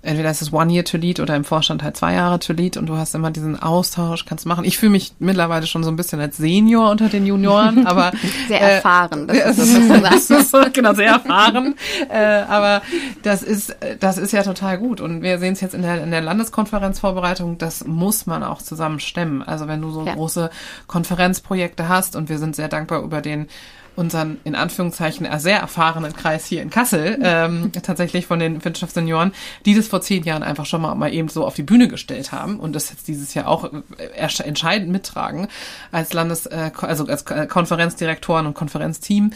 entweder 0.03 0.29
ist 0.29 0.41
es 0.41 0.53
One 0.53 0.71
Year 0.71 0.83
to 0.83 0.97
Lead 0.97 1.19
oder 1.19 1.35
im 1.35 1.43
Vorstand 1.45 1.81
halt 1.81 1.97
zwei 1.97 2.13
Jahre 2.13 2.37
to 2.39 2.53
Lead 2.53 2.77
und 2.77 2.87
du 2.87 2.97
hast 2.97 3.15
immer 3.15 3.31
diesen 3.31 3.61
Austausch, 3.61 4.25
kannst 4.25 4.45
machen. 4.45 4.65
Ich 4.65 4.77
fühle 4.77 4.91
mich 4.91 5.13
mittlerweile 5.19 5.65
schon 5.65 5.83
so 5.83 5.89
ein 5.89 5.95
bisschen 5.95 6.19
als 6.19 6.37
Senior 6.37 6.91
unter 6.91 7.09
den 7.09 7.25
Junioren, 7.25 7.87
aber 7.87 8.11
sehr 8.47 8.61
äh, 8.61 8.75
erfahren. 8.75 9.27
Das 9.27 9.57
ist, 9.57 9.89
das 9.89 10.29
ist, 10.53 10.73
genau 10.73 10.93
sehr 10.93 11.11
erfahren. 11.11 11.75
äh, 12.09 12.43
aber 12.47 12.81
das 13.23 13.43
ist 13.43 13.75
das 13.99 14.17
ist 14.17 14.33
ja 14.33 14.43
total 14.43 14.77
gut 14.77 15.01
und 15.01 15.21
wir 15.21 15.39
sehen 15.39 15.53
es 15.53 15.61
jetzt 15.61 15.73
in 15.73 15.81
der 15.81 16.03
in 16.03 16.11
der 16.11 16.21
Landeskonferenzvorbereitung. 16.21 17.57
Das 17.57 17.85
muss 17.85 18.25
man 18.25 18.43
auch 18.43 18.61
zusammen 18.61 18.99
stemmen. 18.99 19.41
Also 19.41 19.67
wenn 19.67 19.81
du 19.81 19.89
so 19.89 20.05
ja. 20.05 20.13
große 20.13 20.49
Konferenzprojekte 20.87 21.87
hast 21.87 22.15
und 22.15 22.29
wir 22.29 22.39
sind 22.39 22.55
sehr 22.55 22.67
dankbar 22.67 23.01
über 23.01 23.21
den 23.21 23.47
unseren 23.95 24.39
in 24.43 24.55
Anführungszeichen 24.55 25.27
sehr 25.39 25.59
erfahrenen 25.59 26.13
Kreis 26.13 26.45
hier 26.45 26.61
in 26.61 26.69
Kassel, 26.69 27.19
ähm, 27.21 27.71
tatsächlich 27.83 28.25
von 28.25 28.39
den 28.39 28.63
Wirtschaftssenioren, 28.63 29.33
die 29.65 29.75
das 29.75 29.87
vor 29.87 30.01
zehn 30.01 30.23
Jahren 30.23 30.43
einfach 30.43 30.65
schon 30.65 30.81
mal, 30.81 30.95
mal 30.95 31.13
eben 31.13 31.29
so 31.29 31.45
auf 31.45 31.55
die 31.55 31.63
Bühne 31.63 31.87
gestellt 31.87 32.31
haben 32.31 32.59
und 32.59 32.73
das 32.73 32.89
jetzt 32.89 33.07
dieses 33.07 33.33
Jahr 33.33 33.47
auch 33.47 33.71
äh, 33.97 34.43
entscheidend 34.43 34.91
mittragen 34.91 35.47
als 35.91 36.13
Landes, 36.13 36.45
äh, 36.45 36.71
also 36.81 37.05
als 37.05 37.25
Konferenzdirektoren 37.25 38.45
und 38.45 38.53
Konferenzteam 38.53 39.31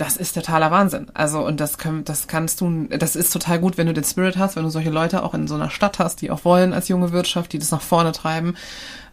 das 0.00 0.16
ist 0.16 0.32
totaler 0.32 0.70
Wahnsinn. 0.70 1.08
Also, 1.12 1.44
und 1.44 1.60
das, 1.60 1.76
können, 1.76 2.04
das 2.04 2.26
kannst 2.26 2.62
du, 2.62 2.86
das 2.88 3.16
ist 3.16 3.34
total 3.34 3.58
gut, 3.58 3.76
wenn 3.76 3.86
du 3.86 3.92
den 3.92 4.04
Spirit 4.04 4.38
hast, 4.38 4.56
wenn 4.56 4.62
du 4.62 4.70
solche 4.70 4.88
Leute 4.88 5.22
auch 5.22 5.34
in 5.34 5.46
so 5.46 5.56
einer 5.56 5.68
Stadt 5.68 5.98
hast, 5.98 6.22
die 6.22 6.30
auch 6.30 6.46
wollen 6.46 6.72
als 6.72 6.88
junge 6.88 7.12
Wirtschaft, 7.12 7.52
die 7.52 7.58
das 7.58 7.70
nach 7.70 7.82
vorne 7.82 8.12
treiben. 8.12 8.56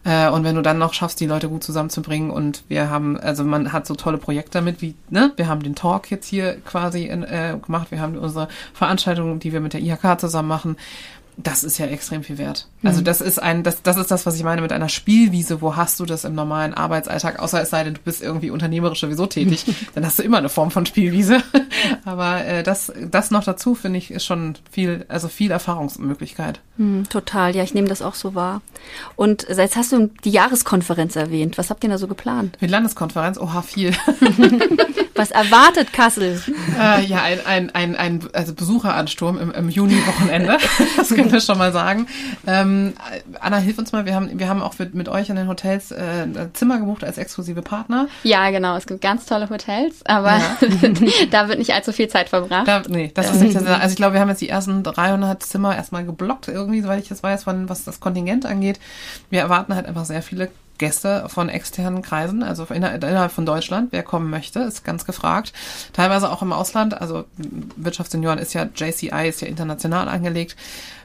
Äh, 0.04 0.28
und 0.28 0.44
wenn 0.44 0.54
du 0.54 0.62
dann 0.62 0.78
noch 0.78 0.94
schaffst, 0.94 1.20
die 1.20 1.26
Leute 1.26 1.48
gut 1.48 1.64
zusammenzubringen 1.64 2.30
und 2.30 2.64
wir 2.68 2.90
haben, 2.90 3.18
also 3.18 3.44
man 3.44 3.72
hat 3.72 3.86
so 3.86 3.94
tolle 3.94 4.18
Projekte 4.18 4.52
damit, 4.52 4.80
wie, 4.82 4.94
ne, 5.10 5.32
wir 5.36 5.48
haben 5.48 5.62
den 5.62 5.74
Talk 5.74 6.10
jetzt 6.10 6.26
hier 6.26 6.60
quasi 6.60 7.04
in, 7.04 7.22
äh, 7.22 7.56
gemacht, 7.64 7.90
wir 7.90 8.00
haben 8.00 8.16
unsere 8.16 8.48
Veranstaltung, 8.72 9.38
die 9.38 9.52
wir 9.52 9.60
mit 9.60 9.72
der 9.72 9.80
IHK 9.80 10.20
zusammen 10.20 10.48
machen 10.48 10.76
das 11.40 11.62
ist 11.62 11.78
ja 11.78 11.86
extrem 11.86 12.24
viel 12.24 12.36
wert. 12.36 12.66
Also 12.82 13.00
mhm. 13.00 13.04
das 13.04 13.20
ist 13.20 13.40
ein, 13.40 13.62
das, 13.62 13.82
das 13.82 13.96
ist 13.96 14.10
das, 14.10 14.26
was 14.26 14.34
ich 14.34 14.42
meine 14.42 14.60
mit 14.60 14.72
einer 14.72 14.88
Spielwiese. 14.88 15.62
Wo 15.62 15.76
hast 15.76 16.00
du 16.00 16.04
das 16.04 16.24
im 16.24 16.34
normalen 16.34 16.74
Arbeitsalltag? 16.74 17.38
Außer 17.38 17.62
es 17.62 17.70
sei 17.70 17.84
denn, 17.84 17.94
du 17.94 18.00
bist 18.00 18.20
irgendwie 18.22 18.50
unternehmerisch 18.50 19.00
sowieso 19.00 19.26
tätig, 19.26 19.64
dann 19.94 20.04
hast 20.04 20.18
du 20.18 20.24
immer 20.24 20.38
eine 20.38 20.48
Form 20.48 20.72
von 20.72 20.84
Spielwiese. 20.84 21.40
Aber 22.04 22.44
äh, 22.44 22.64
das, 22.64 22.92
das 23.08 23.30
noch 23.30 23.44
dazu 23.44 23.76
finde 23.76 23.98
ich 23.98 24.10
ist 24.10 24.24
schon 24.24 24.56
viel, 24.70 25.06
also 25.08 25.28
viel 25.28 25.52
Erfahrungsmöglichkeit. 25.52 26.60
Mhm, 26.78 27.08
total, 27.08 27.54
ja, 27.54 27.62
ich 27.62 27.74
nehme 27.74 27.88
das 27.88 28.02
auch 28.02 28.14
so 28.14 28.34
wahr. 28.34 28.62
Und 29.16 29.46
jetzt 29.48 29.76
hast 29.76 29.92
du 29.92 30.10
die 30.24 30.30
Jahreskonferenz 30.30 31.16
erwähnt. 31.16 31.58
Was 31.58 31.70
habt 31.70 31.84
ihr 31.84 31.90
da 31.90 31.98
so 31.98 32.08
geplant? 32.08 32.56
Die 32.60 32.66
Landeskonferenz, 32.66 33.38
oha, 33.38 33.62
viel. 33.62 33.92
Was 35.18 35.32
erwartet 35.32 35.92
Kassel? 35.92 36.40
Äh, 36.78 37.04
ja, 37.04 37.22
ein, 37.22 37.44
ein, 37.44 37.70
ein, 37.74 37.96
ein 37.96 38.20
also 38.32 38.54
Besucheransturm 38.54 39.36
im, 39.38 39.50
im 39.50 39.68
Juni-Wochenende. 39.68 40.58
Das 40.96 41.08
können 41.08 41.30
wir 41.30 41.40
schon 41.40 41.58
mal 41.58 41.72
sagen. 41.72 42.06
Ähm, 42.46 42.94
Anna, 43.40 43.58
hilf 43.58 43.78
uns 43.78 43.92
mal. 43.92 44.04
Wir 44.04 44.14
haben, 44.14 44.38
wir 44.38 44.48
haben 44.48 44.62
auch 44.62 44.78
mit, 44.78 44.94
mit 44.94 45.08
euch 45.08 45.28
in 45.28 45.36
den 45.36 45.48
Hotels 45.48 45.90
äh, 45.90 46.26
Zimmer 46.52 46.78
gebucht 46.78 47.02
als 47.04 47.18
exklusive 47.18 47.62
Partner. 47.62 48.08
Ja, 48.22 48.50
genau. 48.50 48.76
Es 48.76 48.86
gibt 48.86 49.00
ganz 49.00 49.26
tolle 49.26 49.48
Hotels, 49.50 50.04
aber 50.04 50.38
ja. 50.38 50.58
da 51.30 51.48
wird 51.48 51.58
nicht 51.58 51.72
allzu 51.72 51.92
viel 51.92 52.08
Zeit 52.08 52.28
verbracht. 52.28 52.68
Da, 52.68 52.82
nee, 52.88 53.10
das 53.14 53.30
ist 53.32 53.40
nicht, 53.40 53.56
also 53.56 53.90
ich 53.90 53.96
glaube, 53.96 54.14
wir 54.14 54.20
haben 54.20 54.28
jetzt 54.28 54.40
die 54.40 54.48
ersten 54.48 54.82
300 54.82 55.42
Zimmer 55.42 55.74
erstmal 55.74 56.04
geblockt, 56.04 56.48
irgendwie, 56.48 56.67
soweit 56.80 57.02
ich 57.02 57.08
das 57.08 57.22
weiß, 57.22 57.44
von, 57.44 57.68
was 57.68 57.84
das 57.84 58.00
Kontingent 58.00 58.46
angeht. 58.46 58.78
Wir 59.30 59.40
erwarten 59.40 59.74
halt 59.74 59.86
einfach 59.86 60.04
sehr 60.04 60.22
viele 60.22 60.50
Gäste 60.78 61.28
von 61.28 61.48
externen 61.48 62.02
Kreisen, 62.02 62.42
also 62.42 62.64
innerhalb 62.64 63.32
von 63.32 63.44
Deutschland. 63.44 63.88
Wer 63.90 64.02
kommen 64.02 64.30
möchte, 64.30 64.60
ist 64.60 64.84
ganz 64.84 65.04
gefragt. 65.04 65.52
Teilweise 65.92 66.30
auch 66.30 66.42
im 66.42 66.52
Ausland. 66.52 67.00
Also 67.00 67.24
Wirtschaftssenioren 67.76 68.38
ist 68.38 68.54
ja, 68.54 68.68
JCI 68.74 69.28
ist 69.28 69.42
ja 69.42 69.48
international 69.48 70.08
angelegt. 70.08 70.56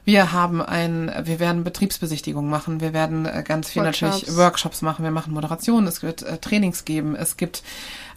Wir 0.06 0.34
haben 0.34 0.62
ein, 0.62 1.12
wir 1.24 1.40
werden 1.40 1.64
Betriebsbesichtigungen 1.64 2.50
machen, 2.50 2.82
wir 2.82 2.92
werden 2.92 3.26
äh, 3.26 3.42
ganz 3.42 3.70
viel 3.70 3.84
Workshops. 3.84 4.02
natürlich 4.02 4.38
Workshops 4.38 4.82
machen, 4.82 5.04
wir 5.04 5.12
machen 5.12 5.34
Moderationen, 5.34 5.88
es 5.88 6.04
wird 6.04 6.24
äh, 6.24 6.40
Trainings 6.40 6.84
geben, 6.84 7.16
es 7.16 7.38
gibt, 7.38 7.64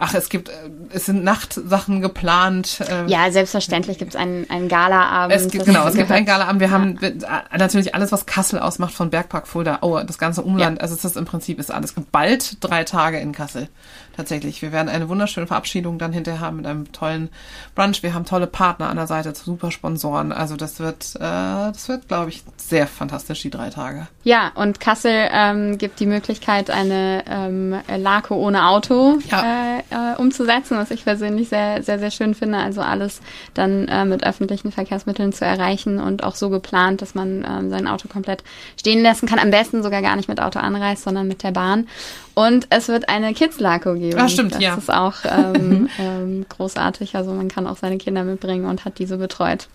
ach, 0.01 0.13
es 0.15 0.29
gibt, 0.29 0.49
äh, 0.49 0.53
es 0.91 1.07
sind 1.07 1.23
Nachtsachen 1.23 2.03
geplant. 2.03 2.81
Äh, 2.81 3.07
ja, 3.07 3.31
selbstverständlich 3.31 3.99
gibt 3.99 4.15
es 4.15 4.21
einen, 4.21 4.51
einen 4.51 4.69
Galaabend. 4.69 5.37
Es 5.37 5.49
gibt, 5.49 5.65
genau, 5.65 5.87
es 5.87 5.95
gibt 5.95 6.11
einen 6.11 6.29
Abend. 6.37 6.61
Wir 6.61 6.67
ja. 6.67 6.73
haben 6.73 7.01
wir, 7.01 7.11
äh, 7.11 7.57
natürlich 7.57 7.95
alles, 7.95 8.11
was 8.11 8.27
Kassel 8.27 8.59
ausmacht, 8.59 8.93
von 8.93 9.11
Bergpark 9.11 9.47
Fulda, 9.47 9.79
oh, 9.83 10.01
das 10.05 10.19
ganze 10.19 10.43
Umland. 10.43 10.79
Ja. 10.79 10.83
Also 10.83 10.97
es 10.97 11.05
ist 11.05 11.17
im 11.17 11.25
Prinzip 11.25 11.46
Prinzip 11.47 11.61
ist 11.61 11.71
alles 11.71 11.95
geballt 11.95 12.57
drei 12.59 12.83
Tage 12.83 13.21
in 13.21 13.31
Kassel. 13.31 13.69
Tatsächlich. 14.17 14.63
Wir 14.63 14.73
werden 14.73 14.89
eine 14.89 15.11
wunderschöne 15.11 15.47
Verabschiedung 15.47 15.99
dann 15.99 16.13
hinterher 16.13 16.41
haben 16.41 16.57
mit 16.57 16.67
einem 16.67 16.91
tollen 16.93 17.29
Brunch. 17.75 18.03
Wir 18.03 18.15
haben 18.15 18.25
tolle 18.25 18.47
Partner 18.47 18.89
an 18.89 18.97
der 18.97 19.07
Seite, 19.07 19.35
super 19.35 19.71
Sponsoren. 19.71 20.33
Also 20.33 20.57
das 20.57 20.81
wird, 20.81 21.17
äh, 21.17 21.21
das 21.21 21.89
wird, 21.91 22.09
glaube 22.09 22.31
ich, 22.31 22.43
sehr 22.57 22.87
fantastisch, 22.87 23.43
die 23.43 23.51
drei 23.51 23.69
Tage. 23.69 24.07
Ja, 24.25 24.53
und 24.55 24.81
Kassel 24.81 25.29
ähm, 25.31 25.77
gibt 25.77 26.01
die 26.01 26.07
Möglichkeit, 26.07 26.71
eine 26.71 27.25
ähm, 27.29 27.77
Lako 27.95 28.37
ohne 28.37 28.69
Auto 28.69 29.19
ja. 29.31 29.43
äh, 29.43 29.79
äh, 29.91 30.17
umzusetzen, 30.17 30.79
was 30.79 30.91
ich 30.91 31.05
persönlich 31.05 31.51
sehr, 31.51 31.83
sehr, 31.83 31.99
sehr 31.99 32.11
schön 32.11 32.35
finde. 32.35 32.57
Also 32.57 32.81
alles 32.81 33.21
dann 33.53 33.87
äh, 33.89 34.07
mit 34.07 34.25
öffentlichen 34.25 34.73
Verkehrsmitteln 34.73 35.35
zu 35.35 35.45
erreichen 35.45 36.01
und 36.01 36.25
auch 36.25 36.37
so 36.37 36.49
geplant, 36.49 37.03
dass 37.03 37.15
man 37.15 37.47
ähm, 37.47 37.69
sein 37.69 37.87
Auto 37.87 38.09
komplett 38.09 38.43
stehen 38.81 39.03
lassen 39.03 39.27
kann. 39.27 39.39
Am 39.39 39.51
besten 39.51 39.83
sogar 39.83 40.01
gar 40.01 40.17
nicht 40.17 40.29
mit 40.29 40.41
Auto 40.41 40.59
anreist, 40.59 41.03
sondern 41.03 41.29
mit 41.29 41.43
der 41.43 41.53
Bahn. 41.53 41.87
Und 42.35 42.67
es 42.69 42.89
wird 42.89 43.09
eine 43.09 43.33
Kids-Lako 43.33 43.95
geben. 43.95 44.06
Ah, 44.15 44.29
stimmt, 44.29 44.55
das 44.55 44.63
ja. 44.63 44.75
Das 44.75 44.85
ist 44.85 44.91
auch 44.91 45.15
ähm, 45.25 45.89
ähm, 45.99 46.47
großartig. 46.49 47.17
Also 47.17 47.33
man 47.33 47.49
kann 47.49 47.67
auch 47.67 47.77
seine 47.77 47.99
Kinder 47.99 48.25
mitbringen 48.25 48.67
und 48.67 48.85
hat 48.85 48.99
diese 48.99 49.17
betreut. 49.19 49.69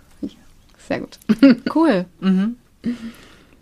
Sehr 0.87 0.99
gut. 0.99 1.19
Cool. 1.73 2.05
Mhm. 2.19 2.57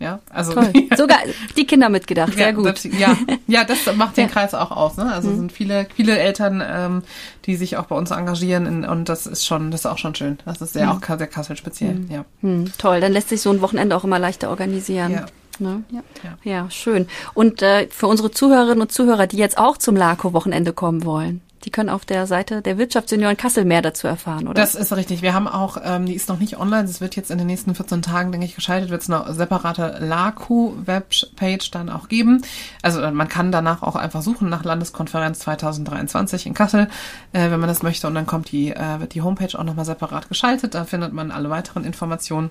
Ja, 0.00 0.20
also 0.30 0.54
Toll. 0.54 0.72
sogar 0.96 1.18
die 1.56 1.66
Kinder 1.66 1.90
mitgedacht, 1.90 2.32
sehr 2.32 2.46
ja, 2.46 2.52
gut. 2.52 2.66
Das, 2.66 2.84
ja, 2.84 3.16
ja, 3.46 3.64
das 3.64 3.94
macht 3.94 4.16
den 4.16 4.30
Kreis 4.30 4.54
auch 4.54 4.70
aus. 4.70 4.96
Ne? 4.96 5.12
Also 5.12 5.28
mhm. 5.28 5.36
sind 5.36 5.52
viele, 5.52 5.86
viele 5.94 6.18
Eltern, 6.18 6.62
ähm, 6.66 7.02
die 7.44 7.56
sich 7.56 7.76
auch 7.76 7.84
bei 7.84 7.94
uns 7.94 8.10
engagieren 8.10 8.64
in, 8.64 8.84
und 8.86 9.10
das 9.10 9.26
ist 9.26 9.44
schon, 9.44 9.70
das 9.70 9.80
ist 9.80 9.86
auch 9.86 9.98
schon 9.98 10.14
schön. 10.14 10.38
Das 10.46 10.62
ist 10.62 10.72
sehr 10.72 10.86
mhm. 10.86 10.92
auch 10.92 11.18
sehr 11.18 11.26
Kassel 11.26 11.56
speziell. 11.56 11.96
Mhm. 11.96 12.10
Ja. 12.10 12.24
Mhm. 12.40 12.72
Toll, 12.78 13.00
dann 13.00 13.12
lässt 13.12 13.28
sich 13.28 13.42
so 13.42 13.50
ein 13.50 13.60
Wochenende 13.60 13.94
auch 13.94 14.04
immer 14.04 14.18
leichter 14.18 14.48
organisieren. 14.48 15.12
Ja. 15.12 15.26
Ne? 15.60 15.84
Ja. 15.90 16.02
ja. 16.24 16.38
ja, 16.42 16.70
schön. 16.70 17.06
Und 17.34 17.62
äh, 17.62 17.88
für 17.88 18.06
unsere 18.06 18.30
Zuhörerinnen 18.30 18.80
und 18.80 18.92
Zuhörer, 18.92 19.26
die 19.26 19.36
jetzt 19.36 19.58
auch 19.58 19.76
zum 19.76 19.96
LACO-Wochenende 19.96 20.72
kommen 20.72 21.04
wollen, 21.04 21.42
die 21.64 21.70
können 21.70 21.90
auf 21.90 22.04
der 22.04 22.26
Seite 22.26 22.62
der 22.62 22.78
Wirtschaftsunion 22.78 23.36
Kassel 23.36 23.64
mehr 23.64 23.82
dazu 23.82 24.06
erfahren, 24.06 24.48
oder? 24.48 24.54
Das 24.54 24.74
ist 24.74 24.92
richtig. 24.94 25.20
Wir 25.20 25.34
haben 25.34 25.46
auch, 25.46 25.76
ähm, 25.82 26.06
die 26.06 26.14
ist 26.14 26.28
noch 26.28 26.38
nicht 26.38 26.58
online, 26.58 26.84
es 26.84 27.00
wird 27.00 27.16
jetzt 27.16 27.30
in 27.30 27.38
den 27.38 27.46
nächsten 27.46 27.74
14 27.74 28.02
Tagen, 28.02 28.32
denke 28.32 28.46
ich, 28.46 28.54
geschaltet, 28.54 28.90
wird 28.90 29.02
es 29.02 29.10
eine 29.10 29.32
separate 29.34 29.98
LACU-Webpage 30.00 31.70
dann 31.70 31.90
auch 31.90 32.08
geben. 32.08 32.42
Also 32.82 33.00
äh, 33.00 33.10
man 33.10 33.28
kann 33.28 33.52
danach 33.52 33.82
auch 33.82 33.96
einfach 33.96 34.22
suchen 34.22 34.48
nach 34.48 34.64
Landeskonferenz 34.64 35.40
2023 35.40 36.46
in 36.46 36.54
Kassel, 36.54 36.88
äh, 37.32 37.50
wenn 37.50 37.60
man 37.60 37.68
das 37.68 37.82
möchte. 37.82 38.06
Und 38.06 38.14
dann 38.14 38.26
kommt 38.26 38.52
die, 38.52 38.70
äh, 38.70 39.00
wird 39.00 39.14
die 39.14 39.22
Homepage 39.22 39.58
auch 39.58 39.64
nochmal 39.64 39.84
separat 39.84 40.28
geschaltet. 40.28 40.74
Da 40.74 40.84
findet 40.84 41.12
man 41.12 41.30
alle 41.30 41.50
weiteren 41.50 41.84
Informationen. 41.84 42.50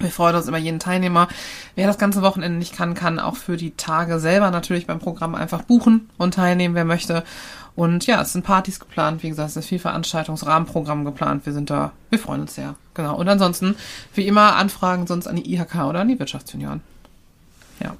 Wir 0.00 0.10
freuen 0.10 0.34
uns 0.34 0.48
über 0.48 0.58
jeden 0.58 0.78
Teilnehmer. 0.78 1.28
Wer 1.74 1.86
das 1.86 1.98
ganze 1.98 2.22
Wochenende 2.22 2.58
nicht 2.58 2.74
kann, 2.74 2.94
kann 2.94 3.18
auch 3.18 3.36
für 3.36 3.56
die 3.58 3.72
Tage 3.72 4.18
selber 4.18 4.50
natürlich 4.50 4.86
beim 4.86 4.98
Programm 4.98 5.34
einfach 5.34 5.62
buchen 5.62 6.08
und 6.16 6.34
teilnehmen, 6.34 6.74
wer 6.74 6.86
möchte. 6.86 7.22
Und 7.76 8.06
ja, 8.06 8.20
es 8.22 8.32
sind 8.32 8.44
Partys 8.44 8.80
geplant. 8.80 9.22
Wie 9.22 9.28
gesagt, 9.28 9.50
es 9.50 9.56
ist 9.56 9.68
viel 9.68 9.78
Veranstaltungsrahmenprogramm 9.78 11.04
geplant. 11.04 11.44
Wir 11.44 11.52
sind 11.52 11.70
da, 11.70 11.92
wir 12.08 12.18
freuen 12.18 12.40
uns 12.40 12.54
sehr. 12.54 12.74
Genau. 12.94 13.16
Und 13.16 13.28
ansonsten, 13.28 13.76
wie 14.14 14.26
immer, 14.26 14.56
Anfragen 14.56 15.06
sonst 15.06 15.26
an 15.26 15.36
die 15.36 15.54
IHK 15.54 15.84
oder 15.84 16.00
an 16.00 16.08
die 16.08 16.18
Wirtschaftsunion. 16.18 16.80
Ja. 17.82 17.94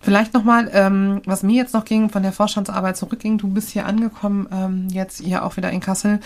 Vielleicht 0.00 0.34
nochmal, 0.34 0.70
ähm, 0.72 1.20
was 1.26 1.42
mir 1.42 1.56
jetzt 1.56 1.74
noch 1.74 1.84
ging, 1.84 2.10
von 2.10 2.22
der 2.22 2.32
Vorstandsarbeit 2.32 2.96
zurückging. 2.96 3.38
Du 3.38 3.48
bist 3.48 3.70
hier 3.70 3.86
angekommen, 3.86 4.48
ähm, 4.52 4.88
jetzt 4.90 5.20
hier 5.20 5.44
auch 5.44 5.56
wieder 5.56 5.70
in 5.70 5.80
Kassel 5.80 6.20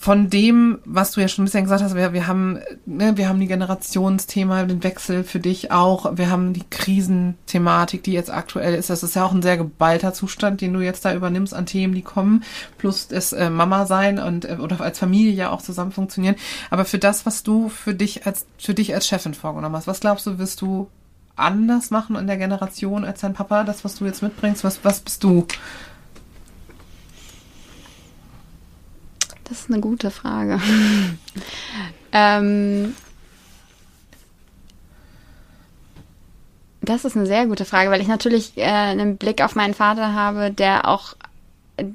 von 0.00 0.30
dem, 0.30 0.78
was 0.84 1.10
du 1.10 1.20
ja 1.20 1.26
schon 1.26 1.42
ein 1.42 1.46
bisschen 1.46 1.64
gesagt 1.64 1.82
hast, 1.82 1.96
wir, 1.96 2.12
wir 2.12 2.28
haben, 2.28 2.60
ne, 2.86 3.16
wir 3.16 3.28
haben 3.28 3.40
die 3.40 3.48
Generationsthema, 3.48 4.62
den 4.62 4.84
Wechsel 4.84 5.24
für 5.24 5.40
dich 5.40 5.72
auch, 5.72 6.16
wir 6.16 6.30
haben 6.30 6.52
die 6.52 6.62
Krisenthematik, 6.70 8.04
die 8.04 8.12
jetzt 8.12 8.30
aktuell 8.30 8.74
ist. 8.74 8.90
Das 8.90 9.02
ist 9.02 9.16
ja 9.16 9.24
auch 9.24 9.32
ein 9.32 9.42
sehr 9.42 9.56
geballter 9.56 10.14
Zustand, 10.14 10.60
den 10.60 10.72
du 10.72 10.80
jetzt 10.80 11.04
da 11.04 11.12
übernimmst 11.12 11.52
an 11.52 11.66
Themen, 11.66 11.94
die 11.94 12.02
kommen, 12.02 12.44
plus 12.78 13.08
das 13.08 13.32
äh, 13.32 13.50
Mama 13.50 13.86
sein 13.86 14.20
und 14.20 14.44
äh, 14.44 14.58
oder 14.60 14.80
als 14.80 15.00
Familie 15.00 15.32
ja 15.32 15.50
auch 15.50 15.62
zusammen 15.62 15.90
funktionieren. 15.90 16.36
Aber 16.70 16.84
für 16.84 16.98
das, 16.98 17.26
was 17.26 17.42
du 17.42 17.68
für 17.68 17.92
dich 17.92 18.24
als 18.24 18.46
für 18.56 18.74
dich 18.74 18.94
als 18.94 19.08
Chefin 19.08 19.34
vorgenommen 19.34 19.74
hast, 19.74 19.88
was 19.88 19.98
glaubst 19.98 20.26
du, 20.26 20.38
wirst 20.38 20.60
du 20.60 20.88
anders 21.34 21.90
machen 21.90 22.14
in 22.14 22.28
der 22.28 22.36
Generation 22.36 23.04
als 23.04 23.20
dein 23.20 23.34
Papa? 23.34 23.64
Das, 23.64 23.84
was 23.84 23.96
du 23.96 24.04
jetzt 24.04 24.22
mitbringst, 24.22 24.62
was 24.62 24.84
was 24.84 25.00
bist 25.00 25.24
du? 25.24 25.44
Das 29.48 29.60
ist 29.60 29.70
eine 29.70 29.80
gute 29.80 30.10
Frage. 30.10 30.60
ähm, 32.12 32.94
das 36.82 37.04
ist 37.04 37.16
eine 37.16 37.26
sehr 37.26 37.46
gute 37.46 37.64
Frage, 37.64 37.90
weil 37.90 38.00
ich 38.00 38.08
natürlich 38.08 38.56
äh, 38.56 38.64
einen 38.64 39.16
Blick 39.16 39.42
auf 39.42 39.54
meinen 39.54 39.74
Vater 39.74 40.14
habe, 40.14 40.50
der 40.50 40.88
auch 40.88 41.14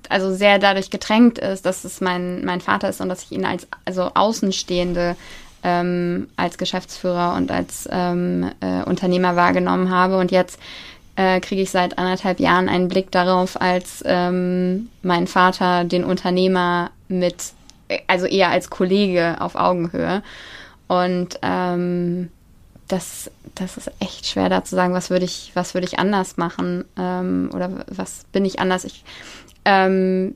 also 0.09 0.33
sehr 0.33 0.59
dadurch 0.59 0.89
getränkt 0.89 1.39
ist, 1.39 1.65
dass 1.65 1.83
es 1.83 1.99
mein, 1.99 2.45
mein 2.45 2.61
Vater 2.61 2.89
ist 2.89 3.01
und 3.01 3.09
dass 3.09 3.23
ich 3.23 3.31
ihn 3.33 3.45
als 3.45 3.67
also 3.85 4.11
Außenstehende 4.13 5.15
ähm, 5.63 6.27
als 6.35 6.57
Geschäftsführer 6.57 7.35
und 7.35 7.51
als 7.51 7.87
ähm, 7.91 8.51
äh, 8.59 8.83
Unternehmer 8.83 9.35
wahrgenommen 9.35 9.89
habe. 9.89 10.17
Und 10.17 10.31
jetzt 10.31 10.59
äh, 11.15 11.39
kriege 11.39 11.61
ich 11.61 11.71
seit 11.71 11.97
anderthalb 11.97 12.39
Jahren 12.39 12.69
einen 12.69 12.87
Blick 12.87 13.11
darauf, 13.11 13.59
als 13.61 14.03
ähm, 14.05 14.89
mein 15.01 15.27
Vater 15.27 15.83
den 15.83 16.03
Unternehmer 16.03 16.91
mit, 17.07 17.53
also 18.07 18.25
eher 18.25 18.49
als 18.49 18.69
Kollege 18.69 19.37
auf 19.39 19.55
Augenhöhe. 19.55 20.23
Und 20.87 21.39
ähm, 21.41 22.29
das, 22.87 23.31
das 23.55 23.77
ist 23.77 23.91
echt 23.99 24.25
schwer 24.25 24.49
da 24.49 24.63
zu 24.63 24.75
sagen, 24.75 24.93
was 24.93 25.09
würde 25.09 25.25
ich, 25.25 25.51
was 25.53 25.73
würde 25.73 25.87
ich 25.87 25.99
anders 25.99 26.37
machen 26.37 26.85
ähm, 26.97 27.49
oder 27.53 27.85
was 27.87 28.25
bin 28.31 28.45
ich 28.45 28.59
anders. 28.59 28.83
Ich 28.83 29.03
ähm, 29.65 30.35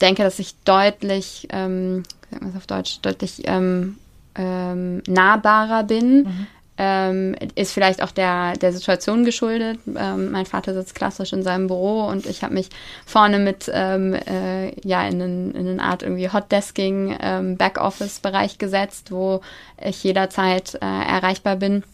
denke, 0.00 0.22
dass 0.22 0.38
ich 0.38 0.56
deutlich, 0.64 1.48
ähm, 1.50 2.02
sagen 2.30 2.46
wir 2.46 2.50
es 2.50 2.56
auf 2.56 2.66
Deutsch, 2.66 3.00
deutlich 3.00 3.42
ähm, 3.46 3.96
ähm, 4.34 5.02
nahbarer 5.06 5.84
bin. 5.84 6.24
Mhm 6.24 6.46
ähm, 6.78 7.36
ist 7.54 7.72
vielleicht 7.72 8.02
auch 8.02 8.10
der, 8.10 8.54
der 8.54 8.72
Situation 8.72 9.24
geschuldet. 9.24 9.78
Ähm, 9.94 10.30
mein 10.30 10.46
Vater 10.46 10.72
sitzt 10.72 10.94
klassisch 10.94 11.32
in 11.32 11.42
seinem 11.42 11.66
Büro 11.66 12.06
und 12.06 12.26
ich 12.26 12.42
habe 12.42 12.54
mich 12.54 12.70
vorne 13.04 13.38
mit 13.38 13.70
ähm, 13.72 14.14
äh, 14.14 14.72
ja 14.80 15.06
in, 15.06 15.20
in 15.52 15.68
eine 15.68 15.82
Art 15.82 16.02
irgendwie 16.02 16.30
Hotdesking 16.30 17.16
ähm, 17.20 17.56
Backoffice-Bereich 17.56 18.58
gesetzt, 18.58 19.12
wo 19.12 19.42
ich 19.82 20.02
jederzeit 20.02 20.74
äh, 20.76 20.78
erreichbar 20.80 21.56
bin. 21.56 21.84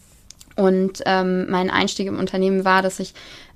Und 0.55 1.03
ähm, 1.05 1.49
mein 1.49 1.69
Einstieg 1.69 2.07
im 2.07 2.19
Unternehmen 2.19 2.65
war, 2.65 2.81
dass 2.81 2.99
ich 2.99 3.13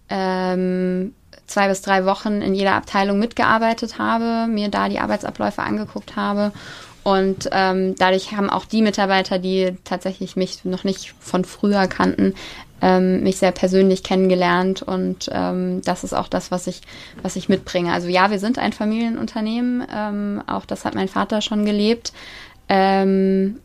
ähm, 0.09 1.13
zwei 1.47 1.67
bis 1.67 1.82
drei 1.82 2.05
Wochen 2.05 2.41
in 2.41 2.53
jeder 2.53 2.76
Abteilung 2.76 3.19
mitgearbeitet 3.19 3.97
habe, 3.97 4.47
mir 4.51 4.69
da 4.69 4.89
die 4.89 4.99
Arbeitsabläufe 4.99 5.61
angeguckt 5.61 6.15
habe 6.15 6.51
und 7.04 7.49
ähm, 7.51 7.95
dadurch 7.97 8.32
haben 8.32 8.49
auch 8.49 8.66
die 8.66 8.82
Mitarbeiter, 8.82 9.39
die 9.39 9.76
tatsächlich 9.84 10.36
mich 10.36 10.64
noch 10.64 10.84
nicht 10.84 11.14
von 11.20 11.43
früher 11.43 11.88
kannten, 11.88 12.34
ähm, 12.82 13.24
mich 13.24 13.38
sehr 13.38 13.51
persönlich 13.51 14.04
kennengelernt. 14.04 14.82
Und 14.82 15.30
ähm, 15.32 15.82
das 15.84 16.04
ist 16.04 16.14
auch 16.14 16.28
das, 16.28 16.51
was 16.51 16.68
ich, 16.68 16.82
was 17.22 17.36
ich 17.36 17.49
mitbringe. 17.49 17.91
Also 17.91 18.08
ja, 18.08 18.32
wir 18.32 18.39
sind 18.39 18.58
ein 18.58 18.74
Familienunternehmen. 18.74 19.86
Ähm, 19.93 20.43
auch 20.47 20.66
das 20.66 20.86
hat 20.86 20.95
mein 20.95 21.08
Vater 21.10 21.41
schon 21.41 21.66
gelebt. 21.66 22.14
Ähm, 22.70 23.60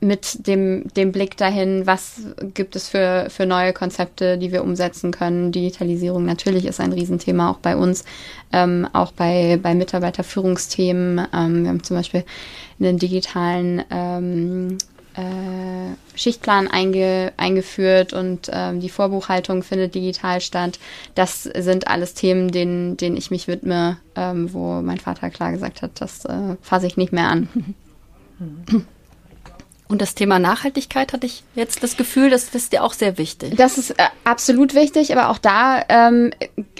mit 0.00 0.46
dem, 0.46 0.88
dem 0.96 1.12
Blick 1.12 1.36
dahin, 1.36 1.86
was 1.86 2.22
gibt 2.54 2.74
es 2.74 2.88
für, 2.88 3.26
für 3.28 3.44
neue 3.44 3.74
Konzepte, 3.74 4.38
die 4.38 4.50
wir 4.50 4.64
umsetzen 4.64 5.10
können. 5.10 5.52
Digitalisierung 5.52 6.24
natürlich 6.24 6.64
ist 6.64 6.80
ein 6.80 6.92
Riesenthema 6.92 7.50
auch 7.50 7.58
bei 7.58 7.76
uns, 7.76 8.04
ähm, 8.52 8.88
auch 8.94 9.12
bei, 9.12 9.58
bei 9.62 9.74
Mitarbeiterführungsthemen. 9.74 11.26
Ähm, 11.34 11.62
wir 11.62 11.68
haben 11.68 11.82
zum 11.82 11.96
Beispiel 11.96 12.24
einen 12.78 12.98
digitalen 12.98 13.84
ähm, 13.90 14.78
äh, 15.16 16.18
Schichtplan 16.18 16.68
einge, 16.68 17.32
eingeführt 17.36 18.14
und 18.14 18.48
ähm, 18.52 18.80
die 18.80 18.88
Vorbuchhaltung 18.88 19.62
findet 19.62 19.94
digital 19.94 20.40
statt. 20.40 20.78
Das 21.14 21.42
sind 21.42 21.88
alles 21.88 22.14
Themen, 22.14 22.50
denen, 22.50 22.96
denen 22.96 23.18
ich 23.18 23.30
mich 23.30 23.48
widme, 23.48 23.98
ähm, 24.16 24.52
wo 24.54 24.80
mein 24.80 24.98
Vater 24.98 25.28
klar 25.28 25.52
gesagt 25.52 25.82
hat, 25.82 26.00
das 26.00 26.24
äh, 26.24 26.56
fasse 26.62 26.86
ich 26.86 26.96
nicht 26.96 27.12
mehr 27.12 27.28
an. 27.28 27.48
Mhm. 28.38 28.86
Und 29.90 30.00
das 30.00 30.14
Thema 30.14 30.38
Nachhaltigkeit 30.38 31.12
hatte 31.12 31.26
ich 31.26 31.42
jetzt 31.56 31.82
das 31.82 31.96
Gefühl, 31.96 32.30
das, 32.30 32.46
das 32.46 32.62
ist 32.62 32.72
dir 32.72 32.84
auch 32.84 32.92
sehr 32.92 33.18
wichtig. 33.18 33.56
Das 33.56 33.76
ist 33.76 33.90
äh, 33.90 34.04
absolut 34.22 34.76
wichtig, 34.76 35.12
aber 35.16 35.30
auch 35.30 35.38
da 35.38 35.82
ähm, 35.88 36.30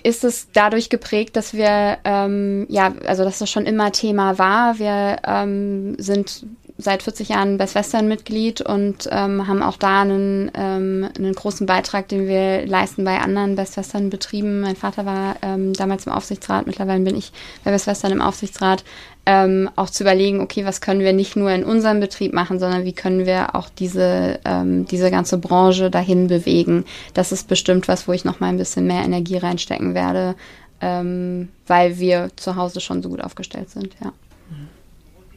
ist 0.05 0.23
es 0.23 0.47
dadurch 0.53 0.91
geprägt, 0.91 1.35
dass 1.35 1.53
wir, 1.53 1.99
ähm, 2.05 2.67
ja, 2.69 2.95
also 3.07 3.25
dass 3.25 3.41
das 3.41 3.51
schon 3.51 3.67
immer 3.67 3.91
Thema 3.91 4.39
war. 4.39 4.79
Wir 4.79 5.17
ähm, 5.27 5.97
sind 5.99 6.47
seit 6.81 7.03
40 7.03 7.29
Jahren 7.29 7.59
Best 7.59 7.75
Western 7.75 8.09
Mitglied 8.09 8.61
und 8.61 9.09
ähm, 9.11 9.47
haben 9.47 9.63
auch 9.63 9.77
da 9.77 10.03
einen, 10.03 10.51
ähm, 10.55 11.09
einen 11.17 11.35
großen 11.35 11.67
Beitrag, 11.67 12.09
den 12.09 12.27
wir 12.27 12.67
leisten 12.67 13.05
bei 13.05 13.19
anderen 13.19 13.57
Best 13.57 13.77
Western 13.77 14.11
Betrieben. 14.11 14.61
Mein 14.61 14.77
Vater 14.77 15.07
war 15.07 15.37
ähm, 15.43 15.73
damals 15.73 16.07
im 16.07 16.13
Aufsichtsrat, 16.13 16.67
mittlerweile 16.67 17.03
bin 17.05 17.17
ich 17.17 17.33
bei 17.65 17.71
Best 17.71 17.87
Western 17.87 18.13
im 18.13 18.23
Aufsichtsrat. 18.23 18.85
Ähm, 19.27 19.69
auch 19.77 19.91
zu 19.91 20.03
überlegen, 20.03 20.41
okay, 20.41 20.65
was 20.65 20.81
können 20.81 21.01
wir 21.01 21.13
nicht 21.13 21.37
nur 21.37 21.51
in 21.51 21.63
unserem 21.63 22.01
Betrieb 22.01 22.33
machen, 22.33 22.59
sondern 22.59 22.85
wie 22.85 22.95
können 22.95 23.27
wir 23.27 23.55
auch 23.55 23.69
diese, 23.69 24.41
ähm, 24.47 24.87
diese 24.87 25.11
ganze 25.11 25.37
Branche 25.37 25.91
dahin 25.91 26.27
bewegen. 26.27 26.85
Das 27.13 27.31
ist 27.31 27.47
bestimmt 27.47 27.87
was, 27.87 28.09
wo 28.09 28.13
ich 28.13 28.25
noch 28.25 28.41
mal 28.41 28.49
ein 28.49 28.57
bisschen 28.57 28.87
mehr 28.87 29.05
Energie 29.05 29.37
reinstecken 29.37 29.95
werde, 29.95 30.37
ähm, 30.81 31.51
weil 31.67 31.99
wir 31.99 32.31
zu 32.37 32.57
Hause 32.57 32.81
schon 32.81 33.03
so 33.03 33.11
gut 33.11 33.21
aufgestellt 33.21 33.69
sind, 33.69 33.95
ja. 34.03 34.13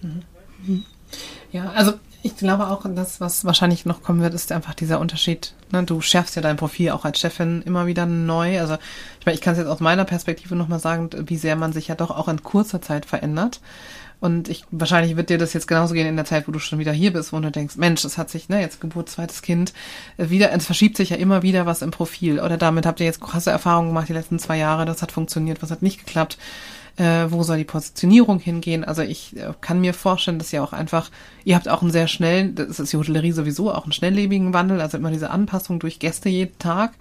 Mhm. 0.01 0.23
Mhm. 0.65 0.85
Ja, 1.53 1.71
also 1.75 1.93
ich 2.23 2.35
glaube 2.35 2.67
auch, 2.67 2.83
das, 2.95 3.21
was 3.21 3.45
wahrscheinlich 3.45 3.85
noch 3.85 4.01
kommen 4.01 4.21
wird, 4.21 4.33
ist 4.33 4.51
einfach 4.51 4.73
dieser 4.73 4.99
Unterschied. 4.99 5.53
Ne? 5.71 5.83
Du 5.83 6.01
schärfst 6.01 6.35
ja 6.35 6.41
dein 6.41 6.57
Profil 6.57 6.89
auch 6.89 7.05
als 7.05 7.19
Chefin 7.19 7.61
immer 7.61 7.85
wieder 7.85 8.07
neu. 8.07 8.59
Also 8.59 8.77
ich 9.19 9.25
meine, 9.25 9.35
ich 9.35 9.41
kann 9.41 9.53
es 9.53 9.59
jetzt 9.59 9.67
aus 9.67 9.79
meiner 9.79 10.03
Perspektive 10.03 10.55
nochmal 10.55 10.79
sagen, 10.79 11.11
wie 11.27 11.37
sehr 11.37 11.55
man 11.55 11.71
sich 11.71 11.89
ja 11.89 11.95
doch 11.95 12.09
auch 12.09 12.27
in 12.27 12.41
kurzer 12.41 12.81
Zeit 12.81 13.05
verändert. 13.05 13.61
Und 14.19 14.47
ich, 14.47 14.63
wahrscheinlich 14.71 15.15
wird 15.15 15.29
dir 15.29 15.37
das 15.37 15.53
jetzt 15.53 15.67
genauso 15.67 15.93
gehen 15.93 16.07
in 16.07 16.15
der 16.15 16.25
Zeit, 16.25 16.47
wo 16.47 16.51
du 16.51 16.59
schon 16.59 16.79
wieder 16.79 16.93
hier 16.93 17.13
bist, 17.13 17.33
wo 17.33 17.39
du 17.39 17.51
denkst, 17.51 17.75
Mensch, 17.75 18.03
es 18.05 18.17
hat 18.17 18.29
sich, 18.29 18.47
ne, 18.47 18.61
jetzt 18.61 18.79
Geburt, 18.79 19.09
zweites 19.09 19.41
Kind, 19.41 19.73
äh, 20.17 20.29
wieder, 20.29 20.51
es 20.53 20.65
verschiebt 20.65 20.95
sich 20.95 21.09
ja 21.09 21.17
immer 21.17 21.43
wieder 21.43 21.65
was 21.65 21.81
im 21.81 21.91
Profil. 21.91 22.39
Oder 22.39 22.57
damit 22.57 22.85
habt 22.85 23.01
ihr 23.01 23.05
jetzt 23.05 23.21
krasse 23.21 23.51
Erfahrungen 23.51 23.89
gemacht 23.89 24.07
die 24.07 24.13
letzten 24.13 24.39
zwei 24.39 24.57
Jahre, 24.57 24.85
das 24.85 25.01
hat 25.01 25.11
funktioniert, 25.11 25.61
was 25.61 25.71
hat 25.71 25.81
nicht 25.81 26.05
geklappt 26.05 26.37
äh, 26.97 27.25
wo 27.29 27.43
soll 27.43 27.57
die 27.57 27.63
Positionierung 27.63 28.39
hingehen. 28.39 28.83
Also 28.83 29.01
ich 29.01 29.35
äh, 29.35 29.53
kann 29.61 29.81
mir 29.81 29.93
vorstellen, 29.93 30.37
dass 30.37 30.53
ihr 30.53 30.63
auch 30.63 30.73
einfach, 30.73 31.09
ihr 31.43 31.55
habt 31.55 31.67
auch 31.67 31.81
einen 31.81 31.91
sehr 31.91 32.07
schnellen, 32.07 32.55
das 32.55 32.79
ist 32.79 32.93
die 32.93 32.97
Hotellerie 32.97 33.31
sowieso, 33.31 33.73
auch 33.73 33.83
einen 33.83 33.93
schnelllebigen 33.93 34.53
Wandel, 34.53 34.81
also 34.81 34.97
immer 34.97 35.11
diese 35.11 35.31
Anpassung 35.31 35.79
durch 35.79 35.99
Gäste 35.99 36.29
jeden 36.29 36.57
Tag, 36.59 36.93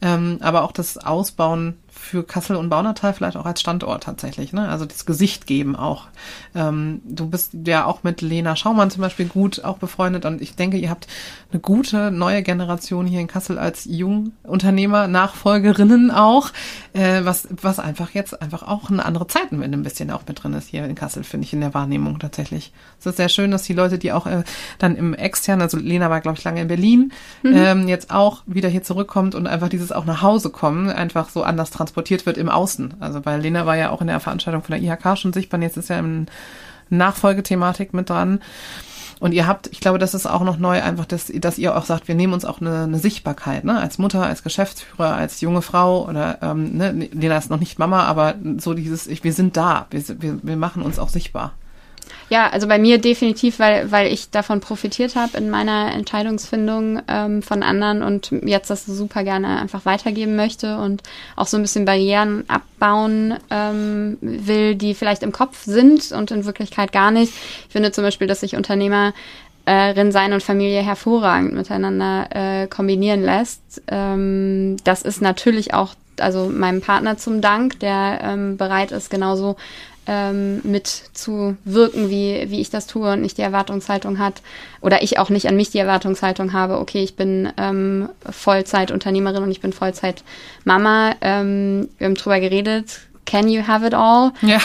ähm, 0.00 0.38
aber 0.40 0.62
auch 0.62 0.72
das 0.72 0.98
Ausbauen 0.98 1.76
für 2.02 2.24
Kassel 2.24 2.56
und 2.56 2.68
Baunatal 2.68 3.14
vielleicht 3.14 3.36
auch 3.36 3.46
als 3.46 3.60
Standort 3.60 4.02
tatsächlich, 4.02 4.52
ne? 4.52 4.68
Also 4.68 4.84
das 4.84 5.06
Gesicht 5.06 5.46
geben 5.46 5.76
auch. 5.76 6.08
Ähm, 6.54 7.00
du 7.04 7.26
bist 7.26 7.52
ja 7.64 7.86
auch 7.86 8.02
mit 8.02 8.20
Lena 8.20 8.56
Schaumann 8.56 8.90
zum 8.90 9.02
Beispiel 9.02 9.26
gut 9.26 9.64
auch 9.64 9.78
befreundet 9.78 10.24
und 10.24 10.42
ich 10.42 10.56
denke, 10.56 10.76
ihr 10.76 10.90
habt 10.90 11.06
eine 11.52 11.60
gute 11.60 12.10
neue 12.10 12.42
Generation 12.42 13.06
hier 13.06 13.20
in 13.20 13.28
Kassel 13.28 13.56
als 13.56 13.84
Jungunternehmer, 13.84 15.06
Nachfolgerinnen 15.06 16.10
auch, 16.10 16.50
äh, 16.92 17.24
was, 17.24 17.46
was 17.50 17.78
einfach 17.78 18.10
jetzt 18.10 18.42
einfach 18.42 18.64
auch 18.64 18.90
eine 18.90 19.04
andere 19.04 19.28
Zeitenwende 19.28 19.78
ein 19.78 19.84
bisschen 19.84 20.10
auch 20.10 20.22
mit 20.26 20.42
drin 20.42 20.54
ist 20.54 20.68
hier 20.68 20.84
in 20.84 20.96
Kassel, 20.96 21.22
finde 21.22 21.46
ich 21.46 21.52
in 21.52 21.60
der 21.60 21.72
Wahrnehmung 21.72 22.18
tatsächlich. 22.18 22.72
Es 22.98 23.06
ist 23.06 23.16
sehr 23.16 23.28
schön, 23.28 23.52
dass 23.52 23.62
die 23.62 23.74
Leute, 23.74 23.98
die 23.98 24.12
auch 24.12 24.26
äh, 24.26 24.42
dann 24.78 24.96
im 24.96 25.14
externen, 25.14 25.62
also 25.62 25.78
Lena 25.78 26.10
war 26.10 26.20
glaube 26.20 26.36
ich 26.36 26.44
lange 26.44 26.62
in 26.62 26.68
Berlin, 26.68 27.12
mhm. 27.42 27.54
ähm, 27.54 27.88
jetzt 27.88 28.10
auch 28.10 28.42
wieder 28.46 28.68
hier 28.68 28.82
zurückkommt 28.82 29.36
und 29.36 29.46
einfach 29.46 29.68
dieses 29.68 29.92
auch 29.92 30.04
nach 30.04 30.20
Hause 30.20 30.50
kommen, 30.50 30.90
einfach 30.90 31.30
so 31.30 31.44
anders 31.44 31.70
transportiert 31.70 31.91
transportiert 31.92 32.24
wird 32.24 32.38
im 32.38 32.48
Außen. 32.48 32.94
Also 33.00 33.24
weil 33.24 33.40
Lena 33.40 33.66
war 33.66 33.76
ja 33.76 33.90
auch 33.90 34.00
in 34.00 34.06
der 34.06 34.20
Veranstaltung 34.20 34.62
von 34.62 34.72
der 34.72 34.82
IHK 34.82 35.18
schon 35.18 35.32
sichtbar, 35.32 35.60
jetzt 35.60 35.76
ist 35.76 35.90
ja 35.90 35.98
im 35.98 36.26
Nachfolgethematik 36.88 37.92
mit 37.92 38.08
dran. 38.08 38.40
Und 39.20 39.32
ihr 39.32 39.46
habt, 39.46 39.68
ich 39.68 39.78
glaube, 39.78 39.98
das 39.98 40.14
ist 40.14 40.26
auch 40.26 40.42
noch 40.42 40.58
neu, 40.58 40.82
einfach, 40.82 41.06
dass, 41.06 41.30
dass 41.32 41.58
ihr 41.58 41.76
auch 41.76 41.84
sagt, 41.84 42.08
wir 42.08 42.16
nehmen 42.16 42.32
uns 42.32 42.44
auch 42.44 42.60
eine, 42.60 42.84
eine 42.84 42.98
Sichtbarkeit, 42.98 43.62
ne? 43.62 43.78
Als 43.78 43.98
Mutter, 43.98 44.26
als 44.26 44.42
Geschäftsführer, 44.42 45.14
als 45.14 45.40
junge 45.40 45.62
Frau 45.62 46.08
oder 46.08 46.38
ähm, 46.42 46.76
ne, 46.76 46.90
Lena 46.90 47.36
ist 47.36 47.48
noch 47.48 47.60
nicht 47.60 47.78
Mama, 47.78 48.02
aber 48.04 48.34
so 48.58 48.74
dieses, 48.74 49.06
ich, 49.06 49.22
wir 49.22 49.32
sind 49.32 49.56
da, 49.56 49.86
wir, 49.90 50.02
wir, 50.20 50.40
wir 50.42 50.56
machen 50.56 50.82
uns 50.82 50.98
auch 50.98 51.08
sichtbar. 51.08 51.52
Ja, 52.28 52.48
also 52.48 52.66
bei 52.66 52.78
mir 52.78 52.98
definitiv, 52.98 53.58
weil, 53.58 53.90
weil 53.90 54.10
ich 54.10 54.30
davon 54.30 54.60
profitiert 54.60 55.16
habe 55.16 55.36
in 55.36 55.50
meiner 55.50 55.92
Entscheidungsfindung 55.92 57.02
ähm, 57.06 57.42
von 57.42 57.62
anderen 57.62 58.02
und 58.02 58.30
jetzt 58.44 58.70
das 58.70 58.86
super 58.86 59.22
gerne 59.22 59.60
einfach 59.60 59.84
weitergeben 59.84 60.34
möchte 60.34 60.78
und 60.78 61.02
auch 61.36 61.46
so 61.46 61.58
ein 61.58 61.62
bisschen 61.62 61.84
Barrieren 61.84 62.44
abbauen 62.48 63.34
ähm, 63.50 64.16
will, 64.22 64.76
die 64.76 64.94
vielleicht 64.94 65.22
im 65.22 65.32
Kopf 65.32 65.64
sind 65.64 66.12
und 66.12 66.30
in 66.30 66.46
Wirklichkeit 66.46 66.90
gar 66.90 67.10
nicht. 67.10 67.34
Ich 67.66 67.72
finde 67.72 67.92
zum 67.92 68.02
Beispiel, 68.02 68.26
dass 68.26 68.40
sich 68.40 68.56
Unternehmer 68.56 69.12
äh, 69.66 70.10
sein 70.10 70.32
und 70.32 70.42
Familie 70.42 70.82
hervorragend 70.82 71.52
miteinander 71.52 72.28
äh, 72.30 72.66
kombinieren 72.66 73.22
lässt. 73.22 73.82
Ähm, 73.88 74.76
das 74.84 75.02
ist 75.02 75.20
natürlich 75.20 75.74
auch 75.74 75.94
also 76.18 76.46
meinem 76.48 76.80
Partner 76.80 77.16
zum 77.16 77.40
Dank, 77.40 77.80
der 77.80 78.20
ähm, 78.22 78.56
bereit 78.56 78.92
ist, 78.92 79.10
genauso 79.10 79.56
ähm, 80.06 80.60
mit 80.64 80.86
zu 80.86 81.56
wirken, 81.64 82.10
wie, 82.10 82.50
wie 82.50 82.60
ich 82.60 82.70
das 82.70 82.86
tue 82.86 83.12
und 83.12 83.20
nicht 83.20 83.38
die 83.38 83.42
Erwartungshaltung 83.42 84.18
hat 84.18 84.42
oder 84.80 85.02
ich 85.02 85.18
auch 85.18 85.30
nicht 85.30 85.46
an 85.46 85.56
mich 85.56 85.70
die 85.70 85.78
Erwartungshaltung 85.78 86.52
habe, 86.52 86.78
okay, 86.78 87.02
ich 87.02 87.16
bin 87.16 87.52
ähm, 87.56 88.08
Vollzeitunternehmerin 88.28 89.42
und 89.42 89.50
ich 89.50 89.60
bin 89.60 89.72
Vollzeitmama. 89.72 91.14
Ähm, 91.20 91.88
wir 91.98 92.06
haben 92.06 92.14
drüber 92.14 92.40
geredet, 92.40 93.00
Can 93.24 93.48
you 93.48 93.66
have 93.66 93.86
it 93.86 93.94
all? 93.94 94.32
Ja. 94.42 94.58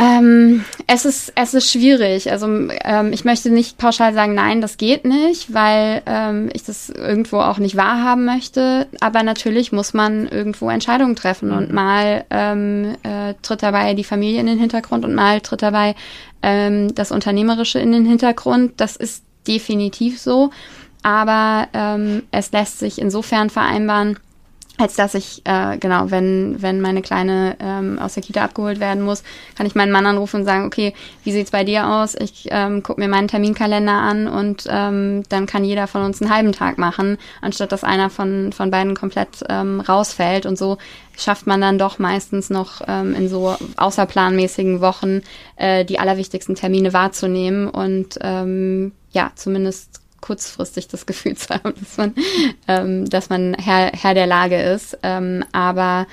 Ähm, 0.00 0.64
es 0.86 1.04
ist 1.04 1.32
es 1.34 1.54
ist 1.54 1.72
schwierig. 1.72 2.30
Also 2.30 2.46
ähm, 2.46 3.12
ich 3.12 3.24
möchte 3.24 3.50
nicht 3.50 3.78
pauschal 3.78 4.14
sagen, 4.14 4.32
nein, 4.32 4.60
das 4.60 4.76
geht 4.76 5.04
nicht, 5.04 5.52
weil 5.52 6.02
ähm, 6.06 6.50
ich 6.52 6.62
das 6.62 6.88
irgendwo 6.88 7.38
auch 7.38 7.58
nicht 7.58 7.76
wahrhaben 7.76 8.24
möchte. 8.24 8.86
Aber 9.00 9.24
natürlich 9.24 9.72
muss 9.72 9.94
man 9.94 10.28
irgendwo 10.28 10.70
Entscheidungen 10.70 11.16
treffen 11.16 11.50
und 11.50 11.70
mhm. 11.70 11.74
mal 11.74 12.24
ähm, 12.30 12.96
äh, 13.02 13.34
tritt 13.42 13.64
dabei 13.64 13.94
die 13.94 14.04
Familie 14.04 14.38
in 14.38 14.46
den 14.46 14.60
Hintergrund 14.60 15.04
und 15.04 15.16
mal 15.16 15.40
tritt 15.40 15.62
dabei 15.62 15.96
ähm, 16.44 16.94
das 16.94 17.10
Unternehmerische 17.10 17.80
in 17.80 17.90
den 17.90 18.06
Hintergrund. 18.06 18.74
Das 18.76 18.94
ist 18.94 19.24
definitiv 19.48 20.20
so. 20.20 20.50
Aber 21.02 21.66
ähm, 21.74 22.22
es 22.30 22.52
lässt 22.52 22.78
sich 22.78 23.00
insofern 23.00 23.50
vereinbaren 23.50 24.16
als 24.78 24.94
dass 24.94 25.14
ich, 25.14 25.42
äh, 25.44 25.76
genau, 25.78 26.10
wenn, 26.10 26.62
wenn 26.62 26.80
meine 26.80 27.02
Kleine 27.02 27.56
ähm, 27.60 27.98
aus 27.98 28.14
der 28.14 28.22
Kita 28.22 28.44
abgeholt 28.44 28.78
werden 28.78 29.02
muss, 29.02 29.24
kann 29.56 29.66
ich 29.66 29.74
meinen 29.74 29.90
Mann 29.90 30.06
anrufen 30.06 30.40
und 30.40 30.44
sagen, 30.46 30.66
okay, 30.66 30.94
wie 31.24 31.32
sieht's 31.32 31.50
bei 31.50 31.64
dir 31.64 31.88
aus? 31.88 32.14
Ich 32.14 32.46
ähm, 32.50 32.84
gucke 32.84 33.00
mir 33.00 33.08
meinen 33.08 33.26
Terminkalender 33.26 33.92
an 33.92 34.28
und 34.28 34.66
ähm, 34.70 35.24
dann 35.28 35.46
kann 35.46 35.64
jeder 35.64 35.88
von 35.88 36.02
uns 36.02 36.22
einen 36.22 36.32
halben 36.32 36.52
Tag 36.52 36.78
machen, 36.78 37.18
anstatt 37.42 37.72
dass 37.72 37.82
einer 37.82 38.08
von, 38.08 38.52
von 38.52 38.70
beiden 38.70 38.94
komplett 38.94 39.44
ähm, 39.48 39.80
rausfällt. 39.80 40.46
Und 40.46 40.56
so 40.56 40.78
schafft 41.16 41.48
man 41.48 41.60
dann 41.60 41.78
doch 41.78 41.98
meistens 41.98 42.48
noch 42.48 42.80
ähm, 42.86 43.14
in 43.14 43.28
so 43.28 43.56
außerplanmäßigen 43.76 44.80
Wochen 44.80 45.22
äh, 45.56 45.84
die 45.84 45.98
allerwichtigsten 45.98 46.54
Termine 46.54 46.92
wahrzunehmen 46.92 47.68
und 47.68 48.18
ähm, 48.22 48.92
ja, 49.10 49.32
zumindest 49.34 50.00
kurzfristig 50.20 50.88
das 50.88 51.06
Gefühl 51.06 51.36
zu 51.36 51.54
haben, 51.54 51.74
dass 51.78 51.96
man, 51.96 52.14
ähm, 52.66 53.08
dass 53.08 53.30
man 53.30 53.54
Herr, 53.54 53.92
Herr 53.92 54.14
der 54.14 54.26
Lage 54.26 54.60
ist. 54.60 54.98
Ähm, 55.02 55.44
aber 55.52 56.06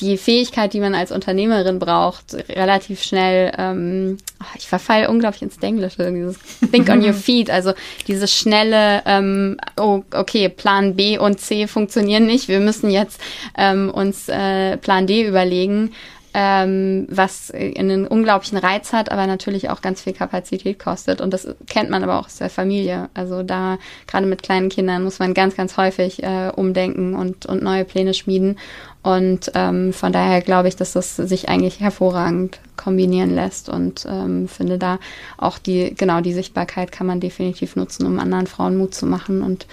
die 0.00 0.18
Fähigkeit, 0.18 0.72
die 0.72 0.80
man 0.80 0.94
als 0.94 1.10
Unternehmerin 1.10 1.78
braucht, 1.78 2.34
relativ 2.50 3.02
schnell, 3.02 3.52
ähm, 3.56 4.18
ich 4.56 4.68
verfalle 4.68 5.08
unglaublich 5.08 5.42
ins 5.42 5.58
Englische, 5.58 6.12
dieses 6.12 6.38
Think 6.70 6.88
on 6.90 7.02
your 7.02 7.14
feet, 7.14 7.50
also 7.50 7.72
dieses 8.06 8.32
schnelle, 8.34 9.02
ähm, 9.06 9.56
oh, 9.78 10.02
okay, 10.12 10.48
Plan 10.48 10.96
B 10.96 11.18
und 11.18 11.40
C 11.40 11.66
funktionieren 11.66 12.26
nicht, 12.26 12.48
wir 12.48 12.60
müssen 12.60 12.90
jetzt 12.90 13.20
ähm, 13.56 13.90
uns 13.90 14.28
äh, 14.28 14.76
Plan 14.76 15.06
D 15.06 15.26
überlegen 15.26 15.92
ähm, 16.38 17.06
was 17.08 17.50
einen 17.50 18.06
unglaublichen 18.06 18.58
Reiz 18.58 18.92
hat, 18.92 19.10
aber 19.10 19.26
natürlich 19.26 19.70
auch 19.70 19.80
ganz 19.80 20.02
viel 20.02 20.12
Kapazität 20.12 20.78
kostet. 20.78 21.22
Und 21.22 21.32
das 21.32 21.48
kennt 21.66 21.88
man 21.88 22.04
aber 22.04 22.20
auch 22.20 22.26
aus 22.26 22.36
der 22.36 22.50
Familie. 22.50 23.08
Also 23.14 23.42
da, 23.42 23.78
gerade 24.06 24.26
mit 24.26 24.42
kleinen 24.42 24.68
Kindern, 24.68 25.02
muss 25.02 25.18
man 25.18 25.32
ganz, 25.32 25.56
ganz 25.56 25.78
häufig 25.78 26.22
äh, 26.22 26.52
umdenken 26.54 27.14
und, 27.14 27.46
und 27.46 27.62
neue 27.62 27.86
Pläne 27.86 28.12
schmieden. 28.12 28.58
Und 29.02 29.50
ähm, 29.54 29.94
von 29.94 30.12
daher 30.12 30.42
glaube 30.42 30.68
ich, 30.68 30.76
dass 30.76 30.92
das 30.92 31.16
sich 31.16 31.48
eigentlich 31.48 31.80
hervorragend 31.80 32.60
kombinieren 32.76 33.34
lässt 33.34 33.70
und 33.70 34.04
ähm, 34.06 34.46
finde 34.46 34.76
da 34.76 34.98
auch 35.38 35.56
die, 35.56 35.94
genau 35.94 36.20
die 36.20 36.34
Sichtbarkeit 36.34 36.92
kann 36.92 37.06
man 37.06 37.20
definitiv 37.20 37.76
nutzen, 37.76 38.04
um 38.04 38.18
anderen 38.18 38.46
Frauen 38.46 38.76
Mut 38.76 38.94
zu 38.94 39.06
machen 39.06 39.40
und 39.40 39.66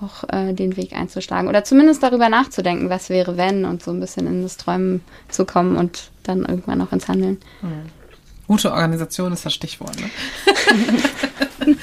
auch 0.00 0.24
äh, 0.32 0.52
den 0.52 0.76
Weg 0.76 0.92
einzuschlagen 0.92 1.48
oder 1.48 1.64
zumindest 1.64 2.02
darüber 2.02 2.28
nachzudenken, 2.28 2.90
was 2.90 3.10
wäre 3.10 3.36
wenn 3.36 3.64
und 3.64 3.82
so 3.82 3.90
ein 3.90 4.00
bisschen 4.00 4.26
in 4.26 4.42
das 4.42 4.56
Träumen 4.56 5.02
zu 5.28 5.44
kommen 5.44 5.76
und 5.76 6.10
dann 6.22 6.44
irgendwann 6.44 6.80
auch 6.82 6.92
ins 6.92 7.08
Handeln. 7.08 7.38
Mhm. 7.62 7.90
Gute 8.46 8.72
Organisation 8.72 9.32
ist 9.32 9.44
das 9.44 9.52
Stichwort. 9.52 9.94
Ne? 10.00 10.08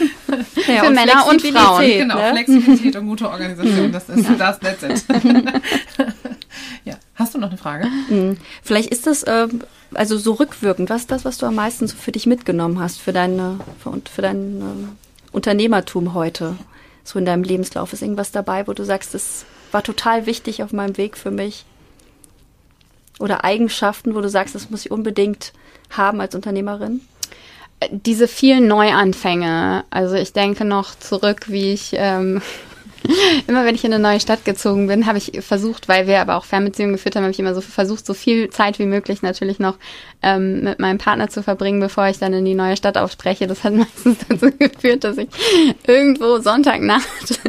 ja, 0.67 0.81
Für 0.81 0.87
und 0.87 0.95
Männer 0.95 1.27
und 1.29 1.41
Frauen. 1.41 1.85
Genau, 1.85 2.15
ne? 2.15 2.31
Flexibilität 2.31 2.95
und 2.95 3.07
gute 3.07 3.29
Organisation, 3.29 3.91
das 3.91 4.09
ist 4.09 4.27
das, 4.39 4.59
that's 4.59 4.81
ja. 6.85 6.95
Hast 7.13 7.35
du 7.35 7.37
noch 7.37 7.49
eine 7.49 7.57
Frage? 7.57 7.87
Mhm. 8.09 8.37
Vielleicht 8.63 8.89
ist 8.89 9.05
das 9.05 9.23
äh, 9.23 9.47
also 9.93 10.17
so 10.17 10.33
rückwirkend, 10.33 10.89
was 10.89 11.01
ist 11.01 11.11
das, 11.11 11.23
was 11.23 11.37
du 11.37 11.45
am 11.45 11.55
meisten 11.55 11.87
so 11.87 11.95
für 11.95 12.11
dich 12.11 12.25
mitgenommen 12.25 12.79
hast, 12.79 12.99
für 12.99 13.13
deine 13.13 13.59
für, 13.79 14.01
für 14.11 14.21
dein 14.21 14.61
äh, 14.61 15.33
Unternehmertum 15.33 16.13
heute? 16.13 16.55
So 17.05 17.17
in 17.17 17.25
deinem 17.25 17.43
Lebenslauf? 17.43 17.93
Ist 17.93 18.01
irgendwas 18.01 18.33
dabei, 18.33 18.67
wo 18.67 18.73
du 18.73 18.83
sagst, 18.83 19.13
das 19.13 19.45
war 19.71 19.83
total 19.83 20.25
wichtig 20.25 20.61
auf 20.61 20.73
meinem 20.73 20.97
Weg 20.97 21.15
für 21.15 21.31
mich? 21.31 21.63
Oder 23.19 23.45
Eigenschaften, 23.45 24.13
wo 24.13 24.19
du 24.19 24.29
sagst, 24.29 24.55
das 24.55 24.69
muss 24.69 24.85
ich 24.85 24.91
unbedingt 24.91 25.53
haben 25.89 26.19
als 26.19 26.35
Unternehmerin? 26.35 26.99
diese 27.89 28.27
vielen 28.27 28.67
Neuanfänge. 28.67 29.83
Also 29.89 30.15
ich 30.15 30.33
denke 30.33 30.65
noch 30.65 30.95
zurück, 30.95 31.45
wie 31.47 31.73
ich 31.73 31.91
ähm, 31.93 32.41
immer 33.47 33.65
wenn 33.65 33.75
ich 33.75 33.83
in 33.83 33.93
eine 33.93 34.01
neue 34.01 34.19
Stadt 34.19 34.45
gezogen 34.45 34.87
bin, 34.87 35.05
habe 35.05 35.17
ich 35.17 35.31
versucht, 35.41 35.87
weil 35.87 36.07
wir 36.07 36.21
aber 36.21 36.35
auch 36.35 36.45
Fernbeziehungen 36.45 36.93
geführt 36.93 37.15
haben, 37.15 37.23
habe 37.23 37.31
ich 37.31 37.39
immer 37.39 37.55
so 37.55 37.61
versucht, 37.61 38.05
so 38.05 38.13
viel 38.13 38.49
Zeit 38.49 38.79
wie 38.79 38.85
möglich 38.85 39.21
natürlich 39.21 39.59
noch 39.59 39.77
ähm, 40.21 40.63
mit 40.63 40.79
meinem 40.79 40.97
Partner 40.97 41.29
zu 41.29 41.43
verbringen, 41.43 41.79
bevor 41.79 42.07
ich 42.07 42.17
dann 42.17 42.33
in 42.33 42.45
die 42.45 42.55
neue 42.55 42.77
Stadt 42.77 42.97
aufspreche. 42.97 43.47
Das 43.47 43.63
hat 43.63 43.73
meistens 43.75 44.17
dazu 44.27 44.51
geführt, 44.51 45.03
dass 45.03 45.17
ich 45.17 45.29
irgendwo 45.85 46.39
Sonntagnacht 46.39 47.39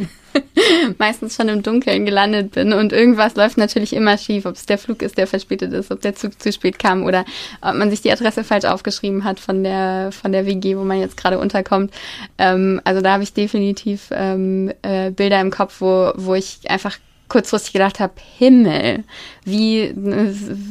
meistens 0.98 1.36
schon 1.36 1.48
im 1.48 1.62
Dunkeln 1.62 2.06
gelandet 2.06 2.52
bin. 2.52 2.72
Und 2.72 2.92
irgendwas 2.92 3.36
läuft 3.36 3.58
natürlich 3.58 3.92
immer 3.92 4.18
schief, 4.18 4.46
ob 4.46 4.54
es 4.54 4.66
der 4.66 4.78
Flug 4.78 5.02
ist, 5.02 5.18
der 5.18 5.26
verspätet 5.26 5.72
ist, 5.72 5.90
ob 5.90 6.00
der 6.00 6.14
Zug 6.14 6.40
zu 6.40 6.52
spät 6.52 6.78
kam 6.78 7.04
oder 7.04 7.24
ob 7.60 7.74
man 7.74 7.90
sich 7.90 8.02
die 8.02 8.12
Adresse 8.12 8.44
falsch 8.44 8.64
aufgeschrieben 8.64 9.24
hat 9.24 9.40
von 9.40 9.62
der 9.62 10.10
von 10.12 10.32
der 10.32 10.46
WG, 10.46 10.76
wo 10.76 10.84
man 10.84 11.00
jetzt 11.00 11.16
gerade 11.16 11.38
unterkommt. 11.38 11.92
Ähm, 12.38 12.80
also 12.84 13.00
da 13.00 13.12
habe 13.12 13.22
ich 13.22 13.32
definitiv 13.32 14.08
ähm, 14.12 14.72
äh, 14.82 15.10
Bilder 15.10 15.40
im 15.40 15.50
Kopf, 15.50 15.80
wo 15.80 16.12
wo 16.16 16.34
ich 16.34 16.60
einfach 16.68 16.98
kurzfristig 17.28 17.72
gedacht 17.72 18.00
habe, 18.00 18.14
Himmel, 18.38 19.04
wie 19.44 19.92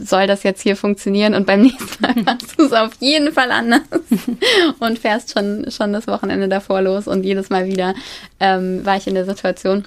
soll 0.04 0.28
das 0.28 0.44
jetzt 0.44 0.62
hier 0.62 0.76
funktionieren? 0.76 1.34
Und 1.34 1.46
beim 1.46 1.62
nächsten 1.64 2.02
Mal 2.02 2.16
machst 2.24 2.58
du 2.58 2.66
es 2.66 2.74
auf 2.74 2.92
jeden 3.00 3.32
Fall 3.34 3.52
anders 3.52 3.82
und 4.80 5.00
fährst 5.00 5.34
schon, 5.34 5.70
schon 5.70 5.94
das 5.94 6.08
Wochenende 6.08 6.48
davor 6.48 6.82
los 6.82 7.08
und 7.08 7.24
jedes 7.24 7.50
Mal 7.50 7.66
wieder 7.66 7.94
ähm, 8.40 8.86
war 8.86 8.98
ich 8.98 9.08
in 9.08 9.16
der 9.16 9.26
Situation, 9.26 9.86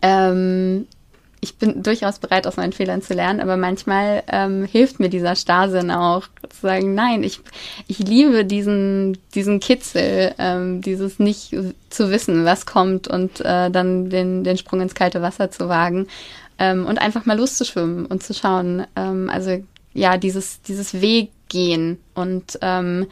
ähm, 0.00 0.86
ich 1.44 1.56
bin 1.56 1.82
durchaus 1.82 2.20
bereit, 2.20 2.46
aus 2.46 2.56
meinen 2.56 2.72
Fehlern 2.72 3.02
zu 3.02 3.14
lernen, 3.14 3.40
aber 3.40 3.56
manchmal 3.56 4.22
ähm, 4.28 4.64
hilft 4.64 5.00
mir 5.00 5.08
dieser 5.08 5.34
Starrsinn 5.34 5.90
auch, 5.90 6.28
zu 6.48 6.60
sagen, 6.60 6.94
nein, 6.94 7.24
ich, 7.24 7.40
ich 7.88 7.98
liebe 7.98 8.44
diesen, 8.44 9.18
diesen 9.34 9.58
Kitzel, 9.58 10.34
ähm, 10.38 10.80
dieses 10.82 11.18
nicht 11.18 11.50
zu 11.90 12.10
wissen, 12.12 12.44
was 12.44 12.64
kommt 12.64 13.08
und 13.08 13.40
äh, 13.40 13.72
dann 13.72 14.08
den, 14.08 14.44
den 14.44 14.56
Sprung 14.56 14.80
ins 14.80 14.94
kalte 14.94 15.20
Wasser 15.20 15.50
zu 15.50 15.68
wagen 15.68 16.06
ähm, 16.60 16.86
und 16.86 17.00
einfach 17.00 17.26
mal 17.26 17.36
loszuschwimmen 17.36 18.06
und 18.06 18.22
zu 18.22 18.34
schauen. 18.34 18.86
Ähm, 18.94 19.28
also 19.28 19.64
ja, 19.94 20.18
dieses, 20.18 20.62
dieses 20.62 21.02
Weggehen 21.02 21.98
und 22.14 22.56
ähm, 22.62 23.08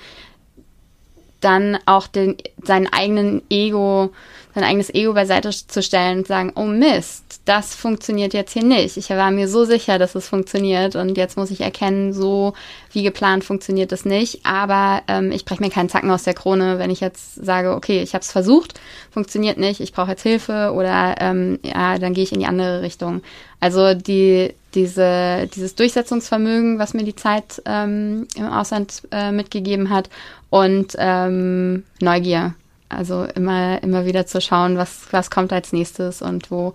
dann 1.41 1.79
auch 1.87 2.07
den, 2.07 2.37
seinen 2.63 2.87
eigenen 2.87 3.43
Ego, 3.51 4.13
sein 4.55 4.65
eigenes 4.65 4.93
Ego 4.93 5.15
beiseite 5.15 5.51
zu 5.51 5.83
stellen 5.83 6.19
und 6.19 6.27
sagen, 6.27 6.53
oh 6.57 6.65
Mist, 6.65 7.41
das 7.45 7.75
funktioniert 7.75 8.35
jetzt 8.35 8.53
hier 8.53 8.65
nicht. 8.65 8.97
Ich 8.97 9.11
war 9.11 9.31
mir 9.31 9.49
so 9.49 9.65
sicher, 9.65 9.99
dass 9.99 10.15
es 10.15 10.29
funktioniert 10.29 10.97
und 10.97 11.17
jetzt 11.17 11.37
muss 11.37 11.51
ich 11.51 11.61
erkennen, 11.61 12.13
so 12.13 12.55
wie 12.93 13.03
geplant 13.03 13.45
funktioniert 13.45 13.93
es 13.93 14.05
nicht. 14.05 14.45
Aber 14.45 15.03
ähm, 15.09 15.33
ich 15.33 15.45
breche 15.45 15.63
mir 15.63 15.71
keinen 15.71 15.89
Zacken 15.89 16.11
aus 16.11 16.25
der 16.25 16.35
Krone, 16.35 16.79
wenn 16.79 16.91
ich 16.91 17.01
jetzt 17.01 17.35
sage, 17.37 17.75
okay, 17.75 18.03
ich 18.03 18.15
habe 18.15 18.23
es 18.23 18.33
versucht, 18.33 18.81
funktioniert 19.11 19.59
nicht, 19.59 19.81
ich 19.81 19.93
brauche 19.93 20.11
jetzt 20.11 20.23
Hilfe 20.23 20.73
oder 20.75 21.17
ähm, 21.21 21.59
ja, 21.63 21.99
dann 21.99 22.15
gehe 22.15 22.25
ich 22.25 22.33
in 22.33 22.41
die 22.41 22.47
andere 22.47 22.83
Richtung. 22.83 23.23
Also 23.61 23.95
die 23.95 24.55
diese, 24.75 25.49
dieses 25.55 25.75
Durchsetzungsvermögen, 25.75 26.79
was 26.79 26.95
mir 26.95 27.05
die 27.05 27.17
Zeit 27.17 27.61
ähm, 27.65 28.27
im 28.37 28.47
Ausland 28.47 29.03
äh, 29.11 29.33
mitgegeben 29.33 29.91
hat 29.91 30.09
und 30.49 30.95
ähm, 30.99 31.85
Neugier. 32.01 32.55
Also 32.89 33.25
immer, 33.25 33.83
immer 33.83 34.05
wieder 34.05 34.27
zu 34.27 34.41
schauen, 34.41 34.77
was, 34.77 35.07
was 35.13 35.31
kommt 35.31 35.53
als 35.53 35.73
nächstes 35.73 36.23
und 36.23 36.51
wo, 36.51 36.75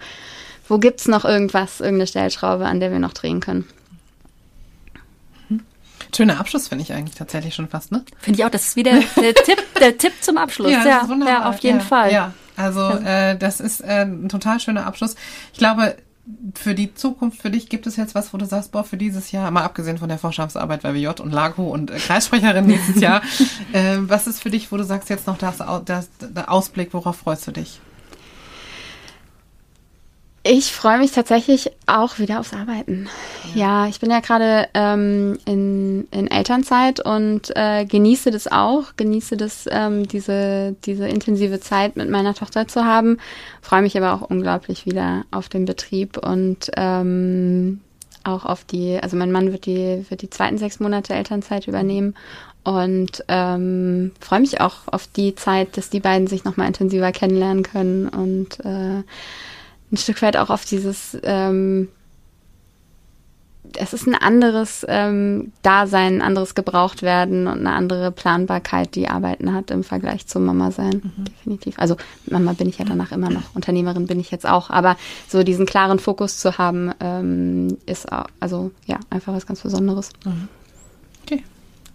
wo 0.68 0.78
gibt's 0.78 1.08
noch 1.08 1.26
irgendwas, 1.26 1.82
irgendeine 1.82 2.08
Stellschraube, 2.08 2.66
an 2.66 2.80
der 2.80 2.92
wir 2.92 3.00
noch 3.00 3.14
drehen 3.14 3.42
können. 3.42 3.68
Schöner 6.16 6.40
Abschluss 6.40 6.70
finde 6.70 6.84
ich 6.84 6.94
eigentlich 6.94 7.16
tatsächlich 7.16 7.54
schon 7.54 7.68
fast, 7.68 7.92
ne? 7.92 8.06
Finde 8.20 8.40
ich 8.40 8.46
auch, 8.46 8.50
das 8.50 8.68
ist 8.68 8.76
wieder 8.78 8.94
der 9.18 9.34
Tipp, 9.34 9.58
der 9.82 9.98
Tipp 9.98 10.14
zum 10.22 10.38
Abschluss. 10.38 10.72
Ja, 10.72 10.86
ja, 10.86 11.08
ja 11.28 11.50
auf 11.50 11.60
jeden 11.60 11.80
ja, 11.80 11.84
Fall. 11.84 12.14
Ja, 12.14 12.34
also. 12.56 12.80
Äh, 12.90 13.38
das 13.38 13.60
ist 13.60 13.82
äh, 13.82 14.06
ein 14.06 14.30
total 14.30 14.62
schöner 14.62 14.86
Abschluss. 14.86 15.16
Ich 15.52 15.60
glaube, 15.60 15.98
für 16.56 16.74
die 16.74 16.94
Zukunft 16.94 17.42
für 17.42 17.52
dich 17.52 17.70
gibt 17.70 17.86
es 17.86 17.98
jetzt 17.98 18.16
was, 18.16 18.34
wo 18.34 18.38
du 18.38 18.46
sagst, 18.46 18.72
boah, 18.72 18.84
für 18.84 18.98
dieses 18.98 19.32
Jahr, 19.32 19.52
mal 19.52 19.64
abgesehen 19.64 19.98
von 19.98 20.10
der 20.10 20.18
Forschungsarbeit 20.18 20.82
bei 20.82 20.94
WJ 20.96 21.22
und 21.22 21.32
Lago 21.32 21.70
und 21.70 21.92
äh, 21.92 21.98
Kreissprecherin 21.98 22.66
nächstes 22.66 23.00
Jahr, 23.00 23.22
äh, 23.74 23.98
was 24.00 24.26
ist 24.26 24.42
für 24.42 24.50
dich, 24.50 24.72
wo 24.72 24.78
du 24.78 24.84
sagst 24.84 25.10
jetzt 25.10 25.28
noch 25.28 25.38
das, 25.38 25.58
das, 25.86 26.10
der 26.20 26.52
Ausblick, 26.52 26.94
worauf 26.94 27.18
freust 27.18 27.46
du 27.48 27.52
dich? 27.52 27.80
Ich 30.48 30.74
freue 30.74 31.00
mich 31.00 31.12
tatsächlich 31.12 31.72
auch 31.88 32.20
wieder 32.20 32.39
aufs 32.39 32.54
Arbeiten. 32.54 33.10
Ja, 33.56 33.86
ja 33.86 33.88
ich 33.89 34.00
bin 34.00 34.12
ja 34.12 34.20
gerade 34.20 34.68
ähm, 34.76 35.39
in, 35.46 36.08
in 36.12 36.28
Elternzeit 36.28 37.00
und 37.00 37.52
äh, 37.56 37.84
genieße 37.86 38.30
das 38.30 38.52
auch, 38.52 38.96
genieße 38.96 39.38
das, 39.38 39.66
ähm, 39.72 40.08
diese, 40.08 40.76
diese 40.86 41.08
intensive 41.08 41.60
Zeit 41.62 41.96
mit 41.96 42.12
meiner 42.12 42.36
Tochter 42.36 42.68
zu 42.68 42.86
haben. 42.86 43.18
Freue 43.64 43.82
mich 43.82 43.98
aber 43.98 44.14
auch 44.14 44.22
unglaublich 44.30 44.86
wieder 44.86 45.24
auf 45.32 45.50
den 45.50 45.66
Betrieb 45.66 46.20
und 46.20 46.70
ähm, 46.78 47.82
auch 48.24 48.46
auf 48.46 48.66
die, 48.66 49.00
also 49.02 49.18
mein 49.18 49.32
Mann 49.32 49.52
wird 49.52 49.66
die, 49.66 50.06
wird 50.10 50.22
die 50.22 50.30
zweiten 50.30 50.60
sechs 50.60 50.80
Monate 50.80 51.16
Elternzeit 51.16 51.68
übernehmen 51.68 52.14
und 52.64 53.24
ähm, 53.30 54.12
freue 54.20 54.41
mich 54.41 54.62
auch 54.62 54.76
auf 54.91 55.08
die 55.08 55.34
Zeit, 55.34 55.76
dass 55.76 55.89
die 55.89 56.02
beiden 56.02 56.28
sich 56.28 56.43
nochmal 56.43 56.68
intensiver 56.68 57.12
kennenlernen 57.12 57.64
können 57.64 58.08
und 58.10 58.60
äh, 58.64 59.02
ein 59.92 59.98
Stück 59.98 60.22
weit 60.22 60.38
auch 60.38 60.50
auf 60.50 60.66
dieses, 60.66 61.18
ähm, 61.24 61.90
es 63.78 63.94
ist 63.94 64.08
ein 64.08 64.16
anderes 64.16 64.86
ähm, 64.88 65.52
Dasein, 65.62 66.16
ein 66.16 66.22
anderes 66.22 66.56
gebraucht 66.56 67.02
werden 67.02 67.48
und 67.48 67.60
eine 67.60 67.74
andere 67.74 68.12
Planbarkeit, 68.12 68.96
die 68.96 69.08
Arbeiten 69.08 69.54
hat 69.54 69.72
im 69.72 69.84
Vergleich 69.84 70.28
zum 70.28 70.46
Mama 70.46 70.72
sein, 70.72 71.02
mhm. 71.04 71.26
definitiv. 71.26 71.78
Also 71.78 71.98
Mama 72.26 72.54
bin 72.54 72.70
ich 72.70 72.78
ja 72.78 72.86
danach 72.86 73.12
immer 73.12 73.30
noch, 73.30 73.56
Unternehmerin 73.56 74.08
bin 74.08 74.20
ich 74.20 74.32
jetzt 74.32 74.48
auch, 74.48 74.70
aber 74.70 74.98
so 75.28 75.44
diesen 75.44 75.66
klaren 75.66 76.00
Fokus 76.00 76.38
zu 76.38 76.58
haben, 76.58 76.94
ähm, 77.00 77.78
ist 77.86 78.12
auch, 78.12 78.28
also 78.40 78.72
ja 78.86 79.00
einfach 79.10 79.34
was 79.34 79.46
ganz 79.46 79.62
Besonderes. 79.62 80.12
Mhm. 80.26 80.48
Okay, 81.24 81.44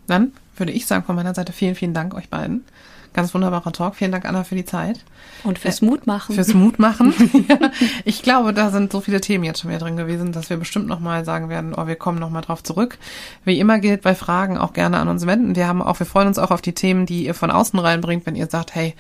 dann 0.07 0.33
würde 0.57 0.73
ich 0.73 0.87
sagen 0.87 1.05
von 1.05 1.17
meiner 1.17 1.35
Seite 1.35 1.53
vielen, 1.53 1.75
vielen 1.75 1.95
Dank 1.95 2.15
euch 2.15 2.29
beiden. 2.29 2.65
Ganz 3.13 3.35
wunderbarer 3.35 3.73
Talk. 3.73 3.97
Vielen 3.97 4.13
Dank, 4.13 4.25
Anna, 4.25 4.45
für 4.45 4.55
die 4.55 4.65
Zeit. 4.65 5.01
Und 5.43 5.59
fürs 5.59 5.83
Mutmachen. 5.83 6.35
Fürs 6.35 6.55
Mutmachen. 6.55 7.13
ja. 7.49 7.71
Ich 8.05 8.23
glaube, 8.23 8.53
da 8.55 8.71
sind 8.71 8.93
so 8.93 9.01
viele 9.01 9.21
Themen 9.21 9.45
jetzt 9.45 9.61
schon 9.61 9.71
wieder 9.71 9.81
drin 9.81 9.97
gewesen, 9.97 10.33
dass 10.33 10.49
wir 10.49 10.57
bestimmt 10.57 10.87
nochmal 10.87 11.25
sagen 11.25 11.49
werden, 11.49 11.75
oh, 11.75 11.87
wir 11.87 11.97
kommen 11.97 12.19
nochmal 12.19 12.43
drauf 12.43 12.63
zurück. 12.63 12.99
Wie 13.45 13.59
immer 13.59 13.79
gilt 13.79 14.03
bei 14.03 14.15
Fragen 14.15 14.59
auch 14.59 14.73
gerne 14.73 14.99
an 14.99 15.09
uns 15.09 15.27
wenden. 15.27 15.57
Wir 15.57 15.67
haben 15.67 15.83
auch, 15.83 15.99
wir 15.99 16.07
freuen 16.07 16.29
uns 16.29 16.39
auch 16.39 16.51
auf 16.51 16.63
die 16.63 16.75
Themen, 16.75 17.07
die 17.07 17.25
ihr 17.25 17.35
von 17.35 17.51
außen 17.51 17.79
reinbringt, 17.79 18.27
wenn 18.27 18.37
ihr 18.37 18.47
sagt, 18.47 18.75
hey, 18.75 18.95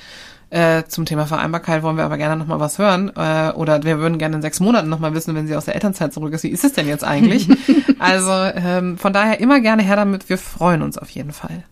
äh, 0.50 0.82
zum 0.88 1.04
Thema 1.04 1.26
Vereinbarkeit 1.26 1.84
wollen 1.84 1.96
wir 1.96 2.04
aber 2.04 2.18
gerne 2.18 2.36
nochmal 2.36 2.58
was 2.58 2.78
hören. 2.78 3.12
Äh, 3.14 3.52
oder 3.54 3.84
wir 3.84 4.00
würden 4.00 4.18
gerne 4.18 4.36
in 4.36 4.42
sechs 4.42 4.58
Monaten 4.58 4.88
nochmal 4.88 5.14
wissen, 5.14 5.34
wenn 5.36 5.46
sie 5.46 5.54
aus 5.54 5.66
der 5.66 5.74
Elternzeit 5.74 6.12
zurück 6.12 6.32
ist. 6.32 6.42
Wie 6.42 6.48
ist 6.48 6.64
es 6.64 6.72
denn 6.72 6.88
jetzt 6.88 7.04
eigentlich? 7.04 7.48
also 8.00 8.32
ähm, 8.32 8.98
von 8.98 9.12
daher 9.12 9.38
immer 9.38 9.60
gerne 9.60 9.82
her 9.82 9.96
damit. 9.96 10.28
Wir 10.28 10.38
freuen 10.38 10.82
uns 10.82 10.98
auf 10.98 11.10
jeden 11.10 11.32
Fall. 11.32 11.62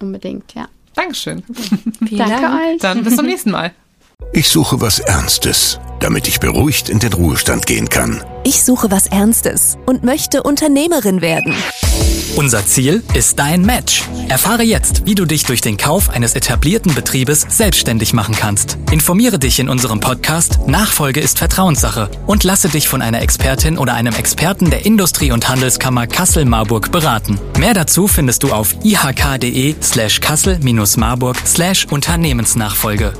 Unbedingt, 0.00 0.54
ja. 0.54 0.68
Dankeschön. 0.94 1.42
Danke 2.00 2.16
Dank. 2.16 2.60
euch. 2.60 2.80
Dann 2.80 3.04
bis 3.04 3.16
zum 3.16 3.26
nächsten 3.26 3.50
Mal. 3.50 3.72
Ich 4.32 4.48
suche 4.48 4.80
was 4.80 5.00
Ernstes, 5.00 5.80
damit 5.98 6.28
ich 6.28 6.38
beruhigt 6.38 6.88
in 6.88 7.00
den 7.00 7.12
Ruhestand 7.12 7.66
gehen 7.66 7.88
kann. 7.88 8.22
Ich 8.44 8.62
suche 8.62 8.90
was 8.90 9.06
Ernstes 9.08 9.76
und 9.86 10.04
möchte 10.04 10.42
Unternehmerin 10.42 11.20
werden. 11.20 11.54
Unser 12.36 12.64
Ziel 12.64 13.02
ist 13.12 13.40
dein 13.40 13.62
Match. 13.62 14.04
Erfahre 14.28 14.62
jetzt, 14.62 15.04
wie 15.04 15.16
du 15.16 15.24
dich 15.24 15.42
durch 15.42 15.60
den 15.60 15.76
Kauf 15.76 16.10
eines 16.10 16.34
etablierten 16.34 16.94
Betriebes 16.94 17.44
selbstständig 17.48 18.12
machen 18.12 18.36
kannst. 18.36 18.78
Informiere 18.92 19.38
dich 19.38 19.58
in 19.58 19.68
unserem 19.68 19.98
Podcast 19.98 20.60
Nachfolge 20.68 21.20
ist 21.20 21.38
Vertrauenssache 21.38 22.08
und 22.26 22.44
lasse 22.44 22.68
dich 22.68 22.88
von 22.88 23.02
einer 23.02 23.20
Expertin 23.20 23.78
oder 23.78 23.94
einem 23.94 24.14
Experten 24.14 24.70
der 24.70 24.86
Industrie- 24.86 25.32
und 25.32 25.48
Handelskammer 25.48 26.06
Kassel-Marburg 26.06 26.92
beraten. 26.92 27.38
Mehr 27.58 27.74
dazu 27.74 28.06
findest 28.06 28.44
du 28.44 28.52
auf 28.52 28.76
ihk.de 28.84 29.74
slash 29.82 30.20
kassel-marburg 30.20 31.36
slash 31.44 31.86
Unternehmensnachfolge. 31.90 33.12